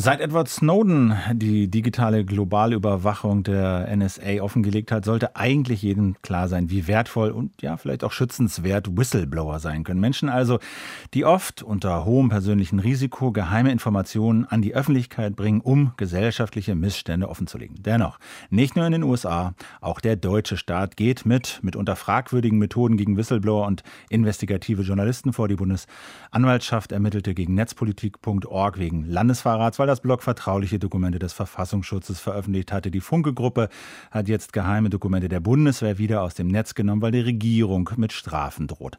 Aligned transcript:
Seit 0.00 0.20
Edward 0.20 0.48
Snowden 0.48 1.16
die 1.32 1.66
digitale 1.66 2.24
Globalüberwachung 2.24 3.42
der 3.42 3.88
NSA 3.96 4.40
offengelegt 4.42 4.92
hat, 4.92 5.04
sollte 5.04 5.34
eigentlich 5.34 5.82
jedem 5.82 6.14
klar 6.22 6.46
sein, 6.46 6.70
wie 6.70 6.86
wertvoll 6.86 7.32
und 7.32 7.60
ja 7.62 7.76
vielleicht 7.76 8.04
auch 8.04 8.12
schützenswert 8.12 8.96
Whistleblower 8.96 9.58
sein 9.58 9.82
können. 9.82 9.98
Menschen 9.98 10.28
also, 10.28 10.60
die 11.14 11.24
oft 11.24 11.64
unter 11.64 12.04
hohem 12.04 12.28
persönlichen 12.28 12.78
Risiko 12.78 13.32
geheime 13.32 13.72
Informationen 13.72 14.44
an 14.44 14.62
die 14.62 14.72
Öffentlichkeit 14.72 15.34
bringen, 15.34 15.60
um 15.60 15.94
gesellschaftliche 15.96 16.76
Missstände 16.76 17.28
offenzulegen. 17.28 17.82
Dennoch, 17.82 18.20
nicht 18.50 18.76
nur 18.76 18.86
in 18.86 18.92
den 18.92 19.02
USA, 19.02 19.54
auch 19.80 19.98
der 19.98 20.14
deutsche 20.14 20.56
Staat 20.58 20.96
geht 20.96 21.26
mit 21.26 21.58
mitunter 21.62 21.96
fragwürdigen 21.96 22.60
Methoden 22.60 22.98
gegen 22.98 23.16
Whistleblower 23.16 23.66
und 23.66 23.82
investigative 24.10 24.82
Journalisten 24.82 25.32
vor. 25.32 25.48
Die 25.48 25.56
Bundesanwaltschaft 25.56 26.92
ermittelte 26.92 27.34
gegen 27.34 27.54
netzpolitik.org 27.56 28.78
wegen 28.78 29.04
Landesverrats, 29.04 29.80
weil 29.80 29.87
das 29.88 30.00
Blog 30.00 30.22
vertrauliche 30.22 30.78
Dokumente 30.78 31.18
des 31.18 31.32
Verfassungsschutzes 31.32 32.20
veröffentlicht 32.20 32.70
hatte. 32.72 32.90
Die 32.90 33.00
Funke-Gruppe 33.00 33.68
hat 34.10 34.28
jetzt 34.28 34.52
geheime 34.52 34.90
Dokumente 34.90 35.28
der 35.28 35.40
Bundeswehr 35.40 35.98
wieder 35.98 36.22
aus 36.22 36.34
dem 36.34 36.48
Netz 36.48 36.74
genommen, 36.74 37.02
weil 37.02 37.12
die 37.12 37.20
Regierung 37.20 37.90
mit 37.96 38.12
Strafen 38.12 38.66
droht. 38.66 38.98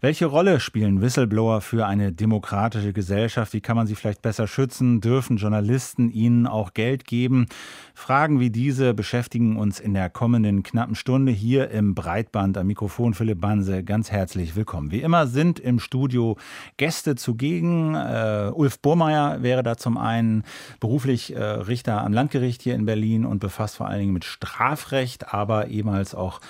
Welche 0.00 0.26
Rolle 0.26 0.60
spielen 0.60 1.00
Whistleblower 1.00 1.60
für 1.60 1.86
eine 1.86 2.12
demokratische 2.12 2.92
Gesellschaft? 2.92 3.52
Wie 3.52 3.60
kann 3.60 3.76
man 3.76 3.88
sie 3.88 3.96
vielleicht 3.96 4.22
besser 4.22 4.46
schützen? 4.46 5.00
Dürfen 5.00 5.38
Journalisten 5.38 6.08
ihnen 6.08 6.46
auch 6.46 6.72
Geld 6.72 7.04
geben? 7.04 7.46
Fragen 7.94 8.38
wie 8.38 8.50
diese 8.50 8.94
beschäftigen 8.94 9.56
uns 9.56 9.80
in 9.80 9.94
der 9.94 10.08
kommenden 10.08 10.62
knappen 10.62 10.94
Stunde 10.94 11.32
hier 11.32 11.70
im 11.70 11.96
Breitband 11.96 12.56
am 12.56 12.68
Mikrofon. 12.68 13.14
Philipp 13.14 13.40
Banse, 13.40 13.82
ganz 13.82 14.12
herzlich 14.12 14.54
willkommen. 14.54 14.92
Wie 14.92 15.00
immer 15.00 15.26
sind 15.26 15.58
im 15.58 15.80
Studio 15.80 16.36
Gäste 16.76 17.16
zugegen. 17.16 17.96
Uh, 17.96 18.52
Ulf 18.54 18.78
Burmeier 18.80 19.42
wäre 19.42 19.62
da 19.62 19.76
zum 19.76 19.98
einen 19.98 20.27
bin 20.28 20.44
beruflich 20.80 21.34
äh, 21.34 21.42
Richter 21.42 22.02
am 22.02 22.12
Landgericht 22.12 22.62
hier 22.62 22.74
in 22.74 22.84
Berlin 22.84 23.24
und 23.24 23.38
befasst 23.38 23.76
vor 23.76 23.88
allen 23.88 24.00
Dingen 24.00 24.12
mit 24.12 24.24
Strafrecht, 24.24 25.32
aber 25.32 25.68
ehemals 25.68 26.14
auch 26.14 26.40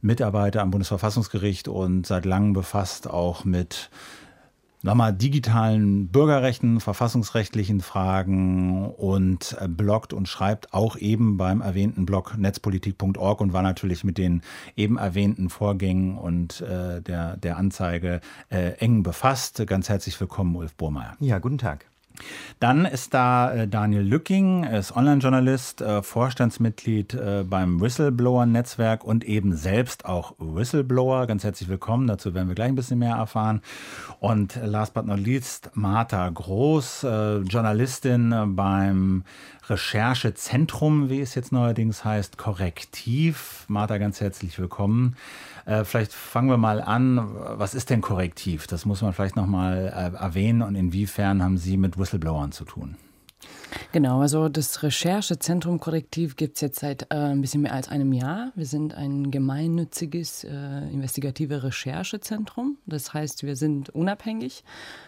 Mitarbeiter 0.00 0.62
am 0.62 0.70
Bundesverfassungsgericht 0.70 1.68
und 1.68 2.06
seit 2.06 2.24
langem 2.24 2.52
befasst 2.52 3.08
auch 3.08 3.44
mit 3.44 3.90
nochmal 4.82 5.12
digitalen 5.12 6.08
Bürgerrechten, 6.08 6.80
verfassungsrechtlichen 6.80 7.80
Fragen 7.80 8.88
und 8.90 9.56
äh, 9.60 9.68
bloggt 9.68 10.12
und 10.12 10.28
schreibt 10.28 10.72
auch 10.72 10.96
eben 10.96 11.36
beim 11.36 11.60
erwähnten 11.60 12.06
Blog 12.06 12.38
netzpolitik.org 12.38 13.40
und 13.40 13.52
war 13.52 13.62
natürlich 13.62 14.04
mit 14.04 14.16
den 14.16 14.42
eben 14.76 14.96
erwähnten 14.96 15.50
Vorgängen 15.50 16.16
und 16.16 16.60
äh, 16.60 17.02
der, 17.02 17.36
der 17.36 17.56
Anzeige 17.56 18.20
äh, 18.48 18.72
eng 18.78 19.02
befasst. 19.02 19.66
Ganz 19.66 19.88
herzlich 19.88 20.18
willkommen, 20.20 20.54
Ulf 20.54 20.74
Burmeier. 20.74 21.16
Ja, 21.20 21.38
guten 21.38 21.58
Tag. 21.58 21.86
Dann 22.60 22.84
ist 22.84 23.14
da 23.14 23.52
äh, 23.52 23.68
Daniel 23.68 24.02
Lücking, 24.02 24.64
ist 24.64 24.96
Online-Journalist, 24.96 25.80
äh, 25.80 26.02
Vorstandsmitglied 26.02 27.14
äh, 27.14 27.44
beim 27.48 27.80
Whistleblower-Netzwerk 27.80 29.04
und 29.04 29.24
eben 29.24 29.54
selbst 29.54 30.04
auch 30.04 30.34
Whistleblower. 30.38 31.26
Ganz 31.26 31.44
herzlich 31.44 31.68
willkommen, 31.68 32.06
dazu 32.06 32.34
werden 32.34 32.48
wir 32.48 32.54
gleich 32.54 32.68
ein 32.68 32.74
bisschen 32.74 32.98
mehr 32.98 33.16
erfahren. 33.16 33.60
Und 34.20 34.58
last 34.62 34.94
but 34.94 35.06
not 35.06 35.18
least 35.18 35.70
Martha 35.74 36.28
Groß, 36.28 37.02
Journalistin 37.46 38.54
beim 38.56 39.24
Recherchezentrum, 39.68 41.10
wie 41.10 41.20
es 41.20 41.34
jetzt 41.34 41.52
neuerdings 41.52 42.04
heißt, 42.04 42.38
Korrektiv. 42.38 43.64
Martha, 43.68 43.98
ganz 43.98 44.20
herzlich 44.20 44.58
willkommen. 44.58 45.16
Vielleicht 45.82 46.12
fangen 46.12 46.48
wir 46.48 46.56
mal 46.56 46.80
an. 46.80 47.28
Was 47.56 47.74
ist 47.74 47.90
denn 47.90 48.00
Korrektiv? 48.00 48.66
Das 48.68 48.86
muss 48.86 49.02
man 49.02 49.12
vielleicht 49.12 49.34
noch 49.34 49.46
mal 49.46 49.76
äh, 49.86 50.16
erwähnen. 50.16 50.62
Und 50.62 50.76
inwiefern 50.76 51.42
haben 51.42 51.58
Sie 51.58 51.76
mit 51.76 51.98
Whistleblowern 52.06 52.52
zu 52.52 52.64
tun? 52.64 52.94
Genau, 53.92 54.20
also 54.20 54.48
das 54.48 54.82
Recherchezentrum 54.82 55.80
Korrektiv 55.80 56.36
gibt 56.36 56.56
es 56.56 56.60
jetzt 56.60 56.80
seit 56.80 57.04
äh, 57.10 57.16
ein 57.16 57.40
bisschen 57.40 57.62
mehr 57.62 57.72
als 57.72 57.88
einem 57.88 58.12
Jahr. 58.12 58.52
Wir 58.54 58.66
sind 58.66 58.94
ein 58.94 59.30
gemeinnütziges 59.30 60.44
äh, 60.44 60.48
investigative 60.92 61.62
Recherchezentrum. 61.62 62.78
Das 62.86 63.14
heißt, 63.14 63.42
wir 63.44 63.56
sind 63.56 63.90
unabhängig. 63.90 64.64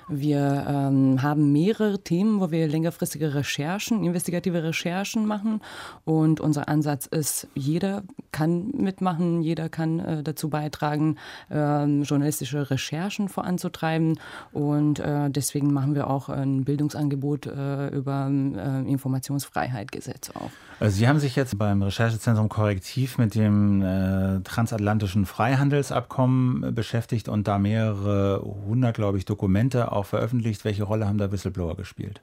Wir 0.09 0.65
ähm, 0.67 1.23
haben 1.23 1.53
mehrere 1.53 1.99
Themen, 2.03 2.41
wo 2.41 2.51
wir 2.51 2.67
längerfristige 2.67 3.35
Recherchen, 3.35 4.05
investigative 4.05 4.63
Recherchen 4.63 5.27
machen. 5.27 5.61
Und 6.05 6.41
unser 6.41 6.69
Ansatz 6.69 7.07
ist, 7.07 7.47
jeder 7.55 8.05
kann 8.33 8.71
mitmachen, 8.71 9.43
jeder 9.43 9.69
kann 9.69 9.99
äh, 9.99 10.23
dazu 10.23 10.49
beitragen, 10.49 11.17
ähm, 11.51 12.05
journalistische 12.05 12.71
Recherchen 12.71 13.29
voranzutreiben. 13.29 14.19
Und 14.53 14.99
äh, 14.99 15.31
deswegen 15.31 15.73
machen 15.73 15.95
wir 15.95 16.09
auch 16.09 16.29
ein 16.29 16.65
Bildungsangebot 16.65 17.47
äh, 17.47 17.89
über 17.89 18.28
äh, 18.29 18.83
Informationsfreiheit-Gesetz 18.83 20.31
auf. 20.31 20.51
Also 20.81 20.97
Sie 20.97 21.09
haben 21.09 21.19
sich 21.19 21.37
jetzt 21.37 21.59
beim 21.59 21.83
Recherchezentrum 21.83 22.49
Korrektiv 22.49 23.19
mit 23.19 23.35
dem 23.35 23.83
äh, 23.83 24.41
transatlantischen 24.41 25.27
Freihandelsabkommen 25.27 26.63
äh, 26.63 26.73
beschäftigt 26.73 27.29
und 27.29 27.49
da 27.49 27.59
mehrere 27.59 28.43
hundert, 28.67 28.95
glaube 28.95 29.19
ich, 29.19 29.25
Dokumente 29.25 29.93
auch 29.93 30.07
veröffentlicht. 30.07 30.65
Welche 30.65 30.85
Rolle 30.85 31.07
haben 31.07 31.19
da 31.19 31.33
Whistleblower 31.33 31.77
gespielt? 31.77 32.23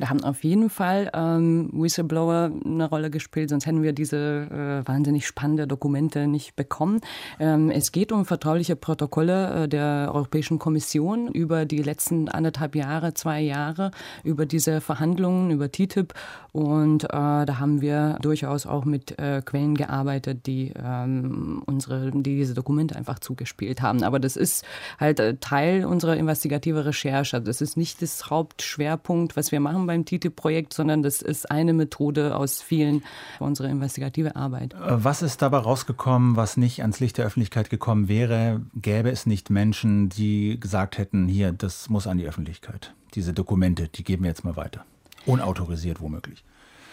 Da 0.00 0.08
haben 0.08 0.24
auf 0.24 0.44
jeden 0.44 0.70
Fall 0.70 1.10
ähm, 1.12 1.68
Whistleblower 1.74 2.50
eine 2.64 2.88
Rolle 2.88 3.10
gespielt, 3.10 3.50
sonst 3.50 3.66
hätten 3.66 3.82
wir 3.82 3.92
diese 3.92 4.82
äh, 4.86 4.88
wahnsinnig 4.88 5.26
spannende 5.26 5.66
Dokumente 5.66 6.26
nicht 6.26 6.56
bekommen. 6.56 7.02
Ähm, 7.38 7.70
es 7.70 7.92
geht 7.92 8.10
um 8.10 8.24
vertrauliche 8.24 8.76
Protokolle 8.76 9.64
äh, 9.64 9.68
der 9.68 10.10
Europäischen 10.14 10.58
Kommission 10.58 11.28
über 11.28 11.66
die 11.66 11.82
letzten 11.82 12.30
anderthalb 12.30 12.76
Jahre, 12.76 13.12
zwei 13.12 13.42
Jahre, 13.42 13.90
über 14.24 14.46
diese 14.46 14.80
Verhandlungen, 14.80 15.50
über 15.50 15.70
TTIP. 15.70 16.14
Und 16.52 17.04
äh, 17.04 17.08
da 17.10 17.58
haben 17.58 17.82
wir 17.82 18.16
durchaus 18.22 18.64
auch 18.64 18.86
mit 18.86 19.18
äh, 19.18 19.42
Quellen 19.44 19.74
gearbeitet, 19.74 20.46
die 20.46 20.72
ähm, 20.82 21.62
unsere, 21.66 22.10
die 22.10 22.36
diese 22.36 22.54
Dokumente 22.54 22.96
einfach 22.96 23.18
zugespielt 23.18 23.82
haben. 23.82 24.02
Aber 24.02 24.18
das 24.18 24.36
ist 24.36 24.64
halt 24.98 25.20
äh, 25.20 25.36
Teil 25.36 25.84
unserer 25.84 26.16
investigativen 26.16 26.80
Recherche. 26.80 27.40
Das 27.42 27.60
ist 27.60 27.76
nicht 27.76 28.00
das 28.00 28.30
Hauptschwerpunkt, 28.30 29.36
was 29.36 29.52
wir 29.52 29.60
machen 29.60 29.89
beim 29.90 30.04
TTIP-Projekt, 30.04 30.72
sondern 30.72 31.02
das 31.02 31.20
ist 31.20 31.50
eine 31.50 31.72
Methode 31.72 32.36
aus 32.36 32.62
vielen 32.62 33.02
unserer 33.40 33.68
investigative 33.68 34.36
Arbeit. 34.36 34.74
Was 34.78 35.20
ist 35.20 35.42
dabei 35.42 35.58
rausgekommen, 35.58 36.36
was 36.36 36.56
nicht 36.56 36.82
ans 36.82 37.00
Licht 37.00 37.18
der 37.18 37.26
Öffentlichkeit 37.26 37.70
gekommen 37.70 38.08
wäre? 38.08 38.60
Gäbe 38.74 39.10
es 39.10 39.26
nicht 39.26 39.50
Menschen, 39.50 40.08
die 40.08 40.60
gesagt 40.60 40.96
hätten, 40.96 41.26
hier, 41.26 41.50
das 41.50 41.90
muss 41.90 42.06
an 42.06 42.18
die 42.18 42.26
Öffentlichkeit. 42.26 42.94
Diese 43.14 43.32
Dokumente, 43.32 43.88
die 43.88 44.04
geben 44.04 44.22
wir 44.22 44.28
jetzt 44.28 44.44
mal 44.44 44.54
weiter. 44.54 44.84
Unautorisiert 45.26 46.00
womöglich. 46.00 46.44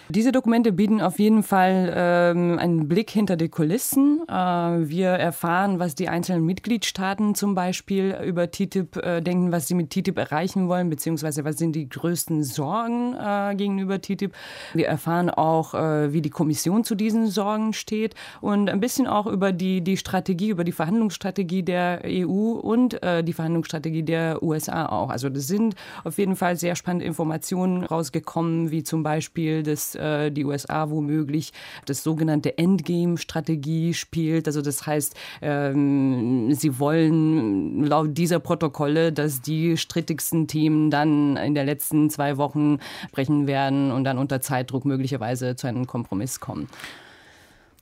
Diese 0.10 0.32
Dokumente 0.32 0.72
bieten 0.72 1.02
auf 1.02 1.20
jeden 1.20 1.44
Fall 1.44 1.92
ähm, 1.94 2.58
einen 2.60 2.88
Blick 2.88 3.10
hinter 3.10 3.36
die 3.36 3.50
Kulissen. 3.50 4.22
Äh, 4.30 4.34
wir 4.34 5.10
erfahren, 5.10 5.80
was 5.80 5.96
die 5.96 6.08
einzelnen 6.08 6.46
Mitgliedstaaten 6.46 7.36
zum 7.36 7.56
Beispiel 7.56 8.16
über 8.26 8.50
TTIP 8.50 8.96
äh, 8.96 9.22
denken, 9.22 9.52
was 9.52 9.68
sie 9.68 9.74
mit 9.74 9.90
TTIP 9.90 10.18
erreichen 10.18 10.70
wollen, 10.70 10.90
beziehungsweise 10.90 11.44
was 11.44 11.58
sind 11.58 11.76
die 11.76 11.90
größten 11.90 12.46
Sorgen 12.46 13.16
äh, 13.16 13.54
gegenüber 13.58 14.02
TTIP. 14.02 14.32
Wir 14.74 14.88
erfahren 14.88 15.30
auch, 15.30 15.74
äh, 15.74 16.14
wie 16.14 16.22
die 16.22 16.30
Kommission 16.30 16.86
zu 16.86 16.96
diesen 16.96 17.28
Sorgen 17.28 17.74
steht 17.74 18.16
und 18.40 18.70
ein 18.70 18.80
bisschen 18.80 19.08
auch 19.08 19.28
über 19.28 19.52
die, 19.52 19.82
die 19.82 19.98
Strategie, 19.98 20.50
über 20.50 20.64
die 20.64 20.72
Verhandlungsstrategie 20.72 21.64
der 21.64 22.04
EU 22.06 22.52
und 22.54 23.04
äh, 23.04 23.26
die 23.26 23.34
Verhandlungsstrategie 23.34 24.04
der 24.04 24.42
USA 24.42 24.86
auch. 24.86 25.10
Also 25.10 25.28
das 25.28 25.48
sind 25.48 25.76
auf 26.06 26.18
jeden 26.18 26.38
Fall 26.38 26.56
sehr 26.56 26.78
spannende 26.78 27.06
Informationen 27.06 27.84
rausgekommen, 27.84 28.72
wie 28.72 28.84
zum 28.84 29.04
Beispiel 29.04 29.64
das 29.64 29.97
äh, 29.98 30.32
die 30.32 30.46
USA 30.46 30.90
womöglich 30.90 31.54
das 31.86 32.04
sogenannte 32.04 32.58
Endgame-Strategie 32.58 33.94
spielt. 33.94 34.48
Also 34.48 34.62
das 34.62 34.86
heißt, 34.86 35.16
ähm, 35.42 36.54
sie 36.54 36.80
wollen 36.80 37.84
laut 37.86 38.18
dieser 38.18 38.40
Protokolle, 38.40 39.12
dass 39.12 39.42
die 39.42 39.78
strittigsten 39.78 40.48
Themen 40.48 40.90
dann 40.90 41.38
in 41.38 41.56
den 41.56 41.66
letzten 41.66 42.10
zwei 42.10 42.38
Wochen 42.38 42.80
brechen 43.12 43.48
werden 43.48 43.92
und 43.92 44.04
dann 44.04 44.18
unter 44.18 44.42
Zeitdruck 44.42 44.86
möglicherweise 44.86 45.56
zu 45.56 45.68
einem 45.68 45.88
Kompromiss 45.88 46.40
kommen. 46.40 46.68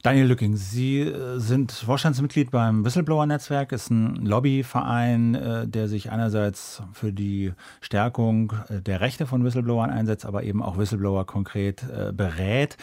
Daniel 0.05 0.27
Lücking, 0.27 0.55
Sie 0.55 0.99
äh, 0.99 1.39
sind 1.39 1.71
Vorstandsmitglied 1.71 2.51
beim 2.51 2.85
Whistleblower-Netzwerk, 2.85 3.71
ist 3.71 3.89
ein 3.89 4.17
Lobbyverein, 4.17 5.33
äh, 5.33 5.67
der 5.67 5.87
sich 5.87 6.11
einerseits 6.11 6.83
für 6.93 7.11
die 7.11 7.53
Stärkung 7.81 8.53
äh, 8.69 8.83
der 8.83 9.01
Rechte 9.01 9.25
von 9.25 9.43
Whistleblowern 9.43 9.89
einsetzt, 9.89 10.27
aber 10.27 10.43
eben 10.43 10.61
auch 10.61 10.77
Whistleblower 10.77 11.25
konkret 11.25 11.83
berät. 12.15 12.77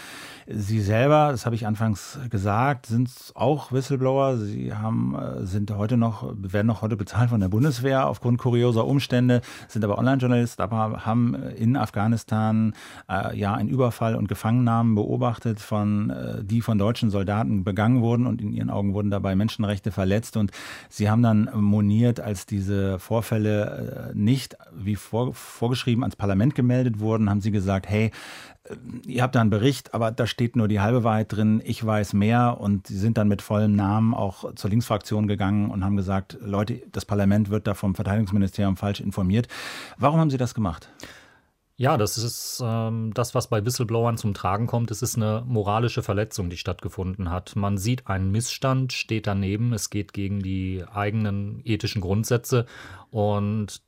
Sie 0.49 0.81
selber, 0.81 1.29
das 1.31 1.47
habe 1.47 1.55
ich 1.55 1.65
anfangs 1.65 2.19
gesagt, 2.29 2.87
sind 2.87 3.09
auch 3.35 3.71
Whistleblower. 3.71 4.39
Sie 4.39 4.75
haben, 4.75 5.17
sind 5.43 5.71
heute 5.71 5.97
noch, 5.97 6.35
werden 6.37 6.67
noch 6.67 6.83
heute 6.83 6.97
bezahlt 6.97 7.31
von 7.31 7.41
der 7.41 7.49
Bundeswehr 7.49 8.09
aufgrund 8.09 8.39
kurioser 8.39 8.85
Umstände, 8.85 9.43
sind 9.69 9.85
aber 9.85 9.99
Online-Journalist, 9.99 10.61
aber 10.61 11.07
haben 11.07 11.35
in 11.35 11.77
Afghanistan 11.77 12.75
ja 13.35 13.55
einen 13.55 13.69
Überfall 13.69 14.17
und 14.17 14.29
Gefangennahmen 14.29 14.95
beobachtet, 14.95 15.61
von, 15.61 16.13
die 16.43 16.61
von 16.61 16.79
deutschen 16.79 17.12
Soldaten 17.12 17.62
begangen 17.62 18.03
wurden 18.03 18.26
und 18.26 18.41
in 18.41 18.53
ihren 18.53 18.70
Augen 18.70 18.94
wurden 18.94 19.11
dabei 19.11 19.37
Menschenrechte 19.37 19.93
verletzt. 19.93 20.37
Und 20.37 20.50
sie 20.88 21.09
haben 21.09 21.23
dann 21.23 21.49
moniert, 21.55 22.19
als 22.19 22.47
diese 22.47 22.99
Vorfälle 22.99 24.11
äh, 24.12 24.19
nicht 24.19 24.56
wie 24.75 24.97
vor, 24.97 25.32
vorgeschrieben 25.35 26.03
ans 26.03 26.17
Parlament 26.17 26.56
gemeldet 26.56 26.99
wurden, 26.99 27.31
haben 27.31 27.41
sie 27.41 27.53
gesagt, 27.53 27.88
hey, 27.88 28.11
äh, 28.64 28.75
ihr 29.06 29.23
habt 29.23 29.35
da 29.35 29.41
einen 29.41 29.50
Bericht, 29.50 29.94
aber 29.94 30.11
da 30.11 30.26
steht 30.26 30.56
nur 30.56 30.69
die 30.69 30.81
halbe 30.81 31.05
Wahrheit 31.05 31.32
drin, 31.32 31.62
ich 31.64 31.85
weiß 31.85 32.14
mehr 32.14 32.59
und 32.61 32.87
sie 32.88 32.99
sind 32.99 33.19
dann 33.19 33.29
mit 33.29 33.43
vollem 33.43 33.76
Namen 33.76 34.14
auch 34.14 34.55
zur 34.55 34.70
Linksfraktion 34.70 35.29
gegangen 35.29 35.70
und 35.70 35.85
haben 35.85 35.97
gesagt, 35.97 36.38
Leute, 36.44 36.82
das 36.91 37.05
Parlament 37.05 37.50
wird 37.50 37.67
da 37.67 37.75
vom 37.75 37.94
Verteidigungsministerium 37.94 38.76
falsch 38.76 39.00
informiert. 39.00 39.49
Warum 39.99 40.19
haben 40.19 40.31
sie 40.31 40.38
das 40.38 40.55
gemacht? 40.55 40.88
Ja, 41.77 41.97
das 41.97 42.19
ist 42.19 42.63
ähm, 42.65 43.13
das, 43.15 43.35
was 43.35 43.49
bei 43.49 43.65
Whistleblowern 43.65 44.17
zum 44.19 44.35
Tragen 44.35 44.67
kommt. 44.67 44.91
Es 44.91 45.03
ist 45.03 45.17
eine 45.17 45.43
moralische 45.47 46.03
Verletzung, 46.03 46.51
die 46.51 46.57
stattgefunden 46.59 47.31
hat. 47.31 47.57
Man 47.57 47.79
sieht 47.79 48.07
einen 48.07 48.31
Missstand, 48.31 48.93
steht 48.93 49.27
daneben, 49.27 49.73
es 49.73 49.91
geht 49.91 50.13
gegen 50.13 50.41
die 50.41 50.85
eigenen 50.93 51.61
ethischen 51.65 52.03
Grundsätze 52.03 52.67
und 53.11 53.83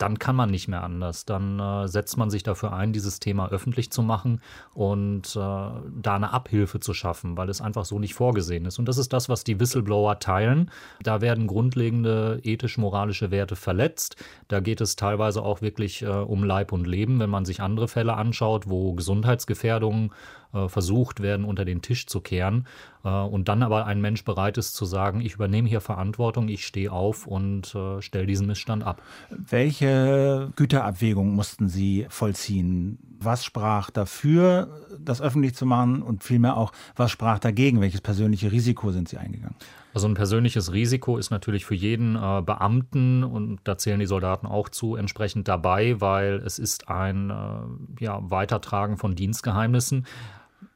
dann 0.00 0.18
kann 0.18 0.34
man 0.34 0.50
nicht 0.50 0.66
mehr 0.66 0.82
anders. 0.82 1.26
Dann 1.26 1.60
äh, 1.60 1.86
setzt 1.86 2.16
man 2.16 2.30
sich 2.30 2.42
dafür 2.42 2.72
ein, 2.72 2.92
dieses 2.92 3.20
Thema 3.20 3.50
öffentlich 3.50 3.92
zu 3.92 4.02
machen 4.02 4.40
und 4.72 5.36
äh, 5.36 5.38
da 5.38 6.16
eine 6.16 6.32
Abhilfe 6.32 6.80
zu 6.80 6.94
schaffen, 6.94 7.36
weil 7.36 7.50
es 7.50 7.60
einfach 7.60 7.84
so 7.84 7.98
nicht 7.98 8.14
vorgesehen 8.14 8.64
ist. 8.64 8.78
Und 8.78 8.86
das 8.86 8.96
ist 8.96 9.12
das, 9.12 9.28
was 9.28 9.44
die 9.44 9.60
Whistleblower 9.60 10.18
teilen. 10.18 10.70
Da 11.02 11.20
werden 11.20 11.46
grundlegende 11.46 12.40
ethisch-moralische 12.42 13.30
Werte 13.30 13.56
verletzt. 13.56 14.16
Da 14.48 14.60
geht 14.60 14.80
es 14.80 14.96
teilweise 14.96 15.42
auch 15.42 15.60
wirklich 15.60 16.00
äh, 16.02 16.06
um 16.06 16.44
Leib 16.44 16.72
und 16.72 16.86
Leben, 16.86 17.20
wenn 17.20 17.30
man 17.30 17.44
sich 17.44 17.60
andere 17.60 17.86
Fälle 17.86 18.14
anschaut, 18.14 18.70
wo 18.70 18.94
Gesundheitsgefährdungen 18.94 20.12
äh, 20.52 20.68
versucht 20.68 21.20
werden, 21.20 21.44
unter 21.44 21.64
den 21.64 21.82
Tisch 21.82 22.06
zu 22.06 22.20
kehren. 22.20 22.66
Äh, 23.04 23.08
und 23.08 23.48
dann 23.48 23.62
aber 23.62 23.86
ein 23.86 24.00
Mensch 24.00 24.24
bereit 24.24 24.58
ist 24.58 24.74
zu 24.74 24.84
sagen, 24.84 25.20
ich 25.20 25.34
übernehme 25.34 25.68
hier 25.68 25.80
Verantwortung, 25.80 26.48
ich 26.48 26.66
stehe 26.66 26.92
auf 26.92 27.26
und 27.26 27.74
äh, 27.74 28.00
stelle 28.02 28.26
diesen 28.26 28.46
Missstand 28.46 28.84
ab. 28.84 29.02
Welche 29.30 30.50
Güterabwägung 30.56 31.34
mussten 31.34 31.68
Sie 31.68 32.06
vollziehen? 32.08 32.98
Was 33.18 33.44
sprach 33.44 33.90
dafür, 33.90 34.86
das 34.98 35.20
öffentlich 35.20 35.54
zu 35.54 35.66
machen 35.66 36.02
und 36.02 36.24
vielmehr 36.24 36.56
auch, 36.56 36.72
was 36.96 37.10
sprach 37.10 37.38
dagegen? 37.38 37.80
Welches 37.80 38.00
persönliche 38.00 38.50
Risiko 38.50 38.92
sind 38.92 39.08
Sie 39.08 39.18
eingegangen? 39.18 39.56
Also 39.92 40.06
ein 40.06 40.14
persönliches 40.14 40.72
Risiko 40.72 41.18
ist 41.18 41.30
natürlich 41.30 41.64
für 41.64 41.74
jeden 41.74 42.14
äh, 42.14 42.42
Beamten 42.42 43.24
und 43.24 43.58
da 43.64 43.76
zählen 43.76 43.98
die 43.98 44.06
Soldaten 44.06 44.46
auch 44.46 44.68
zu 44.68 44.94
entsprechend 44.94 45.48
dabei, 45.48 46.00
weil 46.00 46.34
es 46.46 46.58
ist 46.58 46.88
ein 46.88 47.30
äh, 47.30 48.04
ja, 48.04 48.20
Weitertragen 48.22 48.98
von 48.98 49.16
Dienstgeheimnissen. 49.16 50.06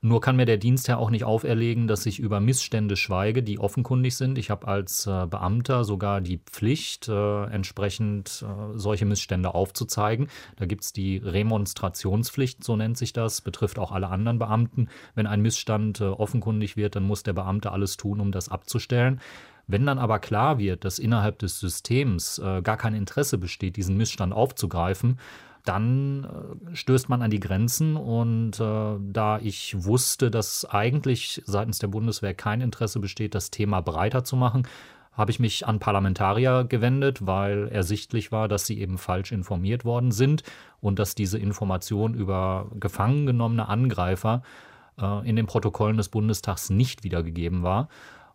Nur 0.06 0.20
kann 0.20 0.36
mir 0.36 0.44
der 0.44 0.58
Dienstherr 0.58 0.98
auch 0.98 1.08
nicht 1.08 1.24
auferlegen, 1.24 1.86
dass 1.86 2.04
ich 2.04 2.18
über 2.18 2.38
Missstände 2.38 2.94
schweige, 2.94 3.42
die 3.42 3.58
offenkundig 3.58 4.14
sind. 4.14 4.36
Ich 4.36 4.50
habe 4.50 4.68
als 4.68 5.06
äh, 5.06 5.26
Beamter 5.26 5.82
sogar 5.84 6.20
die 6.20 6.40
Pflicht, 6.44 7.08
äh, 7.08 7.44
entsprechend 7.46 8.44
äh, 8.46 8.76
solche 8.78 9.06
Missstände 9.06 9.54
aufzuzeigen. 9.54 10.28
Da 10.56 10.66
gibt 10.66 10.84
es 10.84 10.92
die 10.92 11.16
Remonstrationspflicht, 11.16 12.62
so 12.62 12.76
nennt 12.76 12.98
sich 12.98 13.14
das, 13.14 13.40
betrifft 13.40 13.78
auch 13.78 13.92
alle 13.92 14.08
anderen 14.08 14.38
Beamten. 14.38 14.90
Wenn 15.14 15.26
ein 15.26 15.40
Missstand 15.40 16.02
äh, 16.02 16.04
offenkundig 16.04 16.76
wird, 16.76 16.96
dann 16.96 17.04
muss 17.04 17.22
der 17.22 17.32
Beamte 17.32 17.72
alles 17.72 17.96
tun, 17.96 18.20
um 18.20 18.30
das 18.30 18.50
abzustellen. 18.50 19.22
Wenn 19.66 19.86
dann 19.86 19.98
aber 19.98 20.18
klar 20.18 20.58
wird, 20.58 20.84
dass 20.84 20.98
innerhalb 20.98 21.38
des 21.38 21.60
Systems 21.60 22.38
äh, 22.40 22.60
gar 22.60 22.76
kein 22.76 22.94
Interesse 22.94 23.38
besteht, 23.38 23.76
diesen 23.78 23.96
Missstand 23.96 24.34
aufzugreifen, 24.34 25.18
dann 25.64 26.24
äh, 26.24 26.76
stößt 26.76 27.08
man 27.08 27.22
an 27.22 27.30
die 27.30 27.40
Grenzen. 27.40 27.96
Und 27.96 28.60
äh, 28.60 28.96
da 29.00 29.38
ich 29.42 29.84
wusste, 29.84 30.30
dass 30.30 30.64
eigentlich 30.64 31.42
seitens 31.46 31.78
der 31.78 31.88
Bundeswehr 31.88 32.34
kein 32.34 32.60
Interesse 32.60 33.00
besteht, 33.00 33.34
das 33.34 33.50
Thema 33.50 33.80
breiter 33.80 34.24
zu 34.24 34.36
machen, 34.36 34.66
habe 35.12 35.30
ich 35.30 35.38
mich 35.38 35.66
an 35.66 35.78
Parlamentarier 35.78 36.64
gewendet, 36.64 37.26
weil 37.26 37.68
ersichtlich 37.68 38.32
war, 38.32 38.48
dass 38.48 38.66
sie 38.66 38.80
eben 38.80 38.98
falsch 38.98 39.32
informiert 39.32 39.84
worden 39.84 40.10
sind 40.10 40.42
und 40.80 40.98
dass 40.98 41.14
diese 41.14 41.38
Information 41.38 42.14
über 42.14 42.70
gefangen 42.78 43.24
genommene 43.24 43.68
Angreifer 43.68 44.42
äh, 45.00 45.28
in 45.28 45.36
den 45.36 45.46
Protokollen 45.46 45.96
des 45.96 46.08
Bundestags 46.08 46.68
nicht 46.68 47.04
wiedergegeben 47.04 47.62
war. 47.62 47.88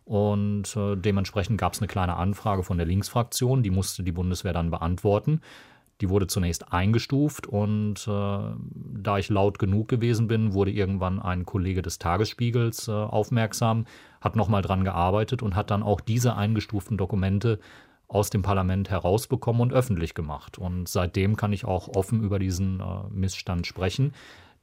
Und 0.04 0.74
äh, 0.76 0.96
dementsprechend 0.96 1.58
gab 1.58 1.74
es 1.74 1.80
eine 1.80 1.86
kleine 1.86 2.16
Anfrage 2.16 2.64
von 2.64 2.78
der 2.78 2.86
Linksfraktion, 2.86 3.62
die 3.62 3.70
musste 3.70 4.02
die 4.02 4.10
Bundeswehr 4.12 4.52
dann 4.52 4.70
beantworten. 4.70 5.40
Die 6.00 6.08
wurde 6.08 6.26
zunächst 6.26 6.72
eingestuft 6.72 7.46
und 7.46 8.06
äh, 8.08 8.10
da 8.10 9.18
ich 9.18 9.28
laut 9.28 9.58
genug 9.58 9.88
gewesen 9.88 10.28
bin, 10.28 10.54
wurde 10.54 10.70
irgendwann 10.70 11.20
ein 11.20 11.44
Kollege 11.44 11.82
des 11.82 11.98
Tagesspiegels 11.98 12.88
äh, 12.88 12.92
aufmerksam, 12.92 13.84
hat 14.20 14.34
nochmal 14.34 14.62
dran 14.62 14.84
gearbeitet 14.84 15.42
und 15.42 15.54
hat 15.54 15.70
dann 15.70 15.82
auch 15.82 16.00
diese 16.00 16.36
eingestuften 16.36 16.96
Dokumente 16.96 17.58
aus 18.08 18.30
dem 18.30 18.42
Parlament 18.42 18.90
herausbekommen 18.90 19.62
und 19.62 19.72
öffentlich 19.72 20.14
gemacht. 20.14 20.58
Und 20.58 20.88
seitdem 20.88 21.36
kann 21.36 21.52
ich 21.52 21.64
auch 21.64 21.88
offen 21.88 22.22
über 22.22 22.38
diesen 22.38 22.80
äh, 22.80 22.84
Missstand 23.10 23.66
sprechen. 23.66 24.14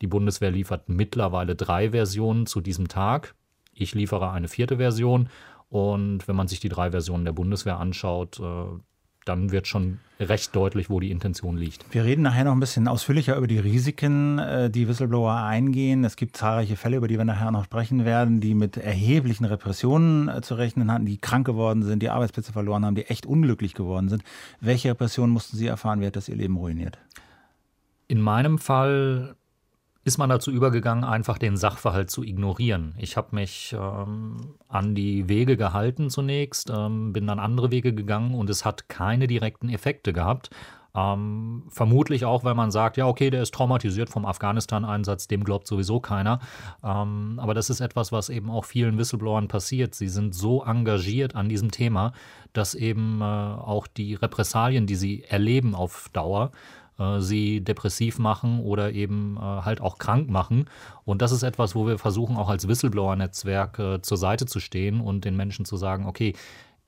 Die 0.01 0.07
Bundeswehr 0.07 0.51
liefert 0.51 0.89
mittlerweile 0.89 1.55
drei 1.55 1.91
Versionen 1.91 2.45
zu 2.45 2.61
diesem 2.61 2.87
Tag. 2.87 3.35
Ich 3.73 3.93
liefere 3.95 4.31
eine 4.31 4.47
vierte 4.47 4.77
Version. 4.77 5.29
Und 5.69 6.27
wenn 6.27 6.35
man 6.35 6.47
sich 6.47 6.59
die 6.59 6.69
drei 6.69 6.91
Versionen 6.91 7.25
der 7.25 7.33
Bundeswehr 7.33 7.77
anschaut, 7.77 8.39
äh, 8.39 8.79
dann 9.27 9.51
wird 9.51 9.67
schon 9.67 9.99
recht 10.19 10.55
deutlich, 10.55 10.89
wo 10.89 10.99
die 10.99 11.11
Intention 11.11 11.57
liegt. 11.57 11.85
Wir 11.93 12.03
reden 12.03 12.23
nachher 12.23 12.45
noch 12.45 12.53
ein 12.53 12.59
bisschen 12.59 12.87
ausführlicher 12.87 13.35
über 13.35 13.47
die 13.47 13.59
Risiken, 13.59 14.39
äh, 14.39 14.69
die 14.69 14.87
Whistleblower 14.87 15.35
eingehen. 15.35 16.03
Es 16.03 16.15
gibt 16.15 16.37
zahlreiche 16.37 16.75
Fälle, 16.75 16.97
über 16.97 17.07
die 17.07 17.17
wir 17.17 17.25
nachher 17.25 17.51
noch 17.51 17.65
sprechen 17.65 18.05
werden, 18.05 18.39
die 18.39 18.55
mit 18.55 18.77
erheblichen 18.77 19.45
Repressionen 19.45 20.27
äh, 20.27 20.41
zu 20.41 20.55
rechnen 20.55 20.91
hatten, 20.91 21.05
die 21.05 21.17
krank 21.17 21.45
geworden 21.45 21.83
sind, 21.83 22.01
die 22.01 22.09
Arbeitsplätze 22.09 22.51
verloren 22.51 22.85
haben, 22.85 22.95
die 22.95 23.05
echt 23.05 23.25
unglücklich 23.25 23.73
geworden 23.73 24.09
sind. 24.09 24.23
Welche 24.59 24.89
Repressionen 24.89 25.31
mussten 25.31 25.57
Sie 25.57 25.67
erfahren? 25.67 26.01
Wie 26.01 26.07
hat 26.07 26.15
das 26.15 26.29
Ihr 26.29 26.35
Leben 26.35 26.57
ruiniert? 26.57 26.97
In 28.07 28.21
meinem 28.21 28.57
Fall 28.57 29.35
ist 30.07 30.17
man 30.17 30.29
dazu 30.29 30.51
übergegangen, 30.51 31.03
einfach 31.03 31.37
den 31.37 31.57
Sachverhalt 31.57 32.09
zu 32.09 32.23
ignorieren. 32.23 32.95
Ich 32.97 33.17
habe 33.17 33.35
mich 33.35 33.75
ähm, 33.77 34.55
an 34.69 34.95
die 34.95 35.27
Wege 35.27 35.57
gehalten 35.57 36.09
zunächst, 36.09 36.71
ähm, 36.73 37.11
bin 37.11 37.27
dann 37.27 37.39
andere 37.39 37.71
Wege 37.71 37.93
gegangen 37.93 38.33
und 38.33 38.49
es 38.49 38.63
hat 38.63 38.87
keine 38.87 39.27
direkten 39.27 39.67
Effekte 39.67 40.13
gehabt. 40.13 40.49
Ähm, 40.95 41.63
vermutlich 41.67 42.23
auch, 42.23 42.45
weil 42.45 42.55
man 42.55 42.71
sagt, 42.71 42.95
ja, 42.95 43.05
okay, 43.05 43.29
der 43.29 43.41
ist 43.41 43.53
traumatisiert 43.53 44.09
vom 44.09 44.25
Afghanistan-Einsatz, 44.25 45.27
dem 45.27 45.43
glaubt 45.43 45.67
sowieso 45.67 45.99
keiner. 45.99 46.39
Ähm, 46.85 47.37
aber 47.43 47.53
das 47.53 47.69
ist 47.69 47.81
etwas, 47.81 48.13
was 48.13 48.29
eben 48.29 48.49
auch 48.49 48.63
vielen 48.63 48.97
Whistleblowern 48.97 49.49
passiert. 49.49 49.93
Sie 49.93 50.07
sind 50.07 50.33
so 50.33 50.63
engagiert 50.63 51.35
an 51.35 51.49
diesem 51.49 51.69
Thema, 51.69 52.13
dass 52.53 52.75
eben 52.75 53.19
äh, 53.19 53.25
auch 53.25 53.87
die 53.87 54.15
Repressalien, 54.15 54.87
die 54.87 54.95
sie 54.95 55.23
erleben 55.25 55.75
auf 55.75 56.07
Dauer, 56.13 56.51
äh, 56.99 57.19
sie 57.19 57.61
depressiv 57.61 58.19
machen 58.19 58.59
oder 58.61 58.91
eben 58.91 59.37
äh, 59.37 59.41
halt 59.41 59.81
auch 59.81 59.97
krank 59.97 60.29
machen. 60.29 60.65
Und 61.05 61.21
das 61.21 61.31
ist 61.31 61.43
etwas, 61.43 61.75
wo 61.75 61.87
wir 61.87 61.97
versuchen, 61.97 62.37
auch 62.37 62.49
als 62.49 62.67
Whistleblower-Netzwerk 62.67 63.79
äh, 63.79 64.01
zur 64.01 64.17
Seite 64.17 64.45
zu 64.45 64.59
stehen 64.59 65.01
und 65.01 65.25
den 65.25 65.35
Menschen 65.35 65.65
zu 65.65 65.77
sagen, 65.77 66.05
okay, 66.05 66.33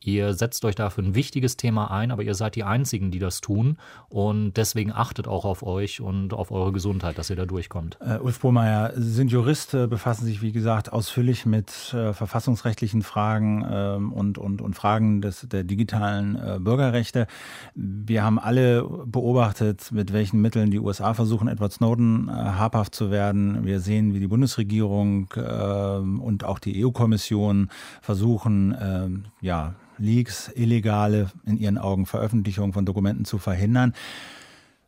Ihr 0.01 0.33
setzt 0.33 0.63
euch 0.63 0.75
dafür 0.75 1.03
ein 1.03 1.13
wichtiges 1.13 1.57
Thema 1.57 1.91
ein, 1.91 2.11
aber 2.11 2.23
ihr 2.23 2.35
seid 2.35 2.55
die 2.55 2.63
Einzigen, 2.63 3.11
die 3.11 3.19
das 3.19 3.41
tun. 3.41 3.77
Und 4.07 4.53
deswegen 4.53 4.93
achtet 4.93 5.27
auch 5.27 5.43
auf 5.43 5.61
euch 5.61 5.99
und 5.99 6.33
auf 6.33 6.51
eure 6.51 6.71
Gesundheit, 6.71 7.17
dass 7.17 7.29
ihr 7.29 7.35
da 7.35 7.45
durchkommt. 7.45 7.97
Uh, 8.01 8.23
Ulf 8.23 8.39
Bohmeier, 8.39 8.93
Sie 8.95 9.11
sind 9.11 9.29
Jurist, 9.31 9.71
befassen 9.71 10.25
sich, 10.25 10.41
wie 10.41 10.53
gesagt, 10.53 10.93
ausführlich 10.93 11.45
mit 11.45 11.93
äh, 11.93 12.13
verfassungsrechtlichen 12.13 13.01
Fragen 13.01 13.65
ähm, 13.69 14.13
und, 14.13 14.37
und, 14.37 14.61
und 14.61 14.73
Fragen 14.73 15.21
des, 15.21 15.47
der 15.49 15.65
digitalen 15.65 16.35
äh, 16.35 16.59
Bürgerrechte. 16.59 17.27
Wir 17.75 18.23
haben 18.23 18.39
alle 18.39 18.83
beobachtet, 19.05 19.91
mit 19.91 20.13
welchen 20.13 20.41
Mitteln 20.41 20.71
die 20.71 20.79
USA 20.79 21.13
versuchen, 21.13 21.49
Edward 21.49 21.73
Snowden 21.73 22.29
äh, 22.29 22.31
habhaft 22.31 22.95
zu 22.95 23.11
werden. 23.11 23.65
Wir 23.65 23.81
sehen, 23.81 24.13
wie 24.13 24.19
die 24.19 24.27
Bundesregierung 24.27 25.27
ähm, 25.35 26.21
und 26.21 26.45
auch 26.45 26.59
die 26.59 26.85
EU-Kommission 26.85 27.69
versuchen, 28.01 28.75
ähm, 28.79 29.25
ja, 29.41 29.73
Leaks, 29.99 30.51
illegale, 30.55 31.31
in 31.45 31.57
ihren 31.57 31.77
Augen 31.77 32.05
Veröffentlichung 32.05 32.73
von 32.73 32.85
Dokumenten 32.85 33.25
zu 33.25 33.37
verhindern. 33.37 33.93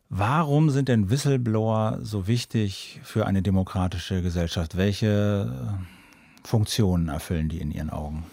Warum 0.08 0.70
sind 0.70 0.88
denn 0.88 1.08
Whistleblower 1.08 2.00
so 2.02 2.26
wichtig 2.26 3.00
für 3.02 3.26
eine 3.26 3.40
demokratische 3.42 4.20
Gesellschaft? 4.20 4.76
Welche 4.76 5.78
Funktionen 6.44 7.08
erfüllen 7.08 7.48
die 7.48 7.60
in 7.60 7.70
Ihren 7.70 7.90
Augen? 7.90 8.24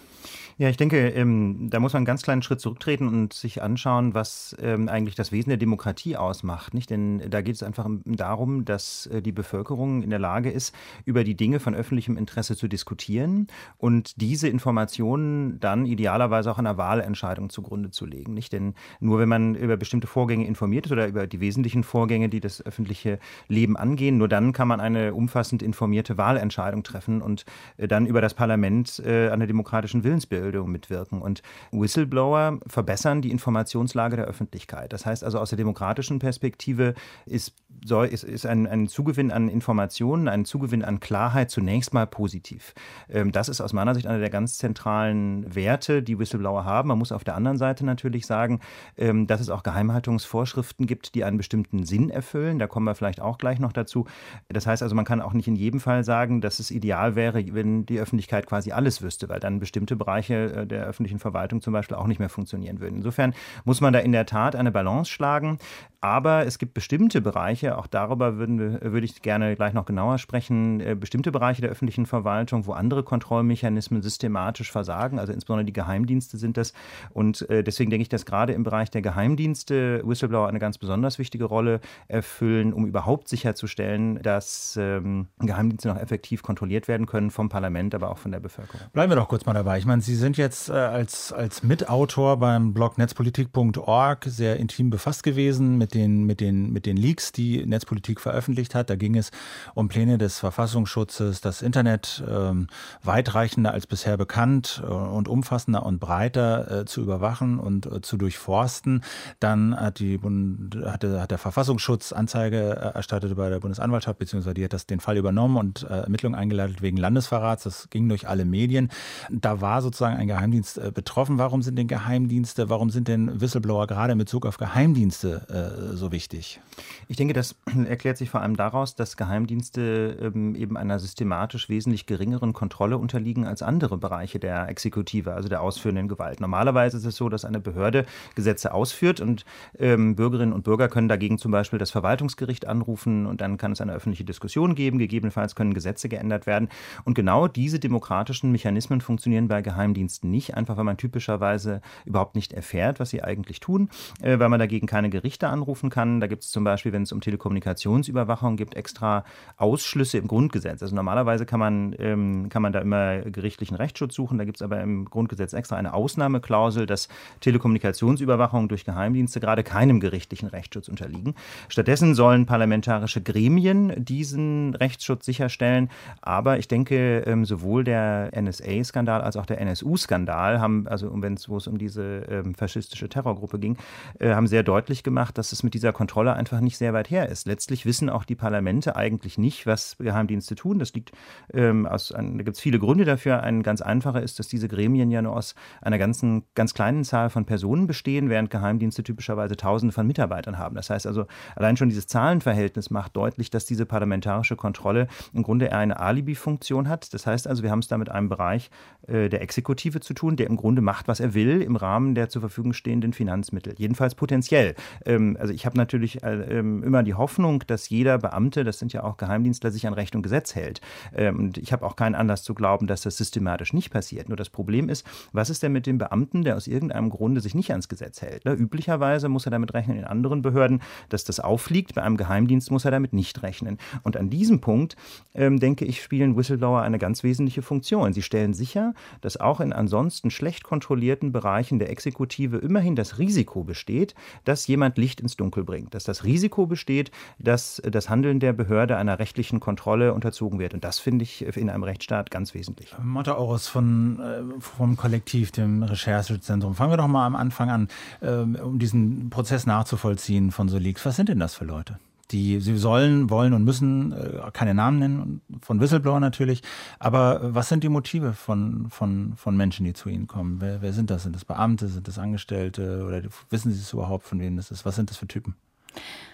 Ja, 0.60 0.68
ich 0.68 0.76
denke, 0.76 1.08
ähm, 1.08 1.68
da 1.70 1.80
muss 1.80 1.94
man 1.94 2.00
einen 2.00 2.06
ganz 2.06 2.20
kleinen 2.20 2.42
Schritt 2.42 2.60
zurücktreten 2.60 3.08
und 3.08 3.32
sich 3.32 3.62
anschauen, 3.62 4.12
was 4.12 4.54
ähm, 4.60 4.90
eigentlich 4.90 5.14
das 5.14 5.32
Wesen 5.32 5.48
der 5.48 5.56
Demokratie 5.56 6.18
ausmacht. 6.18 6.74
Nicht? 6.74 6.90
Denn 6.90 7.30
da 7.30 7.40
geht 7.40 7.54
es 7.54 7.62
einfach 7.62 7.88
darum, 8.04 8.66
dass 8.66 9.06
äh, 9.06 9.22
die 9.22 9.32
Bevölkerung 9.32 10.02
in 10.02 10.10
der 10.10 10.18
Lage 10.18 10.50
ist, 10.50 10.74
über 11.06 11.24
die 11.24 11.34
Dinge 11.34 11.60
von 11.60 11.74
öffentlichem 11.74 12.18
Interesse 12.18 12.58
zu 12.58 12.68
diskutieren 12.68 13.46
und 13.78 14.20
diese 14.20 14.48
Informationen 14.48 15.58
dann 15.60 15.86
idealerweise 15.86 16.50
auch 16.50 16.58
einer 16.58 16.76
Wahlentscheidung 16.76 17.48
zugrunde 17.48 17.90
zu 17.90 18.04
legen. 18.04 18.34
Nicht? 18.34 18.52
Denn 18.52 18.74
nur 19.00 19.18
wenn 19.18 19.30
man 19.30 19.54
über 19.54 19.78
bestimmte 19.78 20.08
Vorgänge 20.08 20.46
informiert 20.46 20.84
ist 20.84 20.92
oder 20.92 21.08
über 21.08 21.26
die 21.26 21.40
wesentlichen 21.40 21.84
Vorgänge, 21.84 22.28
die 22.28 22.40
das 22.40 22.60
öffentliche 22.66 23.18
Leben 23.48 23.78
angehen, 23.78 24.18
nur 24.18 24.28
dann 24.28 24.52
kann 24.52 24.68
man 24.68 24.80
eine 24.80 25.14
umfassend 25.14 25.62
informierte 25.62 26.18
Wahlentscheidung 26.18 26.82
treffen 26.82 27.22
und 27.22 27.46
äh, 27.78 27.88
dann 27.88 28.04
über 28.04 28.20
das 28.20 28.34
Parlament 28.34 28.98
äh, 28.98 29.34
der 29.34 29.46
demokratischen 29.46 30.04
Willensbildung 30.04 30.49
Bildung 30.50 30.70
mitwirken. 30.70 31.22
Und 31.22 31.42
Whistleblower 31.70 32.58
verbessern 32.66 33.22
die 33.22 33.30
Informationslage 33.30 34.16
der 34.16 34.26
Öffentlichkeit. 34.26 34.92
Das 34.92 35.06
heißt 35.06 35.24
also 35.24 35.38
aus 35.38 35.50
der 35.50 35.56
demokratischen 35.56 36.18
Perspektive 36.18 36.94
ist, 37.26 37.54
ist, 37.84 38.24
ist 38.24 38.46
ein, 38.46 38.66
ein 38.66 38.88
Zugewinn 38.88 39.30
an 39.30 39.48
Informationen, 39.48 40.28
ein 40.28 40.44
Zugewinn 40.44 40.84
an 40.84 41.00
Klarheit 41.00 41.50
zunächst 41.50 41.94
mal 41.94 42.06
positiv. 42.06 42.74
Ähm, 43.08 43.32
das 43.32 43.48
ist 43.48 43.60
aus 43.60 43.72
meiner 43.72 43.94
Sicht 43.94 44.06
einer 44.06 44.18
der 44.18 44.30
ganz 44.30 44.58
zentralen 44.58 45.54
Werte, 45.54 46.02
die 46.02 46.18
Whistleblower 46.18 46.64
haben. 46.64 46.88
Man 46.88 46.98
muss 46.98 47.12
auf 47.12 47.24
der 47.24 47.36
anderen 47.36 47.56
Seite 47.56 47.84
natürlich 47.84 48.26
sagen, 48.26 48.60
ähm, 48.96 49.26
dass 49.26 49.40
es 49.40 49.50
auch 49.50 49.62
Geheimhaltungsvorschriften 49.62 50.86
gibt, 50.86 51.14
die 51.14 51.24
einen 51.24 51.36
bestimmten 51.36 51.84
Sinn 51.84 52.10
erfüllen. 52.10 52.58
Da 52.58 52.66
kommen 52.66 52.86
wir 52.86 52.94
vielleicht 52.94 53.20
auch 53.20 53.38
gleich 53.38 53.58
noch 53.58 53.72
dazu. 53.72 54.06
Das 54.48 54.66
heißt 54.66 54.82
also, 54.82 54.94
man 54.94 55.04
kann 55.04 55.20
auch 55.20 55.32
nicht 55.32 55.48
in 55.48 55.56
jedem 55.56 55.80
Fall 55.80 56.04
sagen, 56.04 56.40
dass 56.40 56.60
es 56.60 56.70
ideal 56.70 57.16
wäre, 57.16 57.42
wenn 57.54 57.86
die 57.86 57.98
Öffentlichkeit 57.98 58.46
quasi 58.46 58.72
alles 58.72 59.02
wüsste, 59.02 59.28
weil 59.28 59.40
dann 59.40 59.60
bestimmte 59.60 59.96
Bereiche 59.96 60.52
äh, 60.52 60.66
der 60.66 60.84
öffentlichen 60.84 61.18
Verwaltung 61.18 61.60
zum 61.60 61.72
Beispiel 61.72 61.96
auch 61.96 62.06
nicht 62.06 62.18
mehr 62.18 62.28
funktionieren 62.28 62.80
würden. 62.80 62.96
Insofern 62.96 63.34
muss 63.64 63.80
man 63.80 63.92
da 63.92 63.98
in 63.98 64.12
der 64.12 64.26
Tat 64.26 64.56
eine 64.56 64.70
Balance 64.70 65.10
schlagen. 65.10 65.58
Aber 66.02 66.46
es 66.46 66.58
gibt 66.58 66.72
bestimmte 66.72 67.20
Bereiche, 67.20 67.69
auch 67.78 67.86
darüber 67.86 68.36
würden 68.36 68.80
würde 68.80 69.04
ich 69.04 69.22
gerne 69.22 69.56
gleich 69.56 69.72
noch 69.72 69.84
genauer 69.84 70.18
sprechen, 70.18 70.80
äh, 70.80 70.94
bestimmte 70.94 71.32
Bereiche 71.32 71.62
der 71.62 71.70
öffentlichen 71.70 72.06
Verwaltung, 72.06 72.66
wo 72.66 72.72
andere 72.72 73.02
Kontrollmechanismen 73.02 74.02
systematisch 74.02 74.70
versagen. 74.70 75.18
Also 75.18 75.32
insbesondere 75.32 75.64
die 75.64 75.72
Geheimdienste 75.72 76.38
sind 76.38 76.56
das. 76.56 76.72
Und 77.10 77.48
äh, 77.50 77.62
deswegen 77.62 77.90
denke 77.90 78.02
ich, 78.02 78.08
dass 78.08 78.26
gerade 78.26 78.52
im 78.52 78.62
Bereich 78.62 78.90
der 78.90 79.02
Geheimdienste 79.02 80.02
Whistleblower 80.04 80.48
eine 80.48 80.58
ganz 80.58 80.78
besonders 80.78 81.18
wichtige 81.18 81.44
Rolle 81.44 81.80
erfüllen, 82.08 82.72
um 82.72 82.86
überhaupt 82.86 83.28
sicherzustellen, 83.28 84.22
dass 84.22 84.78
ähm, 84.80 85.28
Geheimdienste 85.38 85.88
noch 85.88 85.98
effektiv 85.98 86.42
kontrolliert 86.42 86.88
werden 86.88 87.06
können 87.06 87.30
vom 87.30 87.48
Parlament, 87.48 87.94
aber 87.94 88.10
auch 88.10 88.18
von 88.18 88.32
der 88.32 88.40
Bevölkerung. 88.40 88.80
Bleiben 88.92 89.10
wir 89.10 89.16
doch 89.16 89.28
kurz 89.28 89.46
mal 89.46 89.54
dabei. 89.54 89.78
Ich 89.78 89.86
meine, 89.86 90.02
Sie 90.02 90.14
sind 90.14 90.36
jetzt 90.36 90.68
äh, 90.68 90.72
als, 90.72 91.32
als 91.32 91.62
Mitautor 91.62 92.38
beim 92.38 92.72
Blog 92.72 92.98
netzpolitik.org 92.98 94.24
sehr 94.24 94.56
intim 94.56 94.90
befasst 94.90 95.22
gewesen 95.22 95.78
mit 95.78 95.94
den, 95.94 96.24
mit, 96.24 96.40
den, 96.40 96.72
mit 96.72 96.86
den 96.86 96.96
Leaks, 96.96 97.32
die 97.32 97.59
Netzpolitik 97.66 98.20
veröffentlicht 98.20 98.74
hat. 98.74 98.90
Da 98.90 98.96
ging 98.96 99.16
es 99.16 99.30
um 99.74 99.88
Pläne 99.88 100.18
des 100.18 100.38
Verfassungsschutzes, 100.38 101.40
das 101.40 101.62
Internet 101.62 102.22
ähm, 102.28 102.68
weitreichender 103.02 103.72
als 103.72 103.86
bisher 103.86 104.16
bekannt 104.16 104.82
äh, 104.84 104.90
und 104.90 105.28
umfassender 105.28 105.84
und 105.84 105.98
breiter 105.98 106.80
äh, 106.80 106.84
zu 106.84 107.00
überwachen 107.00 107.58
und 107.58 107.86
äh, 107.86 108.00
zu 108.00 108.16
durchforsten. 108.16 109.02
Dann 109.38 109.74
hat, 109.78 109.98
die 109.98 110.18
Bund, 110.18 110.76
hatte, 110.84 111.20
hat 111.20 111.30
der 111.30 111.38
Verfassungsschutz 111.38 112.12
Anzeige 112.12 112.76
äh, 112.76 112.94
erstattet 112.94 113.36
bei 113.36 113.48
der 113.48 113.60
Bundesanwaltschaft, 113.60 114.18
beziehungsweise 114.18 114.54
die 114.54 114.64
hat 114.64 114.72
das, 114.72 114.86
den 114.86 115.00
Fall 115.00 115.16
übernommen 115.16 115.56
und 115.56 115.82
äh, 115.82 116.02
Ermittlungen 116.02 116.38
eingeleitet 116.38 116.82
wegen 116.82 116.96
Landesverrats. 116.96 117.64
Das 117.64 117.90
ging 117.90 118.08
durch 118.08 118.28
alle 118.28 118.44
Medien. 118.44 118.90
Da 119.30 119.60
war 119.60 119.82
sozusagen 119.82 120.16
ein 120.16 120.28
Geheimdienst 120.28 120.78
äh, 120.78 120.90
betroffen. 120.92 121.38
Warum 121.38 121.62
sind 121.62 121.76
denn 121.76 121.88
Geheimdienste, 121.88 122.68
warum 122.68 122.90
sind 122.90 123.08
denn 123.08 123.40
Whistleblower 123.40 123.86
gerade 123.86 124.12
in 124.12 124.18
Bezug 124.18 124.46
auf 124.46 124.56
Geheimdienste 124.56 125.90
so 125.94 126.12
wichtig? 126.12 126.60
Ich 127.08 127.16
denke, 127.16 127.34
das 127.50 127.56
erklärt 127.86 128.16
sich 128.16 128.30
vor 128.30 128.40
allem 128.40 128.56
daraus, 128.56 128.94
dass 128.94 129.16
Geheimdienste 129.16 130.32
ähm, 130.34 130.54
eben 130.54 130.76
einer 130.76 130.98
systematisch 130.98 131.68
wesentlich 131.68 132.06
geringeren 132.06 132.52
Kontrolle 132.52 132.98
unterliegen 132.98 133.46
als 133.46 133.62
andere 133.62 133.98
Bereiche 133.98 134.38
der 134.38 134.68
Exekutive, 134.68 135.34
also 135.34 135.48
der 135.48 135.62
ausführenden 135.62 136.08
Gewalt. 136.08 136.40
Normalerweise 136.40 136.96
ist 136.96 137.04
es 137.04 137.16
so, 137.16 137.28
dass 137.28 137.44
eine 137.44 137.60
Behörde 137.60 138.06
Gesetze 138.34 138.72
ausführt 138.72 139.20
und 139.20 139.44
ähm, 139.78 140.16
Bürgerinnen 140.16 140.52
und 140.52 140.64
Bürger 140.64 140.88
können 140.88 141.08
dagegen 141.08 141.38
zum 141.38 141.52
Beispiel 141.52 141.78
das 141.78 141.90
Verwaltungsgericht 141.90 142.66
anrufen 142.66 143.26
und 143.26 143.40
dann 143.40 143.56
kann 143.56 143.72
es 143.72 143.80
eine 143.80 143.92
öffentliche 143.92 144.24
Diskussion 144.24 144.74
geben. 144.74 144.98
Gegebenenfalls 144.98 145.54
können 145.54 145.74
Gesetze 145.74 146.08
geändert 146.08 146.46
werden. 146.46 146.68
Und 147.04 147.14
genau 147.14 147.48
diese 147.48 147.78
demokratischen 147.78 148.52
Mechanismen 148.52 149.00
funktionieren 149.00 149.48
bei 149.48 149.62
Geheimdiensten 149.62 150.30
nicht, 150.30 150.54
einfach 150.54 150.76
weil 150.76 150.84
man 150.84 150.96
typischerweise 150.96 151.80
überhaupt 152.04 152.34
nicht 152.34 152.52
erfährt, 152.52 153.00
was 153.00 153.10
sie 153.10 153.22
eigentlich 153.22 153.60
tun, 153.60 153.88
äh, 154.22 154.38
weil 154.38 154.48
man 154.48 154.60
dagegen 154.60 154.86
keine 154.86 155.10
Gerichte 155.10 155.48
anrufen 155.48 155.90
kann. 155.90 156.20
Da 156.20 156.26
gibt 156.26 156.44
es 156.44 156.50
zum 156.50 156.64
Beispiel, 156.64 156.92
wenn 156.92 157.02
es 157.02 157.12
um 157.12 157.20
Telekommunikationsüberwachung 157.40 158.56
gibt, 158.56 158.76
extra 158.76 159.24
Ausschlüsse 159.56 160.18
im 160.18 160.28
Grundgesetz. 160.28 160.82
Also 160.82 160.94
normalerweise 160.94 161.46
kann 161.46 161.60
man, 161.60 161.94
ähm, 161.98 162.48
kann 162.48 162.62
man 162.62 162.72
da 162.72 162.80
immer 162.80 163.22
gerichtlichen 163.22 163.76
Rechtsschutz 163.76 164.14
suchen. 164.14 164.38
Da 164.38 164.44
gibt 164.44 164.58
es 164.58 164.62
aber 164.62 164.80
im 164.80 165.06
Grundgesetz 165.06 165.52
extra 165.52 165.76
eine 165.76 165.94
Ausnahmeklausel, 165.94 166.86
dass 166.86 167.08
Telekommunikationsüberwachung 167.40 168.68
durch 168.68 168.84
Geheimdienste 168.84 169.40
gerade 169.40 169.62
keinem 169.62 170.00
gerichtlichen 170.00 170.48
Rechtsschutz 170.48 170.88
unterliegen. 170.88 171.34
Stattdessen 171.68 172.14
sollen 172.14 172.46
parlamentarische 172.46 173.22
Gremien 173.22 173.92
diesen 174.04 174.74
Rechtsschutz 174.74 175.24
sicherstellen. 175.24 175.88
Aber 176.20 176.58
ich 176.58 176.68
denke, 176.68 177.20
ähm, 177.26 177.44
sowohl 177.44 177.84
der 177.84 178.30
NSA-Skandal 178.34 179.22
als 179.22 179.36
auch 179.36 179.46
der 179.46 179.60
NSU-Skandal 179.60 180.60
haben, 180.60 180.86
also 180.86 181.10
wenn 181.14 181.34
es, 181.34 181.48
wo 181.48 181.56
es 181.56 181.66
um 181.66 181.78
diese 181.78 182.22
ähm, 182.28 182.54
faschistische 182.54 183.08
Terrorgruppe 183.08 183.58
ging, 183.58 183.76
äh, 184.18 184.34
haben 184.34 184.46
sehr 184.46 184.62
deutlich 184.62 185.02
gemacht, 185.02 185.38
dass 185.38 185.52
es 185.52 185.62
mit 185.62 185.74
dieser 185.74 185.92
Kontrolle 185.92 186.34
einfach 186.34 186.60
nicht 186.60 186.76
sehr 186.76 186.92
weit 186.92 187.10
her 187.10 187.29
ist. 187.30 187.46
Letztlich 187.46 187.86
wissen 187.86 188.10
auch 188.10 188.24
die 188.24 188.34
Parlamente 188.34 188.96
eigentlich 188.96 189.38
nicht, 189.38 189.66
was 189.66 189.96
Geheimdienste 189.98 190.54
tun. 190.54 190.78
Das 190.78 190.92
liegt 190.92 191.12
ähm, 191.52 191.86
aus, 191.86 192.12
ein, 192.12 192.38
da 192.38 192.44
gibt 192.44 192.56
es 192.56 192.62
viele 192.62 192.78
Gründe 192.78 193.04
dafür. 193.04 193.42
Ein 193.42 193.62
ganz 193.62 193.80
einfacher 193.80 194.22
ist, 194.22 194.38
dass 194.38 194.48
diese 194.48 194.68
Gremien 194.68 195.10
ja 195.10 195.22
nur 195.22 195.36
aus 195.36 195.54
einer 195.80 195.98
ganzen, 195.98 196.44
ganz 196.54 196.74
kleinen 196.74 197.04
Zahl 197.04 197.30
von 197.30 197.44
Personen 197.44 197.86
bestehen, 197.86 198.28
während 198.28 198.50
Geheimdienste 198.50 199.02
typischerweise 199.02 199.56
Tausende 199.56 199.92
von 199.92 200.06
Mitarbeitern 200.06 200.58
haben. 200.58 200.74
Das 200.74 200.90
heißt 200.90 201.06
also, 201.06 201.26
allein 201.56 201.76
schon 201.76 201.88
dieses 201.88 202.06
Zahlenverhältnis 202.06 202.90
macht 202.90 203.16
deutlich, 203.16 203.50
dass 203.50 203.64
diese 203.64 203.86
parlamentarische 203.86 204.56
Kontrolle 204.56 205.06
im 205.32 205.42
Grunde 205.42 205.66
eher 205.66 205.78
eine 205.78 206.00
Alibi-Funktion 206.00 206.88
hat. 206.88 207.12
Das 207.14 207.26
heißt 207.26 207.46
also, 207.46 207.62
wir 207.62 207.70
haben 207.70 207.80
es 207.80 207.88
da 207.88 207.98
mit 207.98 208.10
einem 208.10 208.28
Bereich 208.28 208.70
äh, 209.06 209.28
der 209.28 209.42
Exekutive 209.42 210.00
zu 210.00 210.14
tun, 210.14 210.36
der 210.36 210.46
im 210.46 210.56
Grunde 210.56 210.82
macht, 210.82 211.08
was 211.08 211.20
er 211.20 211.34
will 211.34 211.62
im 211.62 211.76
Rahmen 211.76 212.14
der 212.14 212.28
zur 212.28 212.40
Verfügung 212.40 212.72
stehenden 212.72 213.12
Finanzmittel. 213.12 213.74
Jedenfalls 213.76 214.14
potenziell. 214.14 214.74
Ähm, 215.04 215.36
also 215.38 215.52
ich 215.52 215.66
habe 215.66 215.76
natürlich 215.76 216.22
äh, 216.22 216.58
ähm, 216.58 216.82
immer 216.82 217.02
die 217.02 217.09
Hoffnung, 217.14 217.64
dass 217.66 217.88
jeder 217.88 218.18
Beamte, 218.18 218.64
das 218.64 218.78
sind 218.78 218.92
ja 218.92 219.02
auch 219.02 219.16
Geheimdienstler, 219.16 219.70
sich 219.70 219.86
an 219.86 219.94
Recht 219.94 220.14
und 220.16 220.22
Gesetz 220.22 220.54
hält. 220.54 220.80
Ähm, 221.14 221.38
und 221.38 221.58
ich 221.58 221.72
habe 221.72 221.86
auch 221.86 221.96
keinen 221.96 222.14
Anlass 222.14 222.42
zu 222.42 222.54
glauben, 222.54 222.86
dass 222.86 223.02
das 223.02 223.16
systematisch 223.16 223.72
nicht 223.72 223.90
passiert. 223.90 224.28
Nur 224.28 224.36
das 224.36 224.50
Problem 224.50 224.88
ist, 224.88 225.06
was 225.32 225.50
ist 225.50 225.62
denn 225.62 225.72
mit 225.72 225.86
dem 225.86 225.98
Beamten, 225.98 226.42
der 226.42 226.56
aus 226.56 226.66
irgendeinem 226.66 227.10
Grunde 227.10 227.40
sich 227.40 227.54
nicht 227.54 227.70
ans 227.70 227.88
Gesetz 227.88 228.22
hält? 228.22 228.44
Ne? 228.44 228.52
Üblicherweise 228.52 229.28
muss 229.28 229.46
er 229.46 229.50
damit 229.50 229.74
rechnen 229.74 229.98
in 229.98 230.04
anderen 230.04 230.42
Behörden, 230.42 230.82
dass 231.08 231.24
das 231.24 231.40
auffliegt. 231.40 231.94
Bei 231.94 232.02
einem 232.02 232.16
Geheimdienst 232.16 232.70
muss 232.70 232.84
er 232.84 232.90
damit 232.90 233.12
nicht 233.12 233.42
rechnen. 233.42 233.78
Und 234.02 234.16
an 234.16 234.30
diesem 234.30 234.60
Punkt, 234.60 234.96
ähm, 235.34 235.60
denke 235.60 235.84
ich, 235.84 236.02
spielen 236.02 236.36
Whistleblower 236.36 236.82
eine 236.82 236.98
ganz 236.98 237.22
wesentliche 237.22 237.62
Funktion. 237.62 238.12
Sie 238.12 238.22
stellen 238.22 238.54
sicher, 238.54 238.94
dass 239.20 239.38
auch 239.38 239.60
in 239.60 239.72
ansonsten 239.72 240.30
schlecht 240.30 240.64
kontrollierten 240.64 241.32
Bereichen 241.32 241.78
der 241.78 241.90
Exekutive 241.90 242.58
immerhin 242.58 242.96
das 242.96 243.18
Risiko 243.18 243.64
besteht, 243.64 244.14
dass 244.44 244.66
jemand 244.66 244.98
Licht 244.98 245.20
ins 245.20 245.36
Dunkel 245.36 245.64
bringt, 245.64 245.94
dass 245.94 246.04
das 246.04 246.24
Risiko 246.24 246.66
besteht, 246.66 246.99
dass 247.38 247.80
das 247.84 248.10
Handeln 248.10 248.40
der 248.40 248.52
Behörde 248.52 248.96
einer 248.96 249.18
rechtlichen 249.18 249.60
Kontrolle 249.60 250.12
unterzogen 250.12 250.58
wird. 250.58 250.74
Und 250.74 250.84
das 250.84 250.98
finde 250.98 251.22
ich 251.22 251.42
in 251.56 251.70
einem 251.70 251.84
Rechtsstaat 251.84 252.30
ganz 252.30 252.52
wesentlich. 252.52 252.94
Motta 253.02 253.36
Oros 253.36 253.68
von, 253.68 254.20
äh, 254.20 254.60
vom 254.60 254.96
Kollektiv, 254.96 255.52
dem 255.52 255.82
Recherchezentrum. 255.82 256.74
Fangen 256.74 256.92
wir 256.92 256.96
doch 256.96 257.08
mal 257.08 257.26
am 257.26 257.36
Anfang 257.36 257.70
an, 257.70 257.88
ähm, 258.22 258.56
um 258.56 258.78
diesen 258.78 259.30
Prozess 259.30 259.66
nachzuvollziehen 259.66 260.50
von 260.50 260.68
so 260.68 260.78
Leaks. 260.78 261.06
Was 261.06 261.16
sind 261.16 261.28
denn 261.28 261.38
das 261.38 261.54
für 261.54 261.64
Leute? 261.64 261.98
die 262.30 262.60
sie 262.60 262.76
sollen, 262.76 263.30
wollen 263.30 263.52
und 263.52 263.64
müssen, 263.64 264.12
äh, 264.12 264.50
keine 264.52 264.74
Namen 264.74 264.98
nennen, 264.98 265.40
von 265.62 265.80
Whistleblower 265.80 266.20
natürlich. 266.20 266.62
Aber 266.98 267.54
was 267.54 267.68
sind 267.68 267.82
die 267.84 267.88
Motive 267.88 268.32
von, 268.32 268.88
von, 268.90 269.34
von 269.36 269.56
Menschen, 269.56 269.84
die 269.84 269.92
zu 269.92 270.08
Ihnen 270.08 270.26
kommen? 270.26 270.60
Wer, 270.60 270.82
wer 270.82 270.92
sind 270.92 271.10
das? 271.10 271.24
Sind 271.24 271.34
das 271.34 271.44
Beamte, 271.44 271.88
sind 271.88 272.06
das 272.08 272.18
Angestellte 272.18 273.04
oder 273.06 273.22
wissen 273.50 273.72
Sie 273.72 273.80
es 273.80 273.92
überhaupt, 273.92 274.26
von 274.26 274.40
wem 274.40 274.56
das 274.56 274.70
ist? 274.70 274.84
Was 274.84 274.96
sind 274.96 275.10
das 275.10 275.16
für 275.16 275.26
Typen? 275.26 275.54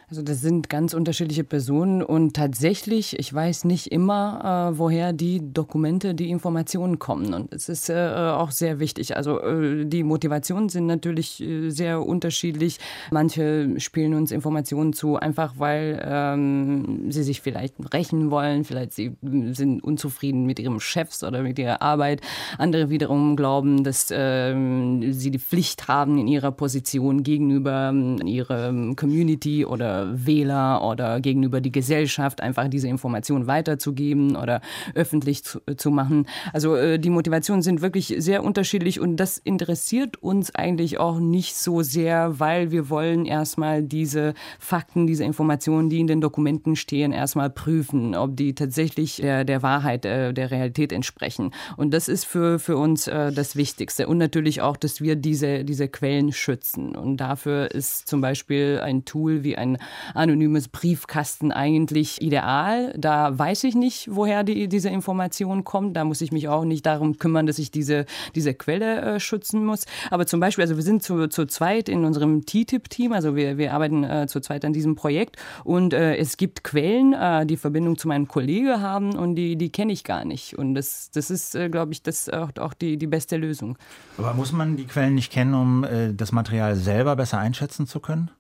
Also 0.08 0.22
das 0.22 0.40
sind 0.40 0.70
ganz 0.70 0.94
unterschiedliche 0.94 1.42
Personen 1.42 2.00
und 2.00 2.36
tatsächlich, 2.36 3.18
ich 3.18 3.34
weiß 3.34 3.64
nicht 3.64 3.88
immer, 3.88 4.70
äh, 4.70 4.78
woher 4.78 5.12
die 5.12 5.52
Dokumente, 5.52 6.14
die 6.14 6.30
Informationen 6.30 7.00
kommen. 7.00 7.34
Und 7.34 7.52
es 7.52 7.68
ist 7.68 7.90
äh, 7.90 8.14
auch 8.14 8.52
sehr 8.52 8.78
wichtig. 8.78 9.16
Also 9.16 9.40
äh, 9.40 9.84
die 9.84 10.04
Motivationen 10.04 10.68
sind 10.68 10.86
natürlich 10.86 11.42
äh, 11.42 11.70
sehr 11.70 12.06
unterschiedlich. 12.06 12.78
Manche 13.10 13.80
spielen 13.80 14.14
uns 14.14 14.30
Informationen 14.30 14.92
zu, 14.92 15.16
einfach 15.16 15.54
weil 15.58 16.00
ähm, 16.06 17.10
sie 17.10 17.25
sich 17.25 17.40
vielleicht 17.40 17.75
rächen 17.92 18.30
wollen, 18.30 18.62
vielleicht 18.62 18.92
sie 18.92 19.16
sind 19.22 19.82
unzufrieden 19.82 20.46
mit 20.46 20.60
ihrem 20.60 20.78
Chefs 20.78 21.25
oder 21.25 21.42
mit 21.42 21.58
ihrer 21.58 21.82
Arbeit. 21.82 22.20
Andere 22.58 22.90
wiederum 22.90 23.34
glauben, 23.34 23.82
dass 23.82 24.10
ähm, 24.12 25.12
sie 25.12 25.32
die 25.32 25.40
Pflicht 25.40 25.88
haben 25.88 26.16
in 26.16 26.28
ihrer 26.28 26.52
Position 26.52 27.25
gegenüber 27.25 27.88
ähm, 27.92 28.25
ihrer 28.25 28.72
Community 28.94 29.64
oder 29.64 29.95
Wähler 30.12 30.82
oder 30.82 31.20
gegenüber 31.20 31.60
die 31.60 31.72
Gesellschaft 31.72 32.40
einfach 32.40 32.68
diese 32.68 32.88
Information 32.88 33.46
weiterzugeben 33.46 34.36
oder 34.36 34.60
öffentlich 34.94 35.44
zu, 35.44 35.60
zu 35.76 35.90
machen. 35.90 36.26
Also 36.52 36.76
äh, 36.76 36.98
die 36.98 37.10
Motivationen 37.10 37.62
sind 37.62 37.82
wirklich 37.82 38.14
sehr 38.18 38.44
unterschiedlich 38.44 39.00
und 39.00 39.16
das 39.16 39.38
interessiert 39.38 40.22
uns 40.22 40.54
eigentlich 40.54 40.98
auch 40.98 41.18
nicht 41.18 41.56
so 41.56 41.82
sehr, 41.82 42.38
weil 42.38 42.70
wir 42.70 42.90
wollen 42.90 43.26
erstmal 43.26 43.82
diese 43.82 44.34
Fakten, 44.58 45.06
diese 45.06 45.24
Informationen, 45.24 45.90
die 45.90 46.00
in 46.00 46.06
den 46.06 46.20
Dokumenten 46.20 46.76
stehen, 46.76 47.12
erstmal 47.12 47.50
prüfen, 47.50 48.14
ob 48.14 48.36
die 48.36 48.54
tatsächlich 48.54 49.16
der, 49.16 49.44
der 49.44 49.62
Wahrheit, 49.62 50.04
äh, 50.04 50.32
der 50.32 50.50
Realität 50.50 50.92
entsprechen. 50.92 51.52
Und 51.76 51.92
das 51.92 52.08
ist 52.08 52.24
für, 52.24 52.58
für 52.58 52.76
uns 52.76 53.06
äh, 53.06 53.32
das 53.32 53.56
Wichtigste. 53.56 54.06
Und 54.06 54.18
natürlich 54.18 54.60
auch, 54.60 54.76
dass 54.76 55.00
wir 55.00 55.16
diese, 55.16 55.64
diese 55.64 55.88
Quellen 55.88 56.32
schützen. 56.32 56.94
Und 56.96 57.18
dafür 57.18 57.70
ist 57.70 58.08
zum 58.08 58.20
Beispiel 58.20 58.80
ein 58.82 59.04
Tool 59.04 59.44
wie 59.44 59.56
ein 59.56 59.78
anonymes 60.14 60.68
Briefkasten 60.68 61.52
eigentlich 61.52 62.20
ideal. 62.22 62.94
Da 62.96 63.38
weiß 63.38 63.64
ich 63.64 63.74
nicht, 63.74 64.08
woher 64.10 64.44
die, 64.44 64.68
diese 64.68 64.88
Information 64.88 65.64
kommt. 65.64 65.96
Da 65.96 66.04
muss 66.04 66.20
ich 66.20 66.32
mich 66.32 66.48
auch 66.48 66.64
nicht 66.64 66.86
darum 66.86 67.18
kümmern, 67.18 67.46
dass 67.46 67.58
ich 67.58 67.70
diese, 67.70 68.06
diese 68.34 68.54
Quelle 68.54 69.00
äh, 69.00 69.20
schützen 69.20 69.64
muss. 69.64 69.84
Aber 70.10 70.26
zum 70.26 70.40
Beispiel, 70.40 70.62
also 70.62 70.76
wir 70.76 70.82
sind 70.82 71.02
zu, 71.02 71.28
zu 71.28 71.46
zweit 71.46 71.88
in 71.88 72.04
unserem 72.04 72.44
TTIP-Team, 72.46 73.12
also 73.12 73.36
wir, 73.36 73.58
wir 73.58 73.72
arbeiten 73.72 74.04
äh, 74.04 74.26
zu 74.26 74.40
zweit 74.40 74.64
an 74.64 74.72
diesem 74.72 74.94
Projekt 74.94 75.36
und 75.64 75.92
äh, 75.92 76.16
es 76.16 76.36
gibt 76.36 76.64
Quellen, 76.64 77.12
äh, 77.12 77.46
die 77.46 77.56
Verbindung 77.56 77.98
zu 77.98 78.08
meinem 78.08 78.28
Kollegen 78.28 78.80
haben 78.80 79.16
und 79.16 79.36
die, 79.36 79.56
die 79.56 79.70
kenne 79.70 79.92
ich 79.92 80.04
gar 80.04 80.24
nicht. 80.24 80.56
Und 80.58 80.74
das, 80.74 81.10
das 81.10 81.30
ist, 81.30 81.54
äh, 81.54 81.68
glaube 81.68 81.92
ich, 81.92 82.02
das 82.02 82.28
auch, 82.28 82.50
auch 82.58 82.74
die, 82.74 82.96
die 82.96 83.06
beste 83.06 83.36
Lösung. 83.36 83.78
Aber 84.18 84.34
muss 84.34 84.52
man 84.52 84.76
die 84.76 84.84
Quellen 84.84 85.14
nicht 85.14 85.32
kennen, 85.32 85.54
um 85.54 85.84
äh, 85.84 86.12
das 86.12 86.32
Material 86.32 86.76
selber 86.76 87.16
besser 87.16 87.38
einschätzen 87.38 87.86
zu 87.86 88.00
können? 88.00 88.30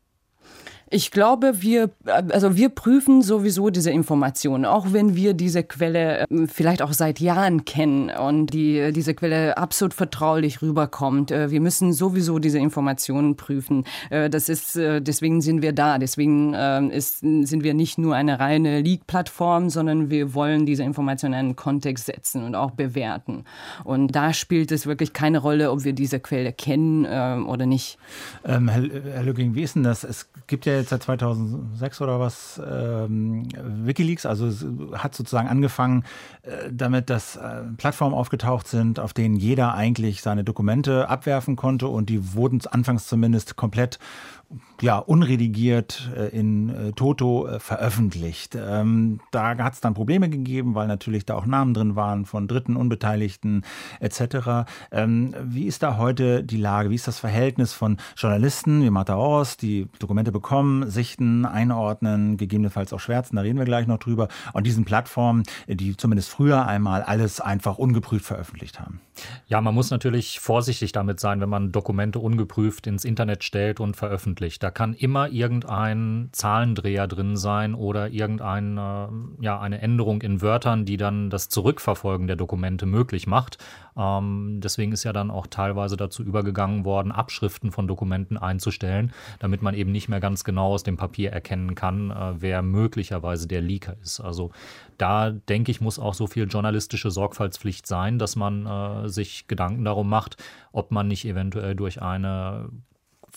Ich 0.88 1.10
glaube, 1.10 1.62
wir, 1.62 1.90
also 2.04 2.54
wir 2.54 2.68
prüfen 2.68 3.20
sowieso 3.20 3.70
diese 3.70 3.90
Informationen, 3.90 4.64
auch 4.64 4.92
wenn 4.92 5.16
wir 5.16 5.34
diese 5.34 5.64
Quelle 5.64 6.20
äh, 6.20 6.26
vielleicht 6.46 6.80
auch 6.80 6.92
seit 6.92 7.18
Jahren 7.18 7.64
kennen 7.64 8.10
und 8.10 8.52
die, 8.52 8.92
diese 8.92 9.14
Quelle 9.14 9.58
absolut 9.58 9.94
vertraulich 9.94 10.62
rüberkommt. 10.62 11.32
Äh, 11.32 11.50
wir 11.50 11.60
müssen 11.60 11.92
sowieso 11.92 12.38
diese 12.38 12.60
Informationen 12.60 13.34
prüfen. 13.34 13.84
Äh, 14.10 14.30
das 14.30 14.48
ist, 14.48 14.76
deswegen 14.76 15.40
sind 15.40 15.60
wir 15.60 15.72
da. 15.72 15.98
Deswegen 15.98 16.54
ist, 16.90 17.20
sind 17.20 17.64
wir 17.64 17.74
nicht 17.74 17.98
nur 17.98 18.14
eine 18.14 18.38
reine 18.38 18.80
Leak-Plattform, 18.80 19.70
sondern 19.70 20.10
wir 20.10 20.34
wollen 20.34 20.66
diese 20.66 20.82
Informationen 20.84 21.34
in 21.34 21.38
einen 21.40 21.56
Kontext 21.56 22.06
setzen 22.06 22.44
und 22.44 22.54
auch 22.54 22.72
bewerten. 22.72 23.44
Und 23.84 24.14
da 24.14 24.32
spielt 24.32 24.70
es 24.70 24.86
wirklich 24.86 25.12
keine 25.12 25.38
Rolle, 25.38 25.70
ob 25.70 25.84
wir 25.84 25.92
diese 25.92 26.20
Quelle 26.20 26.52
kennen 26.52 27.06
oder 27.46 27.66
nicht. 27.66 27.98
Ähm, 28.44 28.68
Herr, 28.68 28.82
Herr 28.82 29.22
Lücking, 29.22 29.54
wie 29.54 29.62
ist 29.62 29.74
denn 29.74 29.82
das? 29.82 30.04
Es 30.04 30.28
gibt 30.46 30.66
ja 30.66 30.75
jetzt 30.76 30.90
seit 30.90 31.02
2006 31.02 32.00
oder 32.00 32.20
was 32.20 32.60
ähm, 32.64 33.48
Wikileaks, 33.84 34.26
also 34.26 34.50
hat 34.94 35.14
sozusagen 35.14 35.48
angefangen 35.48 36.04
äh, 36.42 36.70
damit, 36.70 37.10
dass 37.10 37.36
äh, 37.36 37.62
Plattformen 37.76 38.14
aufgetaucht 38.14 38.68
sind, 38.68 39.00
auf 39.00 39.12
denen 39.12 39.36
jeder 39.36 39.74
eigentlich 39.74 40.22
seine 40.22 40.44
Dokumente 40.44 41.08
abwerfen 41.08 41.56
konnte 41.56 41.88
und 41.88 42.08
die 42.08 42.34
wurden 42.34 42.60
anfangs 42.70 43.06
zumindest 43.06 43.56
komplett 43.56 43.98
ja, 44.82 44.98
unredigiert 44.98 46.10
äh, 46.14 46.28
in 46.28 46.68
äh, 46.68 46.92
Toto 46.92 47.46
äh, 47.46 47.60
veröffentlicht. 47.60 48.56
Ähm, 48.56 49.20
da 49.30 49.56
hat 49.56 49.72
es 49.72 49.80
dann 49.80 49.94
Probleme 49.94 50.28
gegeben, 50.28 50.74
weil 50.74 50.86
natürlich 50.86 51.24
da 51.24 51.34
auch 51.34 51.46
Namen 51.46 51.74
drin 51.74 51.96
waren 51.96 52.26
von 52.26 52.46
Dritten, 52.46 52.76
Unbeteiligten 52.76 53.64
etc. 54.00 54.68
Ähm, 54.92 55.34
wie 55.42 55.64
ist 55.66 55.82
da 55.82 55.96
heute 55.96 56.44
die 56.44 56.58
Lage? 56.58 56.90
Wie 56.90 56.94
ist 56.94 57.08
das 57.08 57.18
Verhältnis 57.18 57.72
von 57.72 57.96
Journalisten 58.16 58.82
wie 58.82 58.90
Martha 58.90 59.16
Ors, 59.16 59.56
die 59.56 59.88
Dokumente 59.98 60.32
bekommen, 60.32 60.90
sichten, 60.90 61.46
einordnen, 61.46 62.36
gegebenenfalls 62.36 62.92
auch 62.92 63.00
schwärzen, 63.00 63.36
da 63.36 63.42
reden 63.42 63.58
wir 63.58 63.64
gleich 63.64 63.86
noch 63.86 63.98
drüber, 63.98 64.28
und 64.52 64.66
diesen 64.66 64.84
Plattformen, 64.84 65.44
die 65.68 65.96
zumindest 65.96 66.30
früher 66.30 66.66
einmal 66.66 67.02
alles 67.02 67.40
einfach 67.40 67.78
ungeprüft 67.78 68.26
veröffentlicht 68.26 68.80
haben? 68.80 69.00
Ja, 69.48 69.60
man 69.60 69.74
muss 69.74 69.90
natürlich 69.90 70.40
vorsichtig 70.40 70.92
damit 70.92 71.20
sein, 71.20 71.40
wenn 71.40 71.48
man 71.48 71.72
Dokumente 71.72 72.18
ungeprüft 72.18 72.86
ins 72.86 73.04
Internet 73.04 73.44
stellt 73.44 73.80
und 73.80 73.96
veröffentlicht. 73.96 74.62
Da 74.66 74.72
kann 74.72 74.94
immer 74.94 75.28
irgendein 75.28 76.28
Zahlendreher 76.32 77.06
drin 77.06 77.36
sein 77.36 77.76
oder 77.76 78.10
irgendeine 78.10 79.10
ja, 79.40 79.60
eine 79.60 79.80
Änderung 79.80 80.22
in 80.22 80.42
Wörtern, 80.42 80.84
die 80.84 80.96
dann 80.96 81.30
das 81.30 81.48
Zurückverfolgen 81.48 82.26
der 82.26 82.34
Dokumente 82.34 82.84
möglich 82.84 83.28
macht. 83.28 83.58
Ähm, 83.96 84.58
deswegen 84.60 84.90
ist 84.90 85.04
ja 85.04 85.12
dann 85.12 85.30
auch 85.30 85.46
teilweise 85.46 85.96
dazu 85.96 86.24
übergegangen 86.24 86.84
worden, 86.84 87.12
Abschriften 87.12 87.70
von 87.70 87.86
Dokumenten 87.86 88.36
einzustellen, 88.36 89.12
damit 89.38 89.62
man 89.62 89.76
eben 89.76 89.92
nicht 89.92 90.08
mehr 90.08 90.18
ganz 90.18 90.42
genau 90.42 90.72
aus 90.72 90.82
dem 90.82 90.96
Papier 90.96 91.30
erkennen 91.30 91.76
kann, 91.76 92.10
äh, 92.10 92.34
wer 92.40 92.62
möglicherweise 92.62 93.46
der 93.46 93.60
Leaker 93.60 93.94
ist. 94.02 94.18
Also 94.18 94.50
da 94.98 95.30
denke 95.30 95.70
ich, 95.70 95.80
muss 95.80 96.00
auch 96.00 96.14
so 96.14 96.26
viel 96.26 96.48
journalistische 96.48 97.12
Sorgfaltspflicht 97.12 97.86
sein, 97.86 98.18
dass 98.18 98.34
man 98.34 98.66
äh, 98.66 99.08
sich 99.08 99.46
Gedanken 99.46 99.84
darum 99.84 100.08
macht, 100.08 100.42
ob 100.72 100.90
man 100.90 101.06
nicht 101.06 101.24
eventuell 101.24 101.76
durch 101.76 102.02
eine 102.02 102.68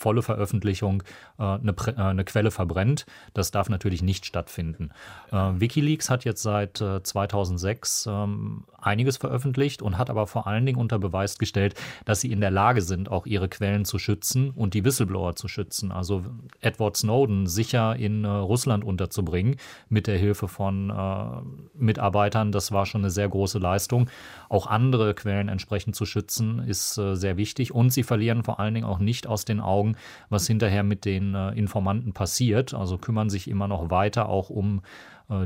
volle 0.00 0.22
Veröffentlichung 0.22 1.02
äh, 1.38 1.42
eine, 1.42 1.74
äh, 1.86 1.94
eine, 1.96 2.24
Quelle 2.24 2.50
verbrennt. 2.50 3.04
Das 3.34 3.50
darf 3.50 3.68
natürlich 3.68 4.02
nicht 4.02 4.24
stattfinden. 4.24 4.90
Äh, 5.30 5.36
Wikileaks 5.36 6.08
hat 6.08 6.24
jetzt 6.24 6.42
seit 6.42 6.80
äh, 6.80 7.02
2006 7.02 8.06
ähm, 8.10 8.64
einiges 8.80 9.18
veröffentlicht 9.18 9.82
und 9.82 9.98
hat 9.98 10.08
aber 10.08 10.26
vor 10.26 10.46
allen 10.46 10.64
Dingen 10.64 10.78
unter 10.78 10.98
Beweis 10.98 11.36
gestellt, 11.38 11.74
dass 12.06 12.22
sie 12.22 12.32
in 12.32 12.40
der 12.40 12.50
Lage 12.50 12.80
sind, 12.80 13.10
auch 13.10 13.26
ihre 13.26 13.48
Quellen 13.48 13.84
zu 13.84 13.98
schützen 13.98 14.50
und 14.50 14.72
die 14.72 14.84
Whistleblower 14.84 15.36
zu 15.36 15.48
schützen. 15.48 15.92
Also 15.92 16.24
Edward 16.60 16.96
Snowden 16.96 17.46
sicher 17.46 17.94
in 17.96 18.24
äh, 18.24 18.28
Russland 18.28 18.84
unterzubringen 18.84 19.56
mit 19.90 20.06
der 20.06 20.16
Hilfe 20.16 20.48
von 20.48 20.88
äh, 20.88 21.78
Mitarbeitern, 21.78 22.52
das 22.52 22.72
war 22.72 22.86
schon 22.86 23.02
eine 23.02 23.10
sehr 23.10 23.28
große 23.28 23.58
Leistung. 23.58 24.08
Auch 24.48 24.66
andere 24.66 25.14
Quellen 25.14 25.48
entsprechend 25.48 25.94
zu 25.94 26.06
schützen, 26.06 26.60
ist 26.60 26.94
sehr 26.94 27.36
wichtig. 27.36 27.74
Und 27.74 27.90
sie 27.90 28.02
verlieren 28.02 28.42
vor 28.42 28.58
allen 28.60 28.74
Dingen 28.74 28.86
auch 28.86 28.98
nicht 28.98 29.26
aus 29.26 29.44
den 29.44 29.60
Augen, 29.60 29.89
Augen, 29.90 29.96
was 30.28 30.46
hinterher 30.46 30.82
mit 30.82 31.04
den 31.04 31.34
äh, 31.34 31.50
Informanten 31.50 32.12
passiert. 32.12 32.74
Also 32.74 32.98
kümmern 32.98 33.30
sich 33.30 33.48
immer 33.48 33.68
noch 33.68 33.90
weiter 33.90 34.28
auch 34.28 34.50
um 34.50 34.82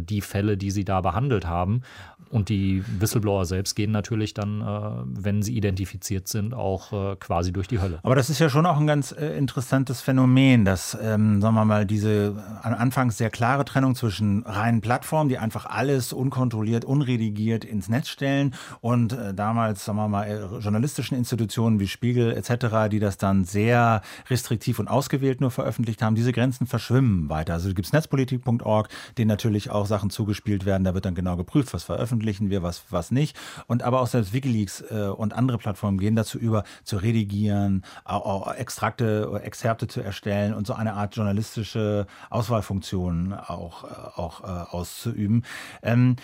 die 0.01 0.20
Fälle, 0.20 0.57
die 0.57 0.70
sie 0.70 0.85
da 0.85 1.01
behandelt 1.01 1.47
haben. 1.47 1.83
Und 2.31 2.49
die 2.49 2.83
Whistleblower 2.99 3.44
selbst 3.44 3.77
gehen 3.77 3.92
natürlich 3.92 4.35
dann, 4.35 4.61
äh, 4.61 4.64
wenn 5.05 5.42
sie 5.42 5.57
identifiziert 5.57 6.27
sind, 6.27 6.53
auch 6.53 6.92
äh, 6.92 7.16
quasi 7.16 7.53
durch 7.53 7.68
die 7.68 7.81
Hölle. 7.81 8.01
Aber 8.03 8.16
das 8.16 8.29
ist 8.29 8.40
ja 8.40 8.49
schon 8.49 8.66
auch 8.66 8.77
ein 8.77 8.88
ganz 8.88 9.12
interessantes 9.12 10.01
Phänomen, 10.01 10.64
dass, 10.64 10.99
ähm, 11.01 11.40
sagen 11.40 11.55
wir 11.55 11.64
mal, 11.64 11.87
diese 11.87 12.35
anfangs 12.62 13.18
sehr 13.18 13.31
klare 13.31 13.64
Trennung 13.64 13.94
zwischen 13.94 14.42
reinen 14.44 14.81
Plattformen, 14.81 15.29
die 15.29 15.38
einfach 15.38 15.66
alles 15.66 16.12
unkontrolliert, 16.12 16.85
unredigiert 16.85 17.64
ins 17.64 17.88
Netz 17.88 18.09
stellen 18.09 18.55
und 18.81 19.12
äh, 19.12 19.33
damals, 19.33 19.85
sagen 19.85 19.99
wir 19.99 20.09
mal, 20.09 20.59
journalistischen 20.61 21.16
Institutionen 21.16 21.79
wie 21.79 21.87
Spiegel 21.87 22.33
etc., 22.33 22.88
die 22.90 22.99
das 22.99 23.16
dann 23.16 23.44
sehr 23.44 24.03
restriktiv 24.29 24.79
und 24.81 24.88
ausgewählt 24.88 25.40
nur 25.40 25.53
veröffentlicht 25.53 26.03
haben, 26.03 26.16
diese 26.16 26.33
Grenzen 26.33 26.66
verschwimmen 26.66 27.29
weiter. 27.29 27.53
Also 27.53 27.68
gibt 27.68 27.87
es 27.87 27.92
netzpolitik.org, 27.92 28.88
den 29.18 29.29
natürlich 29.29 29.70
auch 29.70 29.74
Sachen 29.83 30.11
zugespielt 30.11 30.65
werden. 30.65 30.85
Da 30.85 30.95
wird 30.95 31.05
dann 31.05 31.15
genau 31.15 31.37
geprüft, 31.37 31.75
was 31.75 31.85
veröffentlichen 31.85 32.51
wir, 32.51 32.63
was, 32.63 32.85
was 32.91 33.11
nicht. 33.11 33.37
Und 33.67 33.83
aber 33.83 34.01
auch 34.01 34.07
selbst 34.07 34.33
Wikileaks 34.33 34.83
äh, 34.91 35.09
und 35.09 35.33
andere 35.33 35.59
Plattformen 35.59 35.99
gehen 35.99 36.17
dazu 36.17 36.39
über, 36.39 36.65
zu 36.85 36.97
redigieren, 36.97 37.85
auch, 38.05 38.25
auch 38.25 38.55
Extrakte 38.55 39.29
oder 39.29 39.45
Exzerpte 39.45 39.89
zu 39.89 40.01
erstellen 40.01 40.55
und 40.55 40.67
so 40.67 40.75
eine 40.75 40.95
Art 40.95 41.17
journalistische 41.17 42.07
Auswahlfunktion 42.31 43.33
auch, 43.33 43.85
äh, 43.85 44.21
auch 44.21 44.43
äh, 44.43 44.71
auszuüben. 44.71 45.45
Ähm, 45.83 46.17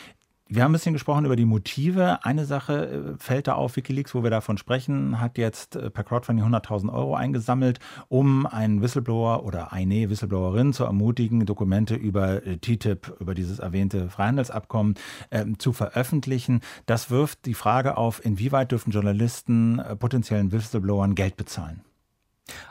wir 0.52 0.64
haben 0.64 0.70
ein 0.70 0.74
bisschen 0.74 0.92
gesprochen 0.92 1.24
über 1.24 1.36
die 1.36 1.44
Motive. 1.44 2.24
Eine 2.24 2.44
Sache 2.44 2.88
äh, 2.88 3.18
fällt 3.18 3.46
da 3.46 3.54
auf, 3.54 3.76
Wikileaks, 3.76 4.14
wo 4.14 4.24
wir 4.24 4.30
davon 4.30 4.58
sprechen, 4.58 5.20
hat 5.20 5.38
jetzt 5.38 5.76
äh, 5.76 5.90
per 5.90 6.02
Crowdfunding 6.02 6.44
100.000 6.44 6.92
Euro 6.92 7.14
eingesammelt, 7.14 7.78
um 8.08 8.46
einen 8.46 8.82
Whistleblower 8.82 9.44
oder 9.44 9.72
eine 9.72 10.10
Whistleblowerin 10.10 10.72
zu 10.72 10.84
ermutigen, 10.84 11.46
Dokumente 11.46 11.94
über 11.94 12.44
äh, 12.44 12.58
TTIP, 12.58 13.14
über 13.20 13.34
dieses 13.34 13.60
erwähnte 13.60 14.10
Freihandelsabkommen 14.10 14.94
äh, 15.30 15.46
zu 15.58 15.72
veröffentlichen. 15.72 16.60
Das 16.86 17.10
wirft 17.10 17.46
die 17.46 17.54
Frage 17.54 17.96
auf, 17.96 18.24
inwieweit 18.24 18.72
dürfen 18.72 18.90
Journalisten 18.90 19.78
äh, 19.78 19.94
potenziellen 19.94 20.50
Whistleblowern 20.50 21.14
Geld 21.14 21.36
bezahlen? 21.36 21.82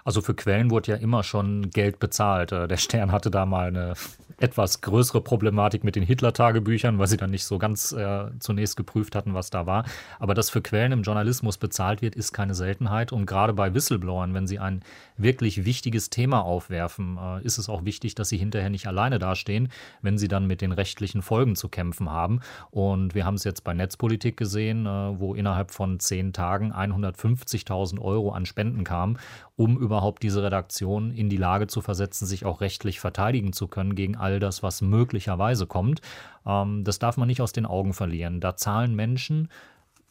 Also 0.03 0.21
für 0.21 0.33
Quellen 0.33 0.71
wurde 0.71 0.91
ja 0.91 0.97
immer 0.97 1.23
schon 1.23 1.69
Geld 1.71 1.99
bezahlt. 1.99 2.51
Äh, 2.51 2.67
der 2.67 2.77
Stern 2.77 3.11
hatte 3.11 3.31
da 3.31 3.45
mal 3.45 3.67
eine 3.67 3.93
etwas 4.39 4.81
größere 4.81 5.21
Problematik 5.21 5.83
mit 5.83 5.95
den 5.95 6.03
Hitler-Tagebüchern, 6.03 6.97
weil 6.97 7.07
sie 7.07 7.17
dann 7.17 7.29
nicht 7.29 7.45
so 7.45 7.57
ganz 7.57 7.91
äh, 7.91 8.25
zunächst 8.39 8.77
geprüft 8.77 9.15
hatten, 9.15 9.33
was 9.33 9.49
da 9.49 9.65
war. 9.65 9.85
Aber 10.17 10.33
dass 10.33 10.49
für 10.49 10.61
Quellen 10.61 10.91
im 10.91 11.01
Journalismus 11.01 11.57
bezahlt 11.57 12.01
wird, 12.01 12.15
ist 12.15 12.31
keine 12.31 12.55
Seltenheit. 12.55 13.11
Und 13.11 13.25
gerade 13.25 13.53
bei 13.53 13.73
Whistleblowern, 13.73 14.33
wenn 14.33 14.47
sie 14.47 14.59
ein 14.59 14.81
wirklich 15.17 15.65
wichtiges 15.65 16.09
Thema 16.09 16.43
aufwerfen, 16.43 17.17
äh, 17.17 17.43
ist 17.43 17.57
es 17.57 17.69
auch 17.69 17.85
wichtig, 17.85 18.15
dass 18.15 18.29
sie 18.29 18.37
hinterher 18.37 18.69
nicht 18.69 18.87
alleine 18.87 19.19
dastehen, 19.19 19.69
wenn 20.01 20.17
sie 20.17 20.27
dann 20.27 20.47
mit 20.47 20.61
den 20.61 20.71
rechtlichen 20.71 21.21
Folgen 21.21 21.55
zu 21.55 21.67
kämpfen 21.67 22.09
haben. 22.09 22.39
Und 22.71 23.15
wir 23.15 23.25
haben 23.25 23.35
es 23.35 23.43
jetzt 23.43 23.63
bei 23.63 23.73
Netzpolitik 23.73 24.37
gesehen, 24.37 24.85
äh, 24.85 25.19
wo 25.19 25.35
innerhalb 25.35 25.71
von 25.71 25.99
zehn 25.99 26.33
Tagen 26.33 26.73
150.000 26.73 27.99
Euro 27.99 28.31
an 28.31 28.45
Spenden 28.45 28.83
kamen, 28.83 29.19
um 29.59 29.77
überhaupt 29.77 30.23
diese 30.23 30.41
Redaktion 30.41 31.11
in 31.11 31.27
die 31.27 31.35
Lage 31.35 31.67
zu 31.67 31.81
versetzen, 31.81 32.25
sich 32.25 32.45
auch 32.45 32.61
rechtlich 32.61 33.01
verteidigen 33.01 33.51
zu 33.51 33.67
können 33.67 33.93
gegen 33.93 34.15
all 34.15 34.39
das, 34.39 34.63
was 34.63 34.81
möglicherweise 34.81 35.67
kommt. 35.67 35.99
Ähm, 36.45 36.85
das 36.85 36.97
darf 36.97 37.17
man 37.17 37.27
nicht 37.27 37.41
aus 37.41 37.51
den 37.51 37.65
Augen 37.65 37.91
verlieren. 37.91 38.39
Da 38.39 38.55
zahlen 38.55 38.95
Menschen, 38.95 39.49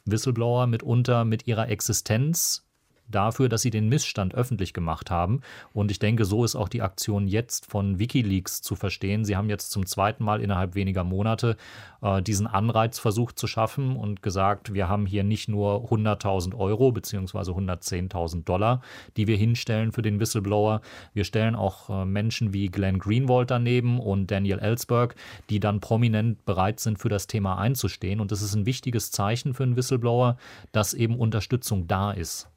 Whistleblower 0.05 0.67
mitunter 0.67 1.25
mit 1.25 1.47
ihrer 1.47 1.71
Existenz 1.71 2.68
dafür, 3.09 3.49
dass 3.49 3.62
sie 3.62 3.71
den 3.71 3.88
Missstand 3.88 4.35
öffentlich 4.35 4.73
gemacht 4.73 5.11
haben. 5.11 5.40
Und 5.73 5.90
ich 5.90 5.99
denke, 5.99 6.25
so 6.25 6.44
ist 6.44 6.57
auch 6.57 6.68
die 6.68 6.83
Aktion 6.83 7.27
jetzt 7.27 7.66
von 7.66 7.99
Wikileaks 7.99 8.62
zu 8.62 8.77
verstehen. 8.77 9.25
Sie 9.25 9.37
haben 9.37 9.49
jetzt 9.49 9.71
zum 9.71 9.87
zweiten 9.87 10.25
Mal 10.25 10.40
innerhalb 10.40 10.75
weniger 10.75 11.05
Monate 11.05 11.57
äh, 12.03 12.23
diesen 12.23 12.47
Anreiz 12.47 12.99
versucht 12.99 13.38
zu 13.38 13.47
schaffen 13.47 13.97
und 13.97 14.23
gesagt, 14.23 14.75
wir 14.75 14.88
haben 14.88 15.07
hier 15.07 15.25
nicht 15.25 15.49
nur 15.49 15.90
100.000 15.90 16.55
Euro 16.57 16.92
bzw. 16.92 17.38
110.000 17.38 18.44
Dollar, 18.44 18.83
die 19.16 19.27
wir 19.27 19.37
hinstellen 19.37 19.92
für 19.92 20.03
den 20.03 20.21
Whistleblower. 20.21 20.81
Wir 21.14 21.25
stellen 21.25 21.55
auch 21.55 21.90
äh, 21.90 22.05
Menschen 22.05 22.53
wie 22.53 22.68
Glenn 22.68 22.99
Greenwald 22.99 23.51
daneben 23.51 23.99
und 23.99 24.31
Daniel 24.31 24.59
Ellsberg, 24.59 25.14
die 25.51 25.61
dann 25.61 25.81
prominent 25.81 26.44
bereit 26.44 26.81
sind, 26.81 26.99
für 26.99 27.09
das 27.09 27.27
Thema 27.27 27.59
einzustehen. 27.59 28.21
Und 28.21 28.33
das 28.33 28.42
ist 28.42 28.55
ein 28.55 28.66
wichtiges 28.66 29.11
Zeichen 29.11 29.55
für 29.55 29.62
einen 29.62 29.77
Whistleblower, 29.77 30.37
dass 30.73 30.94
eben 30.94 31.18
Unterstützung 31.18 31.87
da 31.87 32.12
ist. 32.12 32.49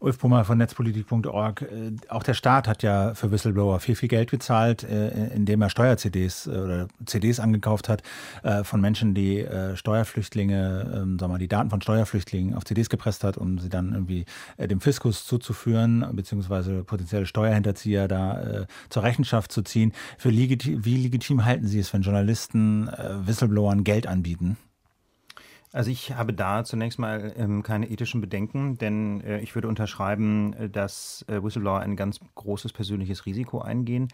Ulf 0.00 0.18
Brummer 0.18 0.44
von 0.44 0.58
netzpolitik.org. 0.58 1.62
Äh, 1.62 1.92
auch 2.08 2.22
der 2.22 2.34
Staat 2.34 2.68
hat 2.68 2.82
ja 2.82 3.14
für 3.14 3.30
Whistleblower 3.30 3.80
viel, 3.80 3.94
viel 3.94 4.08
Geld 4.08 4.30
bezahlt, 4.30 4.84
äh, 4.84 5.28
indem 5.34 5.62
er 5.62 5.70
Steuer-CDs 5.70 6.46
äh, 6.46 6.50
oder 6.50 6.88
CDs 7.04 7.40
angekauft 7.40 7.88
hat 7.88 8.02
von 8.62 8.80
Menschen, 8.80 9.14
die 9.14 9.46
Steuerflüchtlinge, 9.74 10.80
ähm, 10.94 11.18
sagen 11.18 11.20
wir 11.20 11.28
mal, 11.28 11.38
die 11.38 11.48
Daten 11.48 11.70
von 11.70 11.80
Steuerflüchtlingen 11.80 12.54
auf 12.54 12.64
CDs 12.64 12.88
gepresst 12.88 13.24
hat, 13.24 13.36
um 13.36 13.58
sie 13.58 13.68
dann 13.68 13.92
irgendwie 13.92 14.24
dem 14.58 14.80
Fiskus 14.80 15.26
zuzuführen, 15.26 16.06
beziehungsweise 16.12 16.84
potenzielle 16.84 17.26
Steuerhinterzieher 17.26 18.08
da 18.08 18.66
zur 18.88 19.02
Rechenschaft 19.02 19.52
zu 19.52 19.62
ziehen. 19.62 19.92
Für 20.18 20.30
legitim, 20.30 20.84
wie 20.84 20.96
legitim 20.96 21.44
halten 21.44 21.66
Sie 21.66 21.78
es, 21.78 21.92
wenn 21.92 22.02
Journalisten 22.02 22.88
Whistleblowern 23.26 23.84
Geld 23.84 24.06
anbieten? 24.06 24.56
Also 25.72 25.90
ich 25.90 26.14
habe 26.14 26.32
da 26.32 26.64
zunächst 26.64 26.98
mal 26.98 27.32
ähm, 27.36 27.62
keine 27.62 27.88
ethischen 27.88 28.20
Bedenken, 28.20 28.76
denn 28.78 29.20
äh, 29.20 29.38
ich 29.38 29.54
würde 29.54 29.68
unterschreiben, 29.68 30.52
äh, 30.54 30.68
dass 30.68 31.24
äh, 31.28 31.42
Whistleblower 31.42 31.78
ein 31.78 31.94
ganz 31.94 32.18
großes 32.34 32.72
persönliches 32.72 33.24
Risiko 33.24 33.60
eingehen 33.60 34.08